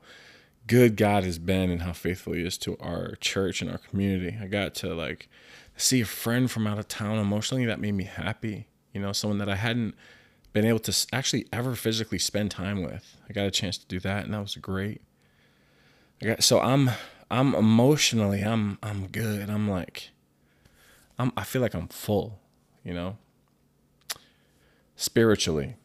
good 0.68 0.96
God 0.96 1.24
has 1.24 1.40
been 1.40 1.70
and 1.70 1.82
how 1.82 1.94
faithful 1.94 2.34
He 2.34 2.42
is 2.42 2.58
to 2.60 2.78
our 2.80 3.16
church 3.16 3.62
and 3.62 3.72
our 3.72 3.78
community. 3.78 4.38
I 4.42 4.48
got 4.48 4.76
to 4.76 4.94
like 4.94 5.28
see 5.76 6.02
a 6.02 6.06
friend 6.06 6.50
from 6.50 6.68
out 6.68 6.80
of 6.80 6.88
town 6.88 7.18
emotionally. 7.18 7.66
That 7.66 7.80
made 7.80 7.94
me 7.94 8.06
happy 8.06 8.68
you 8.98 9.04
know, 9.04 9.12
someone 9.14 9.38
that 9.38 9.48
I 9.48 9.56
hadn't 9.56 9.94
been 10.54 10.66
able 10.66 10.80
to 10.80 11.08
actually 11.14 11.46
ever 11.54 11.76
physically 11.76 12.18
spend 12.18 12.50
time 12.50 12.82
with. 12.82 13.16
I 13.30 13.34
got 13.34 13.46
a 13.46 13.52
chance 13.52 13.78
to 13.78 13.86
do 13.86 14.00
that, 14.00 14.26
and 14.26 14.34
that 14.34 14.40
was 14.40 14.56
great. 14.56 15.02
I 16.20 16.26
got 16.26 16.44
so 16.44 16.60
I'm 16.60 16.90
I'm 17.30 17.54
emotionally 17.56 18.42
I'm 18.42 18.78
I'm 18.82 19.08
good. 19.08 19.50
I'm 19.50 19.70
like 19.70 20.12
I'm 21.20 21.32
I 21.36 21.44
feel 21.44 21.62
like 21.62 21.74
I'm 21.74 21.88
full, 21.88 22.40
you 22.84 22.94
know. 22.94 23.18
Spiritually, 24.96 25.76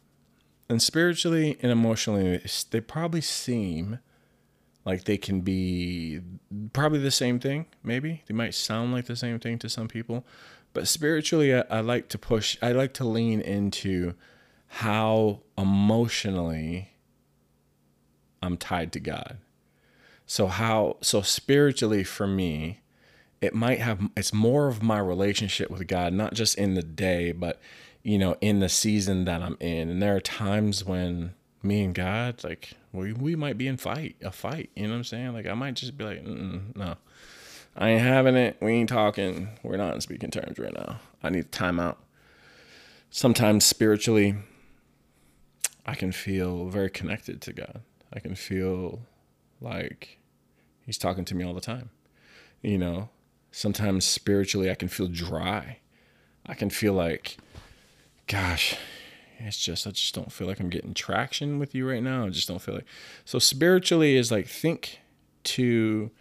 and 0.67 0.81
spiritually 0.81 1.57
and 1.61 1.71
emotionally, 1.71 2.41
they 2.71 2.81
probably 2.81 3.21
seem 3.21 3.99
like 4.85 5.03
they 5.03 5.17
can 5.17 5.41
be 5.41 6.19
probably 6.73 6.99
the 6.99 7.11
same 7.11 7.39
thing. 7.39 7.67
Maybe 7.83 8.23
they 8.27 8.33
might 8.33 8.55
sound 8.55 8.91
like 8.91 9.05
the 9.05 9.15
same 9.15 9.39
thing 9.39 9.59
to 9.59 9.69
some 9.69 9.87
people, 9.87 10.25
but 10.73 10.87
spiritually, 10.87 11.53
I, 11.53 11.63
I 11.69 11.79
like 11.81 12.09
to 12.09 12.17
push, 12.17 12.57
I 12.61 12.71
like 12.71 12.93
to 12.95 13.05
lean 13.05 13.39
into 13.41 14.15
how 14.67 15.41
emotionally 15.57 16.89
I'm 18.41 18.57
tied 18.57 18.91
to 18.93 18.99
God. 18.99 19.37
So, 20.25 20.47
how, 20.47 20.97
so 21.01 21.21
spiritually 21.21 22.03
for 22.03 22.27
me, 22.27 22.79
it 23.41 23.53
might 23.53 23.79
have, 23.79 23.99
it's 24.15 24.33
more 24.33 24.67
of 24.67 24.81
my 24.81 24.99
relationship 24.99 25.69
with 25.69 25.87
God, 25.87 26.13
not 26.13 26.33
just 26.33 26.57
in 26.57 26.75
the 26.75 26.83
day, 26.83 27.31
but, 27.33 27.59
you 28.01 28.17
know, 28.17 28.37
in 28.41 28.59
the 28.59 28.69
season 28.69 29.25
that 29.25 29.41
I'm 29.41 29.57
in. 29.59 29.89
And 29.89 30.01
there 30.01 30.15
are 30.15 30.21
times 30.21 30.85
when 30.85 31.33
me 31.61 31.83
and 31.83 31.93
God, 31.93 32.43
like, 32.43 32.71
we, 32.91 33.11
we 33.11 33.35
might 33.35 33.57
be 33.57 33.67
in 33.67 33.77
fight, 33.77 34.15
a 34.21 34.31
fight, 34.31 34.69
you 34.75 34.83
know 34.83 34.91
what 34.91 34.97
I'm 34.97 35.03
saying? 35.03 35.33
Like, 35.33 35.47
I 35.47 35.53
might 35.53 35.75
just 35.75 35.97
be 35.97 36.05
like, 36.05 36.23
no 36.23 36.95
I 37.75 37.89
ain't 37.89 38.01
having 38.01 38.35
it. 38.35 38.57
We 38.61 38.73
ain't 38.73 38.89
talking. 38.89 39.49
We're 39.63 39.77
not 39.77 39.95
in 39.95 40.01
speaking 40.01 40.29
terms 40.29 40.59
right 40.59 40.73
now. 40.73 40.99
I 41.23 41.29
need 41.29 41.51
time 41.51 41.79
out. 41.79 41.97
Sometimes 43.09 43.65
spiritually, 43.65 44.35
I 45.85 45.95
can 45.95 46.11
feel 46.11 46.67
very 46.67 46.89
connected 46.89 47.41
to 47.41 47.53
God. 47.53 47.81
I 48.11 48.19
can 48.19 48.35
feel 48.35 49.01
like 49.63 50.19
He's 50.85 50.97
talking 50.97 51.25
to 51.25 51.35
me 51.35 51.43
all 51.43 51.53
the 51.53 51.61
time. 51.61 51.89
You 52.61 52.77
know, 52.77 53.09
sometimes 53.51 54.05
spiritually, 54.05 54.69
I 54.69 54.75
can 54.75 54.87
feel 54.87 55.07
dry. 55.07 55.79
I 56.45 56.53
can 56.53 56.69
feel 56.69 56.93
like, 56.93 57.37
gosh, 58.27 58.75
it's 59.39 59.57
just, 59.57 59.87
I 59.87 59.91
just 59.91 60.13
don't 60.13 60.31
feel 60.31 60.47
like 60.47 60.59
I'm 60.59 60.69
getting 60.69 60.93
traction 60.93 61.59
with 61.59 61.73
you 61.73 61.89
right 61.89 62.03
now. 62.03 62.25
I 62.25 62.29
just 62.29 62.47
don't 62.47 62.61
feel 62.61 62.75
like. 62.75 62.85
So, 63.25 63.39
spiritually 63.39 64.15
is 64.15 64.31
like, 64.31 64.47
think 64.47 64.99
to 65.45 66.11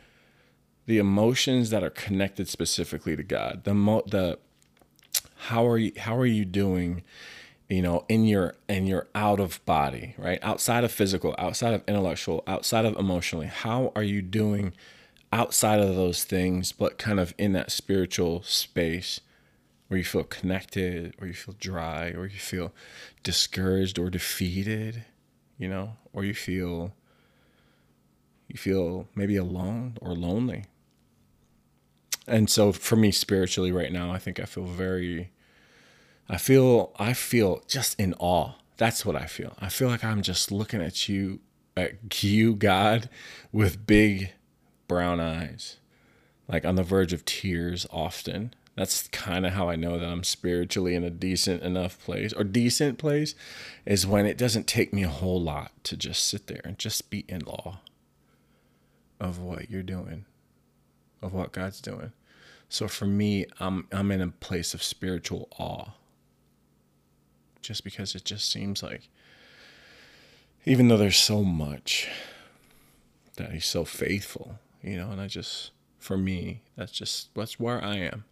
the 0.86 0.98
emotions 0.98 1.70
that 1.70 1.82
are 1.84 1.90
connected 1.90 2.48
specifically 2.48 3.16
to 3.16 3.22
God. 3.22 3.62
The 3.64 3.74
mo- 3.74 4.02
the 4.06 4.38
how 5.46 5.66
are 5.66 5.78
you 5.78 5.92
how 5.96 6.16
are 6.16 6.26
you 6.26 6.44
doing 6.44 7.02
you 7.72 7.82
know 7.82 8.04
in 8.08 8.24
your 8.24 8.54
in 8.68 8.86
your 8.86 9.08
out 9.14 9.40
of 9.40 9.64
body 9.64 10.14
right 10.18 10.38
outside 10.42 10.84
of 10.84 10.92
physical 10.92 11.34
outside 11.38 11.74
of 11.74 11.82
intellectual 11.88 12.42
outside 12.46 12.84
of 12.84 12.96
emotionally 12.96 13.46
how 13.46 13.92
are 13.96 14.02
you 14.02 14.20
doing 14.20 14.72
outside 15.32 15.80
of 15.80 15.96
those 15.96 16.24
things 16.24 16.72
but 16.72 16.98
kind 16.98 17.18
of 17.18 17.32
in 17.38 17.52
that 17.52 17.70
spiritual 17.70 18.42
space 18.42 19.20
where 19.88 19.98
you 19.98 20.04
feel 20.04 20.24
connected 20.24 21.14
or 21.20 21.26
you 21.26 21.32
feel 21.32 21.54
dry 21.58 22.10
or 22.10 22.26
you 22.26 22.38
feel 22.38 22.72
discouraged 23.22 23.98
or 23.98 24.10
defeated 24.10 25.04
you 25.58 25.68
know 25.68 25.96
or 26.12 26.24
you 26.24 26.34
feel 26.34 26.92
You 28.48 28.58
feel 28.58 29.08
maybe 29.14 29.36
alone 29.38 29.96
or 30.02 30.14
lonely. 30.14 30.64
And 32.26 32.50
so 32.50 32.72
for 32.72 32.96
me 32.96 33.10
spiritually 33.10 33.72
right 33.72 33.90
now, 33.90 34.12
I 34.12 34.18
think 34.18 34.38
I 34.38 34.44
feel 34.44 34.64
very 34.66 35.31
I 36.28 36.38
feel 36.38 36.92
I 36.98 37.12
feel 37.12 37.62
just 37.66 37.98
in 37.98 38.14
awe. 38.18 38.52
That's 38.76 39.04
what 39.04 39.16
I 39.16 39.26
feel. 39.26 39.54
I 39.60 39.68
feel 39.68 39.88
like 39.88 40.04
I'm 40.04 40.22
just 40.22 40.50
looking 40.50 40.82
at 40.82 41.08
you 41.08 41.40
at 41.76 42.22
you 42.22 42.54
God 42.54 43.08
with 43.50 43.86
big 43.86 44.32
brown 44.88 45.20
eyes. 45.20 45.76
Like 46.48 46.64
on 46.64 46.74
the 46.74 46.82
verge 46.82 47.12
of 47.12 47.24
tears 47.24 47.86
often. 47.90 48.54
That's 48.74 49.08
kind 49.08 49.44
of 49.44 49.52
how 49.52 49.68
I 49.68 49.76
know 49.76 49.98
that 49.98 50.08
I'm 50.08 50.24
spiritually 50.24 50.94
in 50.94 51.04
a 51.04 51.10
decent 51.10 51.62
enough 51.62 52.02
place 52.02 52.32
or 52.32 52.42
decent 52.42 52.98
place 52.98 53.34
is 53.84 54.06
when 54.06 54.24
it 54.24 54.38
doesn't 54.38 54.66
take 54.66 54.94
me 54.94 55.02
a 55.02 55.08
whole 55.08 55.40
lot 55.40 55.72
to 55.84 55.96
just 55.96 56.26
sit 56.26 56.46
there 56.46 56.62
and 56.64 56.78
just 56.78 57.10
be 57.10 57.26
in 57.28 57.42
awe 57.42 57.76
of 59.20 59.38
what 59.38 59.70
you're 59.70 59.82
doing, 59.82 60.24
of 61.20 61.34
what 61.34 61.52
God's 61.52 61.82
doing. 61.82 62.12
So 62.68 62.88
for 62.88 63.04
me, 63.04 63.44
I'm 63.60 63.86
I'm 63.92 64.10
in 64.10 64.22
a 64.22 64.28
place 64.28 64.72
of 64.72 64.82
spiritual 64.82 65.48
awe. 65.58 65.90
Just 67.62 67.84
because 67.84 68.14
it 68.14 68.24
just 68.24 68.50
seems 68.50 68.82
like 68.82 69.08
even 70.64 70.88
though 70.88 70.96
there's 70.96 71.16
so 71.16 71.42
much 71.42 72.08
that 73.36 73.52
he's 73.52 73.66
so 73.66 73.84
faithful, 73.84 74.58
you 74.82 74.96
know, 74.96 75.10
and 75.10 75.20
I 75.20 75.26
just 75.26 75.70
for 75.98 76.16
me, 76.16 76.62
that's 76.76 76.92
just 76.92 77.34
that's 77.34 77.58
where 77.58 77.82
I 77.82 77.96
am. 77.96 78.24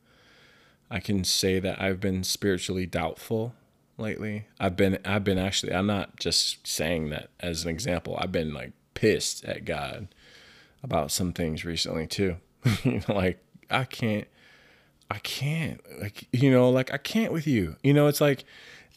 I 0.91 0.99
can 0.99 1.25
say 1.25 1.61
that 1.61 1.81
I've 1.81 2.01
been 2.01 2.25
spiritually 2.25 2.87
doubtful 2.87 3.55
lately. 3.97 4.47
I've 4.59 4.77
been 4.77 4.99
I've 5.05 5.25
been 5.25 5.39
actually 5.39 5.73
I'm 5.73 5.87
not 5.87 6.17
just 6.19 6.67
saying 6.67 7.11
that 7.11 7.31
as 7.39 7.65
an 7.65 7.71
example. 7.71 8.17
I've 8.19 8.33
been 8.33 8.53
like 8.53 8.73
pissed 8.95 9.45
at 9.45 9.65
God 9.65 10.09
about 10.83 11.13
some 11.13 11.33
things 11.33 11.65
recently 11.65 12.07
too. 12.07 12.37
like 13.09 13.43
I 13.71 13.85
can't 13.85 14.27
I 15.11 15.19
can't 15.19 15.81
like 16.01 16.27
you 16.33 16.51
know, 16.51 16.71
like 16.71 16.93
I 16.93 16.99
can't 16.99 17.33
with 17.33 17.47
you. 17.47 17.77
You 17.83 17.95
know, 17.95 18.09
it's 18.09 18.21
like 18.21 18.45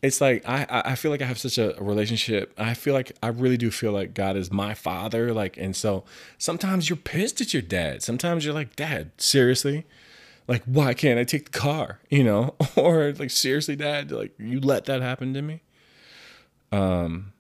it's 0.04 0.20
like 0.20 0.48
I 0.48 0.66
I 0.70 0.96
feel 0.96 1.12
like 1.12 1.22
I 1.22 1.26
have 1.26 1.40
such 1.40 1.58
a 1.58 1.76
relationship. 1.80 2.54
I 2.58 2.74
feel 2.74 2.94
like 2.94 3.14
I 3.24 3.30
really 3.30 3.56
do 3.56 3.72
feel 3.72 3.94
like 3.94 4.14
God 4.14 4.36
is 4.36 4.52
my 4.52 4.74
father. 4.74 5.34
Like, 5.34 5.56
and 5.56 5.74
so 5.74 6.04
sometimes 6.38 6.90
you're 6.90 6.98
pissed 6.98 7.40
at 7.40 7.54
your 7.54 7.62
dad. 7.62 8.04
Sometimes 8.04 8.44
you're 8.44 8.54
like, 8.54 8.76
Dad, 8.76 9.12
seriously, 9.18 9.86
like 10.46 10.62
why 10.66 10.94
can't 10.94 11.18
I 11.18 11.24
take 11.24 11.52
the 11.52 11.58
car? 11.58 12.00
You 12.10 12.26
know, 12.26 12.56
or 12.76 13.14
like 13.14 13.32
seriously, 13.32 13.78
Dad, 13.78 14.12
like 14.12 14.34
you 14.38 14.60
let 14.60 14.86
that 14.86 15.02
happen 15.02 15.34
to 15.36 15.42
me. 15.42 15.62
Um, 16.74 17.32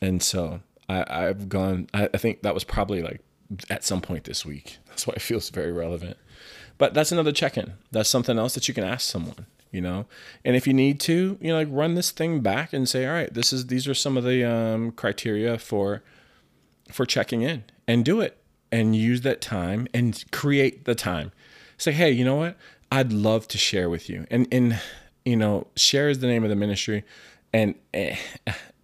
and 0.00 0.22
so 0.22 0.60
I 0.88 1.04
I've 1.08 1.48
gone. 1.48 1.88
I, 1.92 2.08
I 2.14 2.18
think 2.18 2.42
that 2.42 2.54
was 2.54 2.62
probably 2.62 3.02
like 3.02 3.20
at 3.68 3.82
some 3.82 4.00
point 4.00 4.24
this 4.24 4.46
week. 4.46 4.78
That's 4.86 5.08
why 5.08 5.14
it 5.16 5.22
feels 5.22 5.50
very 5.50 5.72
relevant. 5.72 6.16
But 6.78 6.94
that's 6.94 7.12
another 7.12 7.30
check-in. 7.30 7.74
That's 7.90 8.08
something 8.08 8.38
else 8.38 8.54
that 8.54 8.66
you 8.66 8.72
can 8.72 8.84
ask 8.84 9.06
someone 9.06 9.44
you 9.70 9.80
know? 9.80 10.06
And 10.44 10.56
if 10.56 10.66
you 10.66 10.74
need 10.74 11.00
to 11.00 11.38
you 11.40 11.48
know 11.48 11.56
like 11.56 11.68
run 11.70 11.94
this 11.94 12.10
thing 12.10 12.40
back 12.40 12.72
and 12.72 12.88
say 12.88 13.06
all 13.06 13.14
right 13.14 13.32
this 13.32 13.52
is 13.52 13.66
these 13.66 13.88
are 13.88 13.94
some 13.94 14.16
of 14.16 14.24
the 14.24 14.44
um, 14.44 14.92
criteria 14.92 15.58
for 15.58 16.02
for 16.90 17.06
checking 17.06 17.42
in 17.42 17.64
and 17.86 18.04
do 18.04 18.20
it 18.20 18.38
and 18.72 18.94
use 18.94 19.22
that 19.22 19.40
time 19.40 19.86
and 19.92 20.24
create 20.30 20.84
the 20.84 20.94
time. 20.94 21.32
Say 21.78 21.92
hey 21.92 22.10
you 22.10 22.24
know 22.24 22.36
what? 22.36 22.56
I'd 22.92 23.12
love 23.12 23.46
to 23.48 23.58
share 23.58 23.88
with 23.88 24.08
you 24.08 24.26
and 24.30 24.46
and 24.52 24.80
you 25.24 25.36
know 25.36 25.66
share 25.76 26.08
is 26.08 26.20
the 26.20 26.26
name 26.26 26.44
of 26.44 26.50
the 26.50 26.56
ministry 26.56 27.04
and 27.52 27.74
eh, 27.94 28.16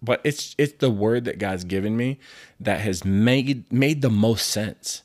but 0.01 0.21
it's 0.23 0.55
it's 0.57 0.73
the 0.73 0.89
word 0.89 1.25
that 1.25 1.39
god's 1.39 1.63
given 1.63 1.97
me 1.97 2.19
that 2.59 2.81
has 2.81 3.03
made 3.03 3.71
made 3.71 4.01
the 4.01 4.09
most 4.09 4.47
sense 4.47 5.03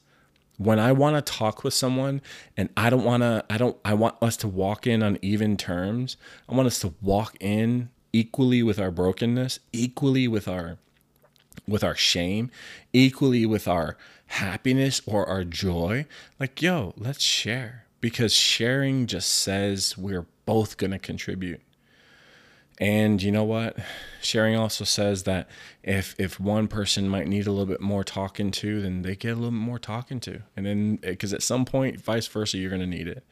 when 0.59 0.79
I 0.79 0.93
want 0.93 1.17
to 1.17 1.33
talk 1.33 1.65
with 1.65 1.75
someone 1.75 2.21
and 2.57 2.69
I 2.77 2.91
don't 2.91 3.05
want 3.05 3.23
to, 3.23 3.45
I 3.51 3.59
don't, 3.59 3.77
I 3.85 3.95
want 3.95 4.17
us 4.23 4.37
to 4.39 4.49
walk 4.49 4.87
in 4.87 5.03
on 5.03 5.19
even 5.23 5.57
terms. 5.57 6.17
I 6.49 6.55
want 6.55 6.67
us 6.67 6.79
to 6.81 6.95
walk 7.01 7.37
in 7.41 7.91
equally 8.13 8.63
with 8.63 8.79
our 8.79 8.91
brokenness, 8.91 9.59
equally 9.73 10.29
with 10.29 10.47
our, 10.49 10.79
with 11.67 11.83
our 11.83 11.95
shame, 11.95 12.51
equally 12.93 13.47
with 13.47 13.67
our 13.67 13.97
happiness 14.27 15.01
or 15.07 15.27
our 15.29 15.45
joy. 15.45 16.07
Like, 16.39 16.63
yo, 16.63 16.95
let's 16.97 17.23
share 17.23 17.87
because 18.01 18.33
sharing 18.33 19.07
just 19.07 19.31
says 19.31 19.97
we're 19.97 20.27
both 20.45 20.77
going 20.77 20.91
to 20.91 20.99
contribute. 20.99 21.61
And 22.83 23.23
you 23.23 23.31
know 23.31 23.45
what? 23.45 23.77
Sharing 24.23 24.57
also 24.57 24.83
says 24.83 25.23
that 25.23 25.49
if 25.85 26.17
if 26.19 26.41
one 26.41 26.67
person 26.67 27.09
might 27.09 27.29
need 27.29 27.47
a 27.47 27.53
little 27.53 27.65
bit 27.65 27.81
more 27.81 28.03
talking 28.03 28.51
to, 28.51 28.83
then 28.83 29.03
they 29.03 29.15
get 29.15 29.29
a 29.29 29.35
little 29.37 29.53
bit 29.53 29.61
more 29.61 29.79
talking 29.79 30.19
to. 30.19 30.43
And 30.57 30.67
then 30.67 30.99
eh, 31.05 31.11
because 31.11 31.33
at 31.33 31.45
some 31.45 31.65
point, 31.65 32.01
vice 32.01 32.27
versa, 32.27 32.59
you're 32.59 32.77
to 32.77 32.85
need 32.85 33.07
it. 33.07 33.25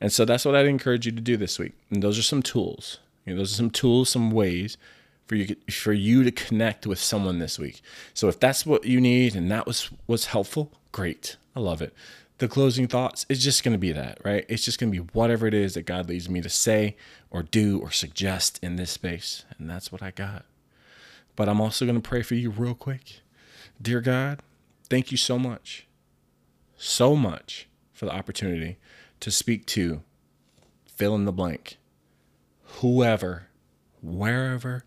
And 0.00 0.10
so 0.10 0.24
that's 0.24 0.46
what 0.46 0.56
I'd 0.56 0.64
encourage 0.64 1.04
you 1.04 1.12
to 1.12 1.20
do 1.20 1.36
this 1.36 1.58
week. 1.58 1.74
And 1.90 2.02
those 2.02 2.18
are 2.18 2.22
some 2.22 2.42
tools. 2.42 2.98
You 3.26 3.34
know, 3.34 3.40
those 3.40 3.52
are 3.52 3.56
some 3.56 3.68
tools, 3.68 4.08
some 4.08 4.30
ways 4.30 4.78
for 5.26 5.34
you 5.34 5.54
for 5.70 5.92
you 5.92 6.24
to 6.24 6.30
connect 6.30 6.86
with 6.86 6.98
someone 6.98 7.40
this 7.40 7.58
week. 7.58 7.82
So 8.14 8.28
if 8.28 8.40
that's 8.40 8.64
what 8.64 8.86
you 8.86 9.02
need 9.02 9.36
and 9.36 9.50
that 9.50 9.66
was 9.66 9.90
was 10.06 10.26
helpful, 10.26 10.72
great. 10.92 11.36
I 11.54 11.60
love 11.60 11.82
it 11.82 11.92
the 12.38 12.48
closing 12.48 12.86
thoughts 12.86 13.26
is 13.28 13.42
just 13.42 13.64
going 13.64 13.72
to 13.72 13.78
be 13.78 13.92
that, 13.92 14.18
right? 14.24 14.44
It's 14.48 14.64
just 14.64 14.78
going 14.78 14.92
to 14.92 15.02
be 15.02 15.10
whatever 15.12 15.46
it 15.46 15.54
is 15.54 15.74
that 15.74 15.82
God 15.82 16.08
leads 16.08 16.28
me 16.28 16.40
to 16.40 16.48
say 16.48 16.96
or 17.30 17.42
do 17.42 17.78
or 17.78 17.90
suggest 17.90 18.58
in 18.62 18.76
this 18.76 18.90
space. 18.90 19.44
And 19.58 19.68
that's 19.68 19.92
what 19.92 20.02
I 20.02 20.10
got. 20.10 20.44
But 21.36 21.48
I'm 21.48 21.60
also 21.60 21.84
going 21.84 22.00
to 22.00 22.08
pray 22.08 22.22
for 22.22 22.34
you 22.34 22.50
real 22.50 22.74
quick. 22.74 23.20
Dear 23.80 24.00
God, 24.00 24.40
thank 24.88 25.10
you 25.10 25.16
so 25.16 25.38
much, 25.38 25.86
so 26.76 27.14
much 27.14 27.68
for 27.92 28.06
the 28.06 28.12
opportunity 28.12 28.76
to 29.20 29.30
speak 29.30 29.66
to 29.66 30.02
fill 30.86 31.14
in 31.14 31.24
the 31.24 31.32
blank, 31.32 31.78
whoever, 32.80 33.48
wherever, 34.02 34.84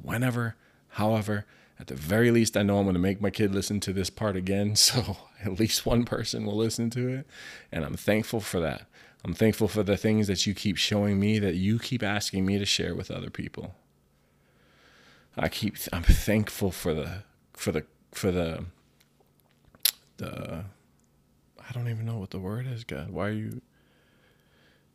whenever, 0.00 0.56
however. 0.90 1.46
At 1.78 1.88
the 1.88 1.94
very 1.94 2.30
least, 2.30 2.56
I 2.56 2.62
know 2.62 2.78
I'm 2.78 2.84
going 2.84 2.94
to 2.94 3.00
make 3.00 3.20
my 3.20 3.30
kid 3.30 3.54
listen 3.54 3.80
to 3.80 3.92
this 3.92 4.10
part 4.10 4.36
again. 4.36 4.74
So 4.76 5.16
at 5.44 5.58
least 5.58 5.84
one 5.84 6.04
person 6.04 6.46
will 6.46 6.56
listen 6.56 6.90
to 6.90 7.08
it. 7.08 7.26
And 7.70 7.84
I'm 7.84 7.96
thankful 7.96 8.40
for 8.40 8.60
that. 8.60 8.86
I'm 9.26 9.34
thankful 9.34 9.66
for 9.66 9.82
the 9.82 9.96
things 9.96 10.28
that 10.28 10.46
you 10.46 10.54
keep 10.54 10.76
showing 10.76 11.18
me 11.18 11.40
that 11.40 11.56
you 11.56 11.80
keep 11.80 12.04
asking 12.04 12.46
me 12.46 12.58
to 12.60 12.64
share 12.64 12.94
with 12.94 13.10
other 13.10 13.28
people. 13.28 13.74
I 15.36 15.48
keep 15.48 15.76
I'm 15.92 16.04
thankful 16.04 16.70
for 16.70 16.94
the 16.94 17.24
for 17.52 17.72
the 17.72 17.84
for 18.12 18.30
the 18.30 18.66
the 20.18 20.64
I 21.68 21.72
don't 21.72 21.88
even 21.88 22.06
know 22.06 22.18
what 22.18 22.30
the 22.30 22.38
word 22.38 22.68
is, 22.68 22.84
God. 22.84 23.10
Why 23.10 23.26
are 23.28 23.32
you 23.32 23.62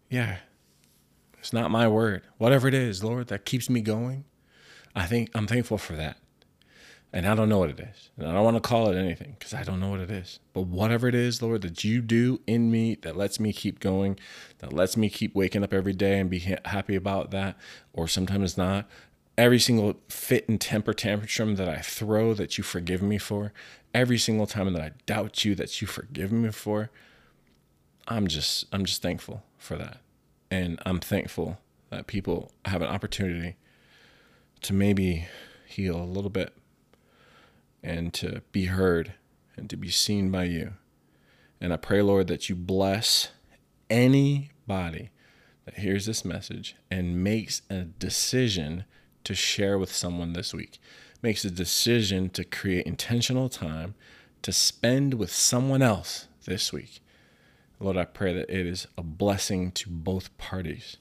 Yeah. 0.10 0.38
It's 1.40 1.54
not 1.54 1.72
my 1.72 1.88
word. 1.90 2.24
Whatever 2.38 2.70
it 2.70 2.74
is, 2.74 3.04
Lord, 3.04 3.28
that 3.28 3.46
keeps 3.46 3.70
me 3.70 3.82
going. 3.82 4.26
I 4.96 5.08
think 5.08 5.30
I'm 5.36 5.48
thankful 5.48 5.78
for 5.78 5.96
that. 5.98 6.18
And 7.14 7.28
I 7.28 7.36
don't 7.36 7.50
know 7.50 7.60
what 7.60 7.70
it 7.70 7.80
is. 7.80 8.10
And 8.18 8.28
I 8.28 8.34
don't 8.34 8.44
want 8.46 8.56
to 8.56 8.62
call 8.62 8.90
it 8.90 8.98
anything 8.98 9.36
because 9.38 9.54
I 9.54 9.64
don't 9.64 9.82
know 9.82 9.90
what 9.90 10.00
it 10.00 10.10
is. 10.10 10.40
But 10.54 10.62
whatever 10.62 11.10
it 11.10 11.16
is, 11.16 11.42
Lord, 11.42 11.62
that 11.64 11.84
you 11.84 12.02
do 12.02 12.40
in 12.48 12.72
me 12.72 12.96
that 13.02 13.18
lets 13.18 13.38
me 13.40 13.52
keep 13.52 13.80
going, 13.80 14.18
that 14.60 14.72
lets 14.72 14.96
me 14.96 15.10
keep 15.10 15.36
waking 15.36 15.64
up 15.64 15.74
every 15.74 15.94
day 15.94 16.20
and 16.20 16.30
be 16.30 16.40
ha- 16.40 16.62
happy 16.66 16.96
about 16.96 17.32
that, 17.32 17.58
or 17.92 18.08
sometimes 18.08 18.58
not. 18.58 18.88
Every 19.38 19.60
single 19.60 19.96
fit 20.08 20.48
and 20.48 20.60
temper 20.60 20.94
tantrum 20.94 21.56
that 21.56 21.68
I 21.68 21.80
throw 21.80 22.34
that 22.34 22.58
you 22.58 22.64
forgive 22.64 23.02
me 23.02 23.18
for, 23.18 23.52
every 23.94 24.18
single 24.18 24.48
time 24.48 24.72
that 24.72 24.82
I 24.82 24.92
doubt 25.06 25.44
you 25.44 25.54
that 25.56 25.82
you 25.82 25.88
forgive 25.88 26.32
me 26.32 26.52
for, 26.52 26.92
I'm 28.08 28.28
just 28.28 28.66
I'm 28.72 28.86
just 28.86 29.02
thankful 29.02 29.44
for 29.58 29.76
that. 29.78 29.98
And 30.50 30.80
I'm 30.86 31.00
thankful 31.00 31.60
that 31.90 32.08
people 32.08 32.52
have 32.66 32.82
an 32.82 32.88
opportunity 32.88 33.56
to 34.62 34.74
maybe 34.74 35.28
heal 35.66 36.02
a 36.02 36.04
little 36.04 36.30
bit 36.30 36.54
and 37.84 38.14
to 38.14 38.42
be 38.52 38.66
heard 38.66 39.14
and 39.56 39.70
to 39.70 39.78
be 39.78 39.90
seen 39.90 40.32
by 40.32 40.46
you. 40.46 40.74
And 41.60 41.72
I 41.72 41.78
pray, 41.78 42.02
Lord, 42.02 42.28
that 42.28 42.50
you 42.50 42.56
bless 42.56 43.30
anybody 43.90 45.12
that 45.66 45.78
hears 45.78 46.06
this 46.06 46.26
message 46.26 46.76
and 46.90 47.24
makes 47.24 47.62
a 47.70 47.82
decision 47.82 48.86
to 49.24 49.36
share 49.36 49.78
with 49.78 49.94
someone 49.94 50.34
this 50.34 50.54
week, 50.54 50.80
makes 51.22 51.46
a 51.46 51.52
decision 51.52 52.30
to 52.32 52.44
create 52.44 52.88
intentional 52.88 53.50
time 53.50 53.94
to 54.42 54.52
spend 54.52 55.14
with 55.14 55.32
someone 55.32 55.84
else 55.84 56.28
this 56.46 56.74
week. 56.74 57.00
Lord, 57.80 57.98
I 57.98 58.06
pray 58.06 58.34
that 58.34 58.50
it 58.50 58.66
is 58.66 58.88
a 58.98 59.04
blessing 59.04 59.72
to 59.74 59.90
both 59.90 60.36
parties. 60.38 60.98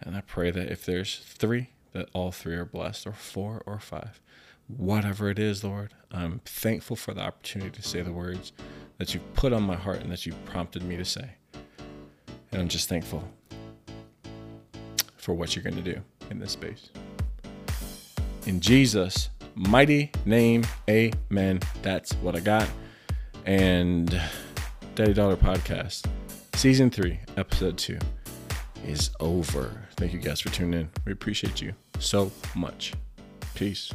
And 0.00 0.16
I 0.16 0.20
pray 0.20 0.50
that 0.50 0.70
if 0.70 0.84
there's 0.84 1.18
three, 1.18 1.70
that 1.92 2.08
all 2.12 2.32
three 2.32 2.56
are 2.56 2.64
blessed, 2.64 3.06
or 3.06 3.12
four 3.12 3.62
or 3.66 3.78
five 3.78 4.20
whatever 4.68 5.30
it 5.30 5.38
is, 5.38 5.64
Lord. 5.64 5.94
I'm 6.10 6.40
thankful 6.44 6.96
for 6.96 7.14
the 7.14 7.20
opportunity 7.20 7.70
to 7.70 7.82
say 7.82 8.02
the 8.02 8.12
words 8.12 8.52
that 8.98 9.14
you've 9.14 9.34
put 9.34 9.52
on 9.52 9.62
my 9.62 9.76
heart 9.76 10.00
and 10.00 10.10
that 10.12 10.24
you've 10.26 10.44
prompted 10.44 10.82
me 10.82 10.96
to 10.96 11.04
say. 11.04 11.30
And 12.52 12.60
I'm 12.60 12.68
just 12.68 12.88
thankful 12.88 13.28
for 15.16 15.34
what 15.34 15.56
you're 15.56 15.64
going 15.64 15.82
to 15.82 15.94
do 15.94 16.00
in 16.30 16.38
this 16.38 16.52
space. 16.52 16.90
In 18.46 18.60
Jesus' 18.60 19.30
mighty 19.54 20.10
name, 20.24 20.64
amen. 20.88 21.60
That's 21.82 22.12
what 22.14 22.36
I 22.36 22.40
got. 22.40 22.68
And 23.46 24.20
Daddy 24.94 25.14
Daughter 25.14 25.36
Podcast, 25.36 26.06
Season 26.54 26.90
3, 26.90 27.18
Episode 27.36 27.76
2 27.78 27.98
is 28.86 29.10
over. 29.20 29.88
Thank 29.96 30.12
you 30.12 30.18
guys 30.18 30.40
for 30.40 30.50
tuning 30.50 30.80
in. 30.80 30.90
We 31.04 31.12
appreciate 31.12 31.60
you 31.60 31.74
so 31.98 32.30
much. 32.54 32.92
Peace. 33.54 33.92